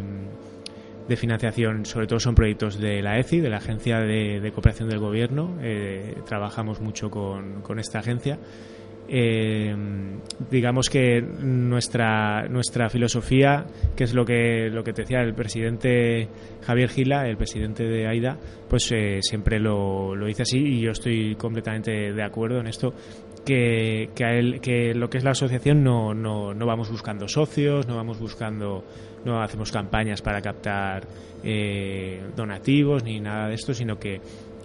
de 1.10 1.16
financiación, 1.16 1.84
sobre 1.86 2.06
todo 2.06 2.20
son 2.20 2.36
proyectos 2.36 2.78
de 2.78 3.02
la 3.02 3.18
ECI, 3.18 3.40
de 3.40 3.50
la 3.50 3.56
Agencia 3.56 3.98
de, 3.98 4.52
Cooperación 4.54 4.88
del 4.88 5.00
Gobierno. 5.00 5.58
Eh, 5.60 6.14
trabajamos 6.24 6.80
mucho 6.80 7.10
con, 7.10 7.62
con 7.62 7.80
esta 7.80 7.98
agencia. 7.98 8.38
eh, 9.08 9.74
digamos 10.48 10.88
que 10.88 11.20
nuestra 11.20 12.46
nuestra 12.48 12.88
filosofía, 12.88 13.66
que 13.96 14.04
es 14.04 14.14
lo 14.14 14.24
que 14.24 14.70
lo 14.70 14.84
que 14.84 14.92
te 14.92 15.02
decía 15.02 15.20
el 15.22 15.34
presidente 15.34 16.28
Javier 16.62 16.90
Gila, 16.90 17.26
el 17.26 17.36
presidente 17.36 17.82
de 17.82 18.06
AIDA, 18.06 18.38
pues 18.68 18.92
eh, 18.92 19.18
siempre 19.20 19.58
lo, 19.58 20.14
lo 20.14 20.26
dice 20.26 20.42
así 20.42 20.58
y 20.58 20.80
yo 20.80 20.92
estoy 20.92 21.34
completamente 21.34 22.12
de 22.12 22.22
acuerdo 22.22 22.60
en 22.60 22.68
esto. 22.68 22.94
Que, 23.44 24.10
que, 24.14 24.24
a 24.24 24.34
él- 24.38 24.60
que 24.60 24.94
lo 24.94 25.08
que 25.08 25.18
es 25.18 25.24
la 25.24 25.30
asociación 25.30 25.82
no, 25.82 26.12
no, 26.14 26.52
no 26.52 26.66
vamos 26.66 26.90
buscando 26.90 27.26
socios, 27.26 27.88
no 27.88 27.96
vamos 27.96 28.18
buscando, 28.20 28.84
no 29.24 29.40
hacemos 29.42 29.72
campañas 29.72 30.20
para 30.20 30.42
captar 30.42 31.06
eh, 31.42 32.20
donativos 32.36 33.02
ni 33.02 33.18
nada 33.18 33.48
de 33.48 33.54
esto, 33.54 33.72
sino 33.72 33.98
que 33.98 34.20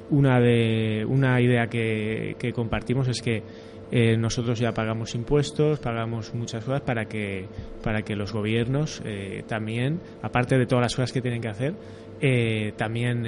una 0.10 0.40
de 0.40 1.06
una 1.08 1.40
idea 1.42 1.68
que, 1.68 2.36
que 2.38 2.52
compartimos 2.52 3.08
es 3.08 3.22
que 3.22 3.44
eh, 3.92 4.18
nosotros 4.18 4.60
ya 4.60 4.74
pagamos 4.74 5.16
impuestos, 5.16 5.80
pagamos 5.80 6.34
muchas 6.34 6.64
cosas 6.66 6.82
para 6.82 7.06
que 7.06 7.46
para 7.82 8.02
que 8.02 8.16
los 8.16 8.34
gobiernos 8.34 9.02
eh, 9.06 9.44
también, 9.48 10.00
aparte 10.22 10.58
de 10.58 10.66
todas 10.66 10.84
las 10.84 10.96
cosas 10.96 11.12
que 11.14 11.22
tienen 11.22 11.40
que 11.42 11.48
hacer, 11.48 11.74
eh, 12.20 12.74
también 12.78 13.26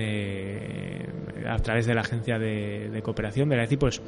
a 1.47 1.57
través 1.59 1.85
de 1.85 1.93
la 1.93 2.01
agencia 2.01 2.37
de, 2.39 2.89
de 2.89 3.01
cooperación 3.01 3.49
de 3.49 3.55
la 3.57 3.67
pues 3.79 4.01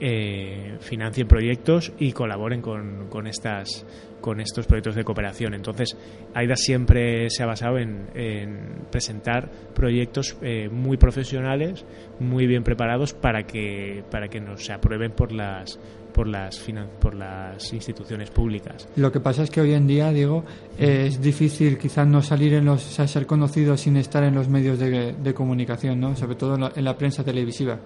eh, 0.00 0.76
financien 0.80 1.26
proyectos 1.26 1.92
y 1.98 2.12
colaboren 2.12 2.60
con, 2.60 3.08
con 3.08 3.26
estas 3.26 3.86
con 4.20 4.40
estos 4.40 4.66
proyectos 4.66 4.96
de 4.96 5.04
cooperación. 5.04 5.54
Entonces, 5.54 5.96
AIDA 6.34 6.56
siempre 6.56 7.30
se 7.30 7.44
ha 7.44 7.46
basado 7.46 7.78
en, 7.78 8.08
en 8.14 8.86
presentar 8.90 9.50
proyectos 9.72 10.36
eh, 10.42 10.68
muy 10.68 10.96
profesionales, 10.96 11.84
muy 12.18 12.46
bien 12.46 12.64
preparados 12.64 13.12
para 13.12 13.44
que 13.44 14.02
para 14.10 14.28
que 14.28 14.40
nos 14.40 14.64
se 14.64 14.72
aprueben 14.72 15.12
por 15.12 15.30
las 15.32 15.78
por 16.12 16.26
las 16.26 16.58
por 16.98 17.14
las 17.14 17.72
instituciones 17.72 18.30
públicas. 18.30 18.88
Lo 18.96 19.12
que 19.12 19.20
pasa 19.20 19.42
es 19.42 19.50
que 19.50 19.60
hoy 19.60 19.74
en 19.74 19.86
día, 19.86 20.10
Diego, 20.10 20.44
es 20.78 21.20
difícil 21.20 21.78
quizás 21.78 22.08
no 22.08 22.22
salir 22.22 22.54
en 22.54 22.64
los, 22.64 22.84
o 22.84 22.90
sea, 22.90 23.06
ser 23.06 23.26
conocido 23.26 23.76
sin 23.76 23.96
estar 23.96 24.24
en 24.24 24.34
los 24.34 24.48
medios 24.48 24.78
de, 24.78 25.12
de 25.12 25.34
comunicación, 25.34 26.00
¿no? 26.00 26.16
Sobre 26.16 26.36
todo 26.36 26.54
en 26.54 26.62
la, 26.62 26.72
en 26.74 26.84
la 26.84 26.96
prensa 26.96 27.22
televisiva. 27.22 27.78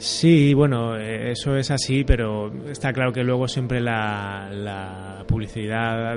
Sí, 0.00 0.54
bueno, 0.54 0.96
eh, 0.96 1.32
eso 1.32 1.56
es 1.56 1.72
así, 1.72 2.04
pero 2.04 2.52
está 2.70 2.92
claro 2.92 3.12
que 3.12 3.24
luego 3.24 3.48
siempre 3.48 3.80
la, 3.80 4.48
la 4.52 5.24
publicidad, 5.26 6.16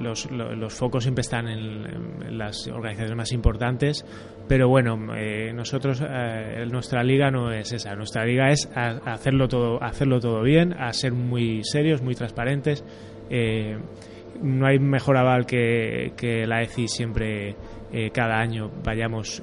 los, 0.00 0.28
lo- 0.32 0.56
los 0.56 0.74
focos 0.74 1.04
siempre 1.04 1.20
están 1.20 1.46
en, 1.46 2.36
las 2.36 2.66
organizaciones 2.66 3.16
más 3.16 3.30
importantes, 3.32 4.04
pero 4.48 4.68
bueno, 4.68 5.14
eh, 5.16 5.52
nosotros, 5.54 6.02
eh, 6.04 6.66
nuestra 6.72 7.04
liga 7.04 7.30
no 7.30 7.52
es 7.52 7.70
esa, 7.70 7.94
nuestra 7.94 8.24
liga 8.24 8.50
es 8.50 8.68
a- 8.74 8.98
hacerlo 9.12 9.46
todo, 9.46 9.80
hacerlo 9.80 10.18
todo 10.18 10.42
bien, 10.42 10.72
a 10.72 10.92
ser 10.92 11.12
muy 11.12 11.62
serios, 11.62 12.02
muy 12.02 12.16
transparentes. 12.16 12.84
eh, 13.30 13.78
no 14.42 14.66
hay 14.66 14.78
mejor 14.78 15.18
aval 15.18 15.44
que, 15.44 16.12
que 16.16 16.46
la 16.46 16.62
ECI 16.62 16.88
siempre, 16.88 17.54
eh, 17.92 18.10
cada 18.10 18.38
año, 18.40 18.70
vayamos, 18.82 19.42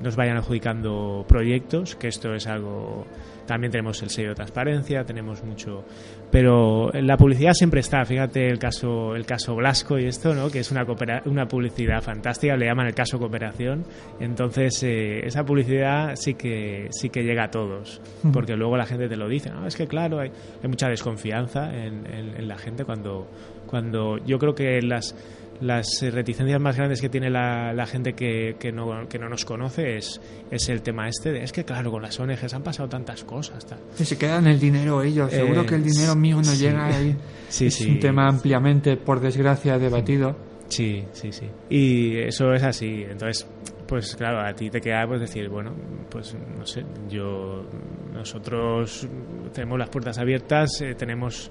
nos 0.00 0.16
vayan 0.16 0.36
adjudicando 0.36 1.24
proyectos, 1.28 1.96
que 1.96 2.08
esto 2.08 2.34
es 2.34 2.46
algo. 2.46 3.06
También 3.46 3.72
tenemos 3.72 4.00
el 4.02 4.08
sello 4.10 4.30
de 4.30 4.34
transparencia, 4.36 5.04
tenemos 5.04 5.42
mucho. 5.42 5.84
Pero 6.30 6.90
la 6.94 7.16
publicidad 7.16 7.52
siempre 7.52 7.80
está, 7.80 8.04
fíjate 8.04 8.48
el 8.48 8.58
caso, 8.58 9.14
el 9.16 9.26
caso 9.26 9.54
Blasco 9.56 9.98
y 9.98 10.06
esto, 10.06 10.32
¿no? 10.34 10.48
que 10.48 10.60
es 10.60 10.70
una, 10.70 10.86
coopera- 10.86 11.22
una 11.26 11.46
publicidad 11.46 12.00
fantástica, 12.02 12.56
le 12.56 12.66
llaman 12.66 12.86
el 12.86 12.94
caso 12.94 13.18
cooperación. 13.18 13.84
Entonces, 14.20 14.82
eh, 14.84 15.26
esa 15.26 15.44
publicidad 15.44 16.14
sí 16.16 16.34
que, 16.34 16.86
sí 16.92 17.10
que 17.10 17.24
llega 17.24 17.44
a 17.44 17.50
todos, 17.50 18.00
porque 18.32 18.56
luego 18.56 18.76
la 18.76 18.86
gente 18.86 19.08
te 19.08 19.16
lo 19.16 19.28
dice. 19.28 19.50
¿no? 19.50 19.66
Es 19.66 19.76
que, 19.76 19.86
claro, 19.88 20.20
hay, 20.20 20.30
hay 20.62 20.68
mucha 20.68 20.88
desconfianza 20.88 21.74
en, 21.74 22.06
en- 22.06 22.36
en 22.36 22.48
la 22.48 22.56
gente 22.56 22.84
cuando, 22.84 23.26
cuando 23.66 24.18
yo 24.24 24.38
creo 24.38 24.54
que 24.54 24.80
las 24.82 25.14
las 25.62 25.86
reticencias 26.02 26.60
más 26.60 26.76
grandes 26.76 27.00
que 27.00 27.08
tiene 27.08 27.30
la, 27.30 27.72
la 27.72 27.86
gente 27.86 28.12
que, 28.14 28.56
que, 28.58 28.72
no, 28.72 29.08
que 29.08 29.18
no 29.18 29.28
nos 29.28 29.44
conoce 29.44 29.96
es, 29.96 30.20
es 30.50 30.68
el 30.68 30.82
tema 30.82 31.08
este 31.08 31.32
de, 31.32 31.44
es 31.44 31.52
que 31.52 31.64
claro, 31.64 31.90
con 31.90 32.02
las 32.02 32.18
ONGs 32.18 32.52
han 32.54 32.62
pasado 32.62 32.88
tantas 32.88 33.24
cosas. 33.24 33.64
tal. 33.66 33.78
Se 33.94 34.18
quedan 34.18 34.46
el 34.46 34.58
dinero 34.58 35.02
ellos. 35.02 35.30
Seguro 35.30 35.62
Eh, 35.62 35.66
que 35.66 35.74
el 35.76 35.84
dinero 35.84 36.14
mío 36.16 36.36
no 36.36 36.44
sí. 36.44 36.64
llega 36.64 36.86
ahí. 36.86 37.16
Sí, 37.48 37.66
es 37.66 37.74
sí. 37.74 37.90
un 37.90 38.00
tema 38.00 38.26
ampliamente, 38.28 38.96
por 38.96 39.20
desgracia, 39.20 39.78
debatido. 39.78 40.34
Sí, 40.68 41.04
sí, 41.12 41.32
sí. 41.32 41.50
Y 41.68 42.16
eso 42.16 42.54
es 42.54 42.62
así. 42.62 43.04
Entonces, 43.06 43.46
pues 43.86 44.16
claro, 44.16 44.40
a 44.40 44.54
ti 44.54 44.70
te 44.70 44.80
queda 44.80 45.06
pues 45.06 45.20
decir, 45.20 45.50
bueno, 45.50 45.74
pues 46.08 46.34
no 46.58 46.64
sé, 46.64 46.82
yo, 47.10 47.66
nosotros 48.14 49.06
tenemos 49.52 49.78
las 49.78 49.90
puertas 49.90 50.16
abiertas, 50.16 50.80
eh, 50.80 50.94
tenemos 50.94 51.50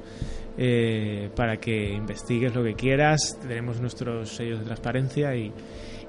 eh, 0.57 1.29
para 1.35 1.57
que 1.57 1.93
investigues 1.93 2.53
lo 2.55 2.63
que 2.63 2.73
quieras, 2.75 3.37
tenemos 3.47 3.79
nuestros 3.79 4.29
sellos 4.35 4.59
de 4.59 4.65
transparencia 4.65 5.35
y, 5.35 5.51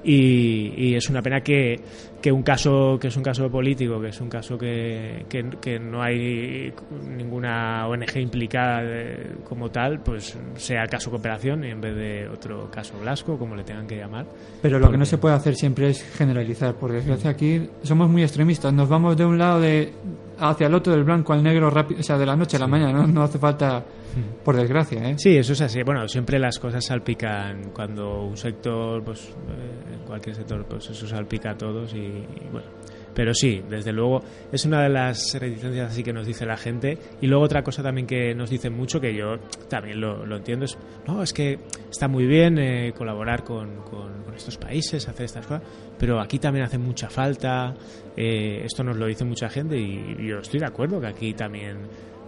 y, 0.03 0.73
y 0.75 0.95
es 0.95 1.09
una 1.09 1.21
pena 1.21 1.41
que, 1.41 1.79
que 2.21 2.29
un 2.31 2.43
caso 2.43 2.97
que 2.99 3.07
es 3.07 3.15
un 3.15 3.23
caso 3.23 3.49
político, 3.49 4.01
que 4.01 4.09
es 4.09 4.19
un 4.19 4.27
caso 4.29 4.57
que, 4.57 5.25
que, 5.29 5.45
que 5.61 5.79
no 5.79 6.01
hay 6.03 6.73
ninguna 7.17 7.87
ONG 7.87 8.17
implicada 8.17 8.83
de- 8.83 9.27
como 9.47 9.71
tal, 9.71 10.01
pues 10.01 10.37
sea 10.57 10.87
caso 10.87 11.09
cooperación 11.09 11.63
en 11.63 11.79
vez 11.79 11.95
de 11.95 12.27
otro 12.27 12.69
caso 12.69 12.99
Blasco, 12.99 13.37
como 13.37 13.55
le 13.55 13.63
tengan 13.63 13.87
que 13.87 13.95
llamar. 13.97 14.25
Pero 14.61 14.77
lo 14.77 14.87
que 14.87 14.91
no 14.93 14.99
Porque- 14.99 15.05
se 15.09 15.17
puede 15.17 15.35
hacer 15.35 15.55
siempre 15.55 15.89
es 15.89 16.03
generalizar. 16.03 16.75
Por 16.75 16.91
desgracia, 16.91 17.29
aquí 17.29 17.69
somos 17.83 18.09
muy 18.09 18.23
extremistas. 18.23 18.73
Nos 18.73 18.89
vamos 18.89 19.15
de 19.15 19.25
un 19.25 19.37
lado 19.37 19.61
de 19.61 19.93
hacia 20.39 20.67
el 20.67 20.73
otro, 20.73 20.93
del 20.93 21.03
blanco 21.03 21.33
al 21.33 21.43
negro, 21.43 21.69
rápido, 21.69 21.99
o 21.99 22.03
sea, 22.03 22.17
de 22.17 22.25
la 22.25 22.35
noche 22.35 22.57
a 22.57 22.59
la 22.59 22.67
mañana. 22.67 22.93
No, 22.93 23.07
no 23.07 23.23
hace 23.23 23.39
falta, 23.39 23.83
por 24.43 24.55
desgracia, 24.55 25.09
¿eh? 25.09 25.15
Sí, 25.17 25.35
eso 25.37 25.53
es 25.53 25.61
así. 25.61 25.81
Bueno, 25.83 26.07
siempre 26.07 26.39
las 26.39 26.59
cosas 26.59 26.85
salpican 26.85 27.71
cuando 27.73 28.23
un 28.23 28.37
sector, 28.37 29.03
pues 29.03 29.29
eh, 29.29 29.97
cualquier 30.05 30.35
sector, 30.35 30.65
pues 30.65 30.89
eso 30.89 31.07
salpica 31.07 31.51
a 31.51 31.57
todos 31.57 31.93
y, 31.93 31.97
y 31.97 32.49
bueno. 32.51 32.67
Pero 33.15 33.33
sí, 33.33 33.61
desde 33.69 33.91
luego, 33.93 34.21
es 34.51 34.65
una 34.65 34.81
de 34.81 34.89
las 34.89 35.33
reticencias 35.39 35.91
así 35.91 36.03
que 36.03 36.13
nos 36.13 36.25
dice 36.25 36.45
la 36.45 36.57
gente. 36.57 36.97
Y 37.21 37.27
luego 37.27 37.43
otra 37.43 37.63
cosa 37.63 37.83
también 37.83 38.07
que 38.07 38.33
nos 38.33 38.49
dicen 38.49 38.73
mucho, 38.73 38.99
que 38.99 39.13
yo 39.15 39.37
también 39.69 40.01
lo, 40.01 40.23
entiendo, 40.35 40.65
es, 40.65 40.77
no, 41.07 41.21
es 41.21 41.31
que 41.33 41.59
está 41.91 42.07
muy 42.07 42.25
bien 42.25 42.57
eh, 42.57 42.93
colaborar 42.97 43.43
con, 43.43 43.77
con- 43.83 44.23
con 44.23 44.33
estos 44.35 44.57
países, 44.57 45.07
hacer 45.07 45.25
estas 45.25 45.45
cosas, 45.45 45.61
pero 45.99 46.19
aquí 46.19 46.39
también 46.39 46.65
hace 46.65 46.77
mucha 46.79 47.09
falta. 47.09 47.75
eh, 48.17 48.61
esto 48.65 48.83
nos 48.83 48.97
lo 48.97 49.05
dice 49.05 49.23
mucha 49.25 49.47
gente 49.49 49.77
y 49.77 50.15
yo 50.27 50.39
estoy 50.39 50.59
de 50.59 50.65
acuerdo 50.65 50.99
que 50.99 51.07
aquí 51.07 51.33
también 51.33 51.77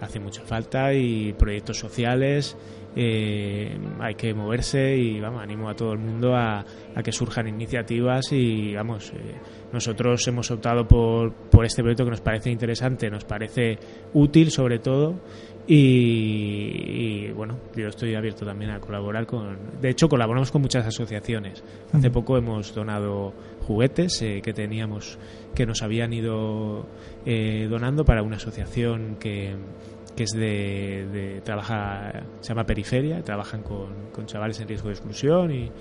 hace 0.02 0.20
mucha 0.20 0.42
falta 0.44 0.94
y 0.94 1.34
proyectos 1.34 1.80
sociales 1.80 2.56
eh, 2.96 3.78
hay 4.00 4.16
que 4.16 4.34
moverse 4.34 4.96
y 4.96 5.20
vamos 5.20 5.42
animo 5.44 5.70
a 5.70 5.76
todo 5.76 5.94
el 5.94 6.00
mundo 6.00 6.36
a, 6.36 6.66
a 6.96 7.04
que 7.04 7.12
surjan 7.12 7.48
iniciativas 7.48 8.32
y 8.32 8.74
vamos 8.74 9.12
eh, 9.14 9.36
nosotros 9.74 10.26
hemos 10.28 10.50
optado 10.52 10.88
por, 10.88 11.34
por 11.34 11.66
este 11.66 11.82
proyecto 11.82 12.06
que 12.06 12.12
nos 12.12 12.22
parece 12.22 12.52
interesante 12.52 13.10
nos 13.10 13.26
parece 13.26 13.78
útil 14.14 14.50
sobre 14.52 14.80
todo 14.80 15.16
y, 15.68 17.26
y, 17.28 17.32
bueno 17.32 17.58
yo 17.76 17.88
estoy 17.88 18.14
abierto 18.14 18.46
también 18.46 18.72
a 18.72 18.80
colaborar 18.80 19.26
con 19.26 19.58
de 19.82 19.90
hecho 19.90 20.08
colaboramos 20.08 20.52
con 20.52 20.62
muchas 20.62 20.86
asociaciones. 20.86 21.64
Hace 21.92 22.12
poco 22.12 22.38
hemos 22.38 22.74
donado 22.74 23.34
juguetes 23.66 24.22
eh, 24.22 24.42
que 24.44 24.54
teníamos 24.54 25.18
que 25.56 25.66
nos 25.66 25.82
habían 25.82 26.14
ido 26.14 26.86
eh, 27.26 27.68
donando 27.70 28.06
para 28.06 28.22
una 28.22 28.36
asociación 28.36 29.16
que 29.20 29.56
que 30.16 30.24
es 30.24 30.32
de, 30.32 31.42
trabaja 31.44 32.24
se 32.40 32.50
llama 32.50 32.66
Periferia 32.66 33.22
trabajan 33.22 33.62
con, 33.62 34.12
con 34.12 34.26
chavales 34.26 34.60
en 34.60 34.68
riesgo 34.68 34.88
de 34.88 34.94
exclusión 34.94 35.52
y, 35.52 35.72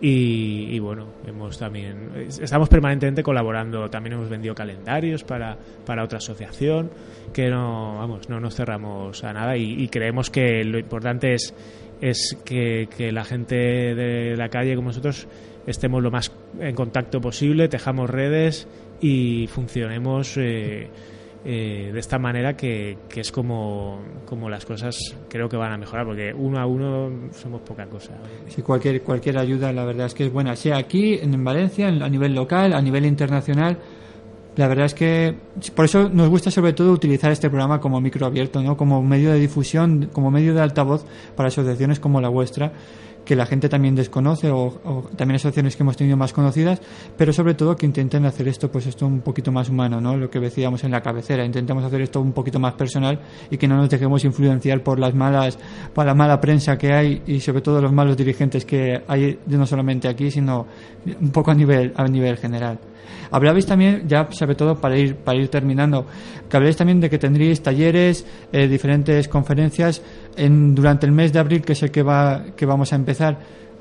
y, 0.00 0.78
bueno 0.78 1.08
hemos 1.26 1.58
también 1.58 2.10
estamos 2.40 2.68
permanentemente 2.68 3.22
colaborando. 3.22 3.88
También 3.90 4.14
hemos 4.14 4.28
vendido 4.28 4.54
calendarios 4.54 5.24
para, 5.24 5.58
para 5.84 6.04
otra 6.04 6.18
asociación 6.18 6.90
que 7.32 7.48
no 7.48 7.98
vamos 7.98 8.28
no 8.28 8.40
nos 8.40 8.54
cerramos 8.54 9.22
a 9.24 9.32
nada 9.32 9.56
y, 9.56 9.82
y 9.82 9.88
creemos 9.88 10.30
que 10.30 10.64
lo 10.64 10.78
importante 10.78 11.34
es 11.34 11.54
es 12.00 12.38
que, 12.44 12.88
que 12.96 13.12
la 13.12 13.24
gente 13.24 13.56
de 13.56 14.36
la 14.36 14.48
calle 14.48 14.74
como 14.74 14.88
nosotros 14.88 15.28
estemos 15.66 16.02
lo 16.02 16.10
más 16.10 16.32
en 16.58 16.74
contacto 16.74 17.20
posible 17.20 17.68
tejamos 17.68 18.08
redes 18.08 18.66
y 19.00 19.46
funcionemos 19.48 20.36
eh, 20.38 20.88
eh, 21.44 21.90
de 21.92 21.98
esta 21.98 22.18
manera 22.18 22.54
que, 22.56 22.98
que 23.08 23.20
es 23.20 23.32
como, 23.32 24.00
como 24.26 24.50
las 24.50 24.64
cosas 24.66 24.98
creo 25.28 25.48
que 25.48 25.56
van 25.56 25.72
a 25.72 25.78
mejorar, 25.78 26.04
porque 26.06 26.32
uno 26.34 26.58
a 26.60 26.66
uno 26.66 27.30
somos 27.32 27.62
poca 27.62 27.86
cosa. 27.86 28.12
Sí, 28.48 28.62
cualquier, 28.62 29.02
cualquier 29.02 29.38
ayuda, 29.38 29.72
la 29.72 29.84
verdad 29.84 30.06
es 30.06 30.14
que 30.14 30.26
es 30.26 30.32
buena. 30.32 30.54
Sea 30.56 30.76
aquí, 30.76 31.14
en 31.14 31.42
Valencia, 31.42 31.88
en- 31.88 32.02
a 32.02 32.08
nivel 32.08 32.34
local, 32.34 32.72
a 32.74 32.82
nivel 32.82 33.06
internacional. 33.06 33.78
La 34.56 34.66
verdad 34.68 34.86
es 34.86 34.94
que 34.94 35.34
por 35.74 35.84
eso 35.84 36.10
nos 36.10 36.28
gusta 36.28 36.50
sobre 36.50 36.72
todo 36.72 36.92
utilizar 36.92 37.30
este 37.30 37.48
programa 37.48 37.80
como 37.80 38.00
micro 38.00 38.26
abierto, 38.26 38.60
¿no? 38.62 38.76
como 38.76 39.00
medio 39.02 39.32
de 39.32 39.38
difusión, 39.38 40.10
como 40.12 40.30
medio 40.30 40.52
de 40.54 40.60
altavoz 40.60 41.04
para 41.36 41.46
asociaciones 41.48 42.00
como 42.00 42.20
la 42.20 42.28
vuestra, 42.28 42.72
que 43.24 43.36
la 43.36 43.46
gente 43.46 43.68
también 43.68 43.94
desconoce 43.94 44.50
o, 44.50 44.80
o 44.84 45.10
también 45.16 45.36
asociaciones 45.36 45.76
que 45.76 45.82
hemos 45.82 45.96
tenido 45.96 46.16
más 46.16 46.32
conocidas, 46.32 46.80
pero 47.16 47.32
sobre 47.32 47.54
todo 47.54 47.76
que 47.76 47.86
intenten 47.86 48.24
hacer 48.26 48.48
esto, 48.48 48.70
pues 48.70 48.86
esto 48.86 49.06
un 49.06 49.20
poquito 49.20 49.52
más 49.52 49.68
humano, 49.68 50.00
¿no? 50.00 50.16
Lo 50.16 50.30
que 50.30 50.40
decíamos 50.40 50.84
en 50.84 50.90
la 50.90 51.00
cabecera, 51.00 51.44
intentemos 51.44 51.84
hacer 51.84 52.00
esto 52.00 52.20
un 52.20 52.32
poquito 52.32 52.58
más 52.58 52.74
personal 52.74 53.20
y 53.50 53.56
que 53.56 53.68
no 53.68 53.76
nos 53.76 53.88
dejemos 53.88 54.24
influenciar 54.24 54.82
por 54.82 54.98
las 54.98 55.14
malas, 55.14 55.58
por 55.94 56.06
la 56.06 56.14
mala 56.14 56.40
prensa 56.40 56.76
que 56.76 56.92
hay 56.92 57.22
y 57.26 57.40
sobre 57.40 57.62
todo 57.62 57.80
los 57.80 57.92
malos 57.92 58.16
dirigentes 58.16 58.64
que 58.64 59.02
hay 59.06 59.38
no 59.46 59.66
solamente 59.66 60.08
aquí, 60.08 60.30
sino 60.30 60.66
un 61.20 61.30
poco 61.30 61.50
a 61.50 61.54
nivel, 61.54 61.92
a 61.96 62.04
nivel 62.06 62.36
general. 62.36 62.78
Hablabais 63.30 63.66
también, 63.66 64.08
ya 64.08 64.28
sobre 64.30 64.54
todo 64.54 64.80
para 64.80 64.98
ir, 64.98 65.16
para 65.16 65.38
ir 65.38 65.48
terminando, 65.48 66.06
que 66.48 66.56
habláis 66.56 66.76
también 66.76 67.00
de 67.00 67.08
que 67.08 67.18
tendríais 67.18 67.62
talleres, 67.62 68.26
eh, 68.52 68.66
diferentes 68.66 69.28
conferencias 69.28 70.02
en, 70.36 70.74
durante 70.74 71.06
el 71.06 71.12
mes 71.12 71.32
de 71.32 71.38
abril, 71.38 71.62
que 71.62 71.72
es 71.72 71.82
el 71.82 71.90
que, 71.90 72.02
va, 72.02 72.44
que 72.56 72.66
vamos 72.66 72.92
a 72.92 72.96
empezar. 72.96 73.38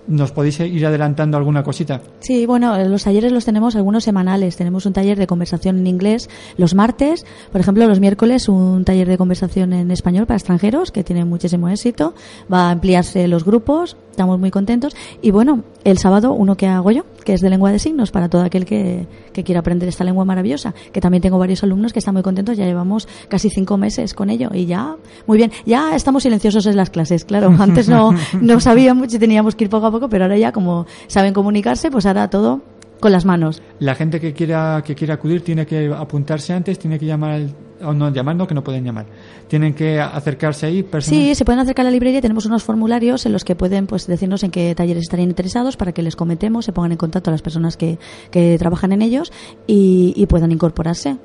¿Nos 0.07 0.31
podéis 0.31 0.59
ir 0.61 0.83
adelantando 0.87 1.37
alguna 1.37 1.61
cosita? 1.61 2.01
Sí, 2.19 2.47
bueno, 2.47 2.75
los 2.85 3.03
talleres 3.03 3.31
los 3.31 3.45
tenemos 3.45 3.75
algunos 3.75 4.03
semanales. 4.03 4.57
Tenemos 4.57 4.87
un 4.87 4.93
taller 4.93 5.19
de 5.19 5.27
conversación 5.27 5.77
en 5.77 5.85
inglés 5.85 6.29
los 6.57 6.73
martes, 6.73 7.27
por 7.51 7.61
ejemplo, 7.61 7.85
los 7.87 7.99
miércoles 7.99 8.49
un 8.49 8.85
taller 8.85 9.07
de 9.07 9.19
conversación 9.19 9.71
en 9.71 9.91
español 9.91 10.25
para 10.25 10.37
extranjeros 10.37 10.91
que 10.91 11.03
tiene 11.03 11.25
muchísimo 11.25 11.69
éxito. 11.69 12.15
Va 12.51 12.69
a 12.69 12.71
ampliarse 12.71 13.27
los 13.27 13.45
grupos, 13.45 13.97
estamos 14.09 14.39
muy 14.39 14.49
contentos. 14.49 14.95
Y 15.21 15.29
bueno, 15.29 15.63
el 15.83 15.99
sábado 15.99 16.33
uno 16.33 16.57
que 16.57 16.65
hago 16.65 16.89
yo, 16.89 17.03
que 17.23 17.33
es 17.33 17.41
de 17.41 17.51
lengua 17.51 17.71
de 17.71 17.77
signos 17.77 18.09
para 18.09 18.29
todo 18.29 18.41
aquel 18.41 18.65
que, 18.65 19.05
que 19.39 19.43
quiera 19.45 19.61
aprender 19.61 19.87
esta 19.87 20.03
lengua 20.03 20.25
maravillosa. 20.25 20.73
Que 20.91 20.99
también 20.99 21.21
tengo 21.21 21.39
varios 21.39 21.63
alumnos 21.63 21.93
que 21.93 21.99
están 21.99 22.13
muy 22.13 22.23
contentos, 22.23 22.57
ya 22.57 22.65
llevamos 22.65 23.07
casi 23.29 23.49
cinco 23.49 23.77
meses 23.77 24.13
con 24.13 24.29
ello 24.29 24.49
y 24.53 24.65
ya, 24.65 24.97
muy 25.27 25.37
bien, 25.37 25.51
ya 25.65 25.95
estamos 25.95 26.23
silenciosos 26.23 26.65
en 26.65 26.75
las 26.75 26.89
clases, 26.89 27.23
claro. 27.23 27.55
Antes 27.59 27.87
no, 27.87 28.13
no 28.41 28.59
sabíamos 28.59 29.11
si 29.11 29.19
teníamos 29.19 29.55
que 29.55 29.63
ir 29.63 29.69
poco 29.69 29.87
a 29.87 29.91
poco, 29.91 30.09
pero 30.09 30.25
ahora 30.25 30.37
ya 30.37 30.51
como 30.51 30.85
saben 31.07 31.33
comunicarse, 31.33 31.89
pues 31.89 32.05
ahora 32.05 32.29
todo 32.29 32.61
con 32.99 33.11
las 33.13 33.23
manos. 33.23 33.61
La 33.79 33.95
gente 33.95 34.19
que 34.19 34.33
quiera, 34.33 34.83
que 34.85 34.93
quiera 34.93 35.13
acudir 35.13 35.41
tiene 35.41 35.65
que 35.65 35.89
apuntarse 35.95 36.53
antes, 36.53 36.77
tiene 36.77 36.99
que 36.99 37.05
llamar 37.05 37.31
al 37.31 37.55
o 37.82 37.93
no 37.93 38.09
llamar, 38.11 38.36
no, 38.36 38.45
que 38.47 38.53
no 38.53 38.63
pueden 38.63 38.84
llamar. 38.84 39.05
Tienen 39.47 39.73
que 39.73 39.99
acercarse 39.99 40.65
ahí. 40.65 40.84
personas- 40.84 41.19
Sí, 41.21 41.36
se 41.36 41.45
pueden 41.45 41.59
acercar 41.59 41.86
a 41.86 41.89
la 41.89 41.91
librería. 41.91 42.21
Tenemos 42.21 42.45
unos 42.45 42.63
formularios 42.63 43.25
en 43.25 43.32
los 43.34 43.43
que 43.43 43.55
pueden 43.55 43.88
pues 43.88 44.07
decirnos 44.07 44.43
en 44.43 44.51
qué 44.51 44.73
talleres 44.75 45.03
estarían 45.03 45.30
interesados 45.30 45.77
para 45.77 45.91
que 45.91 46.01
les 46.01 46.15
comentemos, 46.15 46.65
se 46.65 46.73
pongan 46.73 46.91
en 46.91 46.97
contacto 46.97 47.30
a 47.30 47.34
las 47.34 47.41
personas 47.41 47.77
que, 47.77 47.97
que 48.32 48.57
trabajan 48.57 48.91
en 48.91 49.01
ellos 49.01 49.32
y, 49.67 50.13
y 50.15 50.25
puedan 50.25 50.51
incorporarse. 50.51 51.17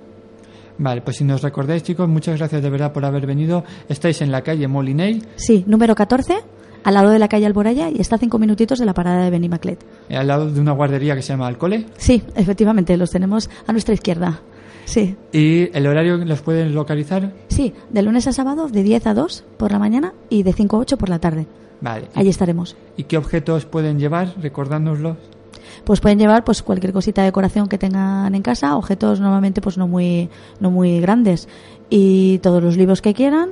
Vale, 0.78 1.02
pues 1.02 1.16
si 1.18 1.24
nos 1.24 1.40
recordáis, 1.42 1.82
chicos, 1.84 2.09
muchas 2.09 2.36
gracias 2.38 2.61
de 2.62 2.68
verdad 2.70 2.92
por 2.92 3.05
haber 3.05 3.26
venido. 3.26 3.62
Estáis 3.88 4.20
en 4.22 4.32
la 4.32 4.42
calle 4.42 4.66
Moliney, 4.66 5.22
Sí, 5.36 5.62
número 5.68 5.94
14, 5.94 6.34
al 6.82 6.94
lado 6.94 7.11
de 7.11 7.18
la 7.20 7.28
calle 7.28 7.46
Alboraya 7.46 7.90
y 7.90 8.00
está 8.00 8.16
a 8.16 8.18
cinco 8.18 8.38
minutitos 8.40 8.78
de 8.80 8.84
la 8.84 8.92
parada 8.92 9.24
de 9.24 9.30
Benimaclet. 9.30 9.78
eh, 10.09 10.16
al 10.16 10.26
lado 10.26 10.50
de 10.50 10.61
una 10.61 10.72
guardería 10.72 11.14
que 11.14 11.22
se 11.22 11.32
llama 11.32 11.46
Alcole. 11.46 11.86
Sí, 11.96 12.22
efectivamente, 12.34 12.96
los 12.96 13.11
tenemos 13.11 13.48
a 13.66 13.72
nuestra 13.72 13.94
izquierda. 13.94 14.40
Sí, 14.85 15.16
Y 15.32 15.70
el 15.76 15.87
horario 15.87 16.16
los 16.18 16.41
pueden 16.43 16.74
localizar. 16.74 17.32
sí, 17.49 17.72
de 17.91 18.03
lunes 18.03 18.26
a 18.26 18.32
sábado 18.32 18.68
de 18.68 18.82
10 18.82 19.07
a 19.07 19.14
2 19.14 19.45
por 19.57 19.72
la 19.72 19.78
mañana 19.78 20.12
y 20.28 20.43
de 20.43 20.53
5 20.53 20.76
a 20.76 20.80
8 20.80 20.97
por 20.99 21.09
la 21.09 21.18
tarde. 21.18 21.47
Vale. 21.80 22.09
Allí 22.14 22.28
estaremos. 22.28 22.76
¿Y 22.97 23.05
qué 23.05 23.16
objetos 23.18 23.64
pueden 23.66 23.99
llevar? 23.99 24.35
Recordándonoslo. 24.41 25.16
pues 25.85 26.01
pueden 26.01 26.18
llevar 26.18 26.45
pues 26.45 26.62
cualquier 26.62 26.93
cosita 26.93 27.22
de 27.22 27.26
decoración 27.28 27.68
que 27.68 27.78
tengan 27.78 28.35
en 28.35 28.43
casa, 28.43 28.76
objetos 28.76 29.20
normalmente 29.20 29.61
pues 29.61 29.76
no 29.78 29.87
muy 29.89 30.28
no 30.61 30.70
muy 30.70 31.01
grandes 31.01 31.49
y 31.91 32.39
todos 32.39 32.62
los 32.62 32.76
libros 32.76 33.03
que 33.03 33.12
quieran 33.12 33.51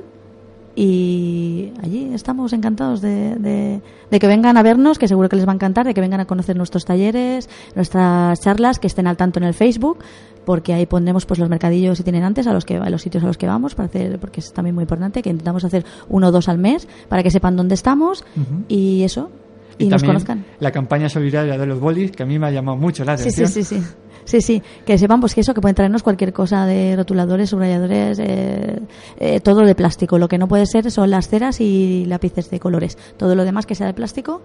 y 0.75 1.71
allí 1.83 2.11
estamos 2.13 2.51
encantados 2.53 3.01
de, 3.01 3.35
de- 3.35 3.81
de 4.09 4.19
que 4.19 4.27
vengan 4.27 4.57
a 4.57 4.63
vernos, 4.63 4.97
que 4.99 5.07
seguro 5.07 5.29
que 5.29 5.35
les 5.35 5.47
va 5.47 5.51
a 5.51 5.55
encantar, 5.55 5.85
de 5.85 5.93
que 5.93 6.01
vengan 6.01 6.19
a 6.19 6.25
conocer 6.25 6.55
nuestros 6.55 6.85
talleres, 6.85 7.49
nuestras 7.75 8.39
charlas, 8.41 8.77
que 8.79 8.87
estén 8.87 9.07
al 9.07 9.17
tanto 9.17 9.39
en 9.39 9.45
el 9.45 9.53
Facebook, 9.55 9.99
porque 10.45 10.73
ahí 10.73 10.85
pondremos 10.85 11.25
pues 11.25 11.39
los 11.39 11.49
mercadillos 11.49 11.97
si 11.97 12.03
tienen 12.03 12.23
antes 12.23 12.47
a 12.47 12.53
los 12.53 12.65
que 12.65 12.77
a 12.77 12.89
los 12.89 13.01
sitios 13.01 13.23
a 13.23 13.27
los 13.27 13.37
que 13.37 13.47
vamos 13.47 13.75
para 13.75 13.87
hacer 13.87 14.19
porque 14.19 14.39
es 14.41 14.51
también 14.53 14.75
muy 14.75 14.83
importante 14.83 15.21
que 15.21 15.29
intentamos 15.29 15.63
hacer 15.63 15.85
uno 16.09 16.27
o 16.27 16.31
dos 16.31 16.49
al 16.49 16.57
mes 16.57 16.87
para 17.09 17.23
que 17.23 17.31
sepan 17.31 17.55
dónde 17.55 17.75
estamos 17.75 18.23
y 18.67 19.03
eso 19.03 19.29
y, 19.77 19.87
nos 19.87 20.03
conozcan. 20.03 20.45
la 20.59 20.71
campaña 20.71 21.09
solidaria 21.09 21.57
de 21.57 21.65
los 21.65 21.79
bolis, 21.79 22.11
que 22.11 22.21
a 22.21 22.25
mí 22.27 22.37
me 22.37 22.45
ha 22.47 22.51
llamado 22.51 22.77
mucho 22.77 23.03
la 23.03 23.17
Sí, 23.17 23.23
atención. 23.23 23.47
sí, 23.47 23.63
sí, 23.63 23.79
sí. 23.79 23.83
Sí, 24.25 24.39
sí, 24.41 24.61
que 24.85 24.97
sepan 24.97 25.19
pues 25.19 25.33
que 25.35 25.41
eso, 25.41 25.53
que 25.53 25.59
pueden 25.61 25.75
traernos 25.75 26.01
cualquier 26.03 26.31
cosa 26.31 26.65
de 26.65 26.95
rotuladores, 26.95 27.49
subrayadores, 27.49 28.19
eh, 28.19 28.79
eh, 29.19 29.39
todo 29.41 29.61
de 29.61 29.75
plástico. 29.75 30.17
Lo 30.17 30.27
que 30.29 30.37
no 30.37 30.47
puede 30.47 30.65
ser 30.65 30.89
son 30.91 31.09
las 31.09 31.27
ceras 31.27 31.59
y 31.59 32.05
lápices 32.05 32.49
de 32.49 32.59
colores. 32.59 32.97
Todo 33.17 33.35
lo 33.35 33.43
demás 33.43 33.65
que 33.65 33.75
sea 33.75 33.85
de 33.87 33.93
plástico, 33.93 34.41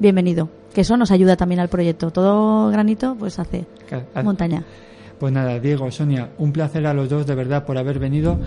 bienvenido. 0.00 0.48
Que 0.74 0.80
eso 0.80 0.96
nos 0.96 1.12
ayuda 1.12 1.36
también 1.36 1.60
al 1.60 1.68
proyecto. 1.68 2.10
Todo 2.10 2.70
granito, 2.70 3.14
pues 3.16 3.38
hace 3.38 3.66
montaña. 4.24 4.64
Pues 5.20 5.34
nada, 5.34 5.60
Diego, 5.60 5.90
Sonia, 5.90 6.30
un 6.38 6.50
placer 6.50 6.86
a 6.86 6.94
los 6.94 7.10
dos 7.10 7.26
de 7.26 7.34
verdad 7.34 7.66
por 7.66 7.76
haber 7.76 7.98
venido. 7.98 8.38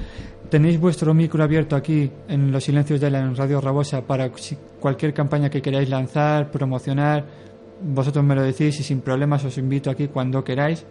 Tenéis 0.49 0.79
vuestro 0.79 1.13
micro 1.13 1.43
abierto 1.43 1.75
aquí 1.75 2.09
en 2.27 2.51
Los 2.51 2.63
Silencios 2.63 2.99
de 2.99 3.11
la 3.11 3.23
Radio 3.33 3.61
Rabosa 3.61 4.01
para 4.01 4.31
cualquier 4.79 5.13
campaña 5.13 5.51
que 5.51 5.61
queráis 5.61 5.87
lanzar, 5.87 6.49
promocionar. 6.49 7.25
Vosotros 7.79 8.25
me 8.25 8.33
lo 8.33 8.41
decís 8.41 8.79
y 8.79 8.83
sin 8.83 9.01
problemas 9.01 9.45
os 9.45 9.59
invito 9.59 9.91
aquí 9.91 10.07
cuando 10.07 10.43
queráis. 10.43 10.83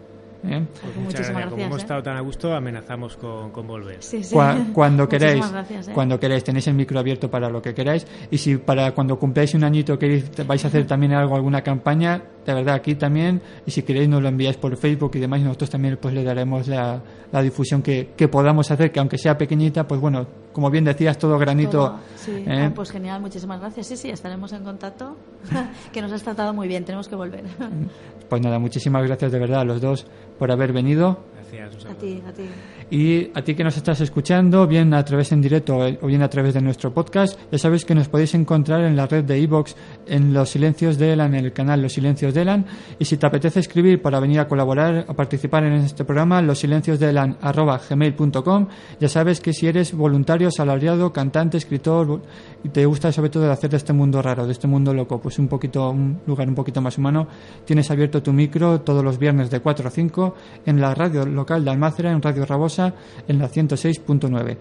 ¿Eh? 0.45 0.67
Pues 0.81 0.97
Muchísimas 0.97 1.17
gracias. 1.17 1.33
Como 1.33 1.57
gracias, 1.57 1.67
hemos 1.67 1.79
¿eh? 1.79 1.83
estado 1.83 2.03
tan 2.03 2.17
a 2.17 2.21
gusto, 2.21 2.53
amenazamos 2.55 3.17
con, 3.17 3.51
con 3.51 3.67
volver. 3.67 4.03
Sí, 4.03 4.23
sí. 4.23 4.35
Cua- 4.35 4.73
cuando 4.73 5.09
queráis, 5.09 5.51
gracias, 5.51 5.89
¿eh? 5.89 5.93
cuando 5.95 6.19
queráis, 6.19 6.45
tenéis 6.45 6.67
el 6.69 6.75
micro 6.75 6.99
abierto 6.99 7.31
para 7.31 7.49
lo 7.49 7.61
que 7.63 7.75
queráis. 7.75 8.07
Y 8.31 8.39
si 8.39 8.57
para 8.57 8.93
cuando 8.93 9.19
cumpláis 9.19 9.55
un 9.55 9.65
añito 9.65 9.99
queréis, 9.99 10.31
vais 10.47 10.65
a 10.65 10.69
hacer 10.69 10.87
también 10.87 11.13
algo, 11.13 11.35
alguna 11.37 11.63
campaña, 11.63 12.23
de 12.45 12.55
verdad 12.55 12.75
aquí 12.75 12.95
también. 12.95 13.41
Y 13.67 13.71
si 13.71 13.83
queréis 13.83 14.09
nos 14.09 14.23
lo 14.23 14.29
enviáis 14.29 14.57
por 14.57 14.77
Facebook 14.77 15.13
y 15.15 15.21
demás, 15.21 15.41
y 15.41 15.45
nosotros 15.45 15.71
también 15.71 15.99
pues 16.01 16.15
le 16.15 16.25
daremos 16.25 16.67
la, 16.69 17.01
la 17.31 17.43
difusión 17.43 17.83
que, 17.83 18.11
que 18.17 18.29
podamos 18.29 18.71
hacer, 18.71 18.91
que 18.93 19.01
aunque 19.01 19.19
sea 19.19 19.37
pequeñita, 19.39 19.87
pues 19.87 20.01
bueno, 20.01 20.27
como 20.53 20.71
bien 20.71 20.85
decías, 20.85 21.17
todo 21.19 21.39
granito. 21.39 21.71
Todo, 21.71 21.99
sí. 22.17 22.45
¿eh? 22.47 22.65
Ah, 22.67 22.73
pues 22.75 22.91
genial, 22.91 23.21
muchísimas 23.21 23.59
gracias. 23.61 23.87
Sí, 23.87 23.97
sí, 23.97 24.11
estaremos 24.11 24.53
en 24.53 24.65
contacto. 24.65 25.17
que 25.93 26.03
nos 26.03 26.13
has 26.13 26.23
tratado 26.23 26.53
muy 26.53 26.69
bien, 26.69 26.85
tenemos 26.85 27.09
que 27.09 27.15
volver. 27.17 27.45
Pues 28.33 28.41
nada, 28.41 28.59
muchísimas 28.59 29.05
gracias 29.07 29.31
de 29.31 29.39
verdad 29.39 29.61
a 29.61 29.65
los 29.67 29.83
dos 29.83 30.07
por 30.39 30.51
haber 30.51 30.73
venido. 30.73 31.19
Gracias. 31.35 31.85
a 31.85 31.93
ti, 31.93 32.23
a 32.27 32.33
ti. 32.33 32.49
Y 32.93 33.31
a 33.33 33.41
ti 33.41 33.55
que 33.55 33.65
nos 33.65 33.79
estás 33.79 34.03
escuchando, 34.03 34.67
bien 34.67 34.93
a 34.93 35.03
través 35.03 35.33
en 35.33 35.41
directo 35.41 35.87
eh, 35.87 35.99
o 36.03 36.09
bien 36.09 36.21
a 36.21 36.29
través 36.29 36.53
de 36.53 36.61
nuestro 36.61 36.93
podcast, 36.93 37.41
ya 37.51 37.57
sabes 37.57 37.87
que 37.87 37.95
nos 37.95 38.11
podéis 38.11 38.35
encontrar 38.35 38.85
en 38.85 38.97
la 38.97 39.07
red 39.07 39.25
de 39.25 39.39
iVoox 39.39 39.75
en 40.07 40.35
Los 40.35 40.51
Silencios 40.51 40.99
de 40.99 41.15
Elan, 41.15 41.35
en 41.35 41.47
el 41.47 41.55
canal 41.55 41.81
Los 41.81 41.95
Silencios 41.95 42.35
de 42.35 42.43
Elan. 42.43 42.67
Y 42.99 43.07
si 43.07 43.17
te 43.17 43.27
apetece 43.27 43.61
escribir 43.61 44.03
para 44.03 44.21
venir 44.21 44.41
a 44.41 44.47
colaborar, 44.47 45.07
a 45.09 45.15
participar 45.15 45.65
en 45.65 45.73
este 45.73 46.05
programa, 46.05 46.43
losilenciosdeelan.gmail.com 46.43 48.69
Ya 49.01 49.09
sabes 49.09 49.41
que 49.41 49.55
si 49.55 49.69
eres 49.69 49.95
voluntario, 49.95 50.51
salariado, 50.51 51.15
cantante, 51.15 51.57
escritor 51.57 52.21
y 52.63 52.69
te 52.69 52.85
gusta 52.85 53.11
sobre 53.11 53.31
todo 53.31 53.45
de 53.45 53.53
hacer 53.53 53.71
de 53.71 53.79
este 53.79 53.95
mundo 53.95 54.21
raro, 54.21 54.45
de 54.45 54.53
este 54.53 54.67
mundo 54.67 54.93
loco, 54.93 55.19
pues 55.19 55.39
un 55.39 55.49
poquito, 55.49 55.89
un 55.89 56.21
lugar 56.27 56.47
un 56.47 56.55
poquito 56.55 56.83
más 56.83 56.99
humano, 56.99 57.27
tienes 57.65 57.91
abierto 57.91 58.23
tu 58.23 58.35
micro 58.35 58.83
todos 58.83 59.03
los 59.03 59.19
viernes 59.19 59.49
de 59.49 59.61
4 59.61 59.89
a 59.89 59.91
5 59.91 60.35
en 60.67 60.79
la 60.79 60.95
radio 60.95 61.25
local 61.25 61.65
de 61.65 61.71
Almácera, 61.71 62.13
en 62.13 62.21
Radio 62.21 62.45
Rabosa, 62.45 62.82
en 63.29 63.39
la 63.39 63.49
106.9. 63.49 64.57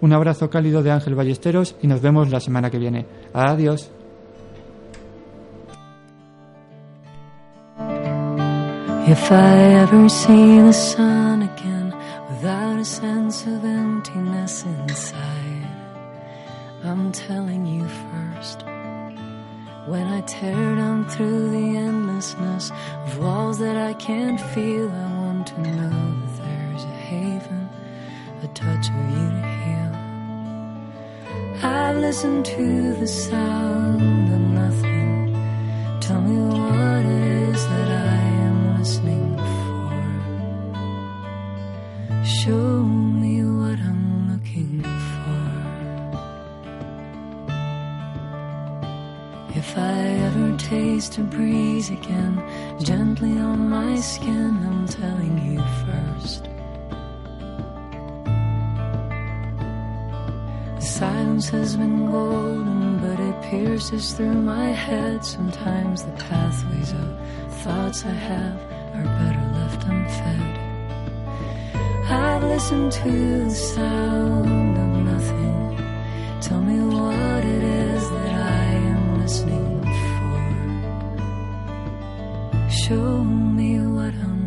Un 0.00 0.12
abrazo 0.12 0.48
cálido 0.48 0.82
de 0.82 0.90
Ángel 0.90 1.14
Ballesteros 1.14 1.76
y 1.82 1.86
nos 1.86 2.00
vemos 2.00 2.30
la 2.30 2.40
semana 2.40 2.70
que 2.70 2.78
viene. 2.78 3.06
Adiós. 3.34 3.90
If 9.06 9.32
I 9.32 9.56
ever 9.82 10.08
see 10.08 10.60
the 10.60 10.72
sun 10.72 11.42
again 11.42 11.92
without 12.28 12.78
a 12.78 12.84
sense 12.84 13.44
of 13.44 13.64
emptiness 13.64 14.64
inside, 14.64 15.66
I'm 16.84 17.10
telling 17.10 17.66
you 17.66 17.84
first. 17.88 18.64
When 19.88 20.06
I 20.06 20.20
tear 20.20 20.76
down 20.76 21.08
through 21.08 21.50
the 21.50 21.76
endlessness 21.76 22.70
of 23.04 23.18
walls 23.18 23.58
that 23.58 23.76
I 23.76 23.94
can't 23.94 24.40
feel, 24.40 24.88
I 24.88 25.18
want 25.18 25.46
to 25.48 25.60
know 25.60 26.39
touch 28.60 28.88
of 28.90 28.96
you 29.16 29.26
to 29.36 29.42
heal. 29.62 29.92
I've 31.62 31.96
listened 31.96 32.44
to 32.44 32.94
the 33.00 33.06
sound 33.06 34.26
of 34.36 34.40
nothing. 34.60 35.34
Tell 36.00 36.20
me 36.20 36.36
what 36.58 37.04
it 37.06 37.24
is 37.48 37.60
that 37.66 37.90
I 37.90 38.18
am 38.48 38.78
listening 38.78 39.28
for. 39.38 39.92
Show 42.24 42.84
me 43.22 43.34
what 43.44 43.78
I'm 43.88 44.30
looking 44.30 44.82
for. 45.10 45.42
If 49.58 49.68
I 49.78 50.00
ever 50.26 50.56
taste 50.58 51.16
a 51.16 51.22
breeze 51.22 51.88
again, 51.88 52.34
gently 52.84 53.38
on 53.38 53.70
my 53.70 53.96
skin, 53.96 54.52
I'm 54.68 54.86
telling 54.86 55.36
you 55.50 55.60
first. 55.86 56.49
Once 61.40 61.48
has 61.48 61.74
been 61.74 62.04
golden, 62.10 62.98
but 62.98 63.18
it 63.18 63.42
pierces 63.48 64.12
through 64.12 64.42
my 64.42 64.72
head. 64.72 65.24
Sometimes 65.24 66.02
the 66.04 66.12
pathways 66.28 66.92
of 66.92 67.18
thoughts 67.62 68.04
I 68.04 68.12
have 68.30 68.60
are 68.96 69.08
better 69.20 69.46
left 69.56 69.82
unfed. 69.84 70.58
I've 72.10 72.42
listened 72.42 72.92
to 72.92 73.44
the 73.44 73.54
sound 73.54 74.76
of 74.84 74.90
nothing. 75.12 75.60
Tell 76.42 76.60
me 76.60 76.78
what 76.94 77.42
it 77.42 77.62
is 77.62 78.02
that 78.10 78.34
I 78.58 78.64
am 78.92 79.20
listening 79.22 79.80
for. 80.10 80.40
Show 82.84 83.24
me 83.24 83.80
what 83.96 84.12
I'm 84.12 84.39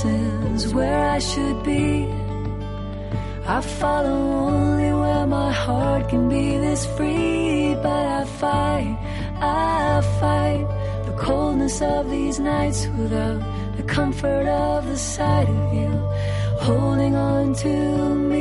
is 0.00 0.72
where 0.74 1.10
I 1.10 1.18
should 1.18 1.62
be. 1.62 2.08
I 3.46 3.60
follow 3.60 4.20
only 4.48 4.92
where 5.02 5.26
my 5.26 5.52
heart 5.52 6.08
can 6.08 6.28
be 6.28 6.56
this 6.58 6.86
free, 6.96 7.74
but 7.74 8.04
I 8.20 8.24
fight, 8.24 8.96
I 9.40 10.00
fight 10.20 10.66
the 11.06 11.12
coldness 11.12 11.82
of 11.82 12.10
these 12.10 12.38
nights 12.40 12.86
without 12.98 13.40
the 13.76 13.82
comfort 13.82 14.46
of 14.46 14.86
the 14.86 14.96
sight 14.96 15.48
of 15.48 15.74
you 15.74 15.92
holding 16.66 17.14
on 17.14 17.54
to 17.54 18.14
me. 18.14 18.31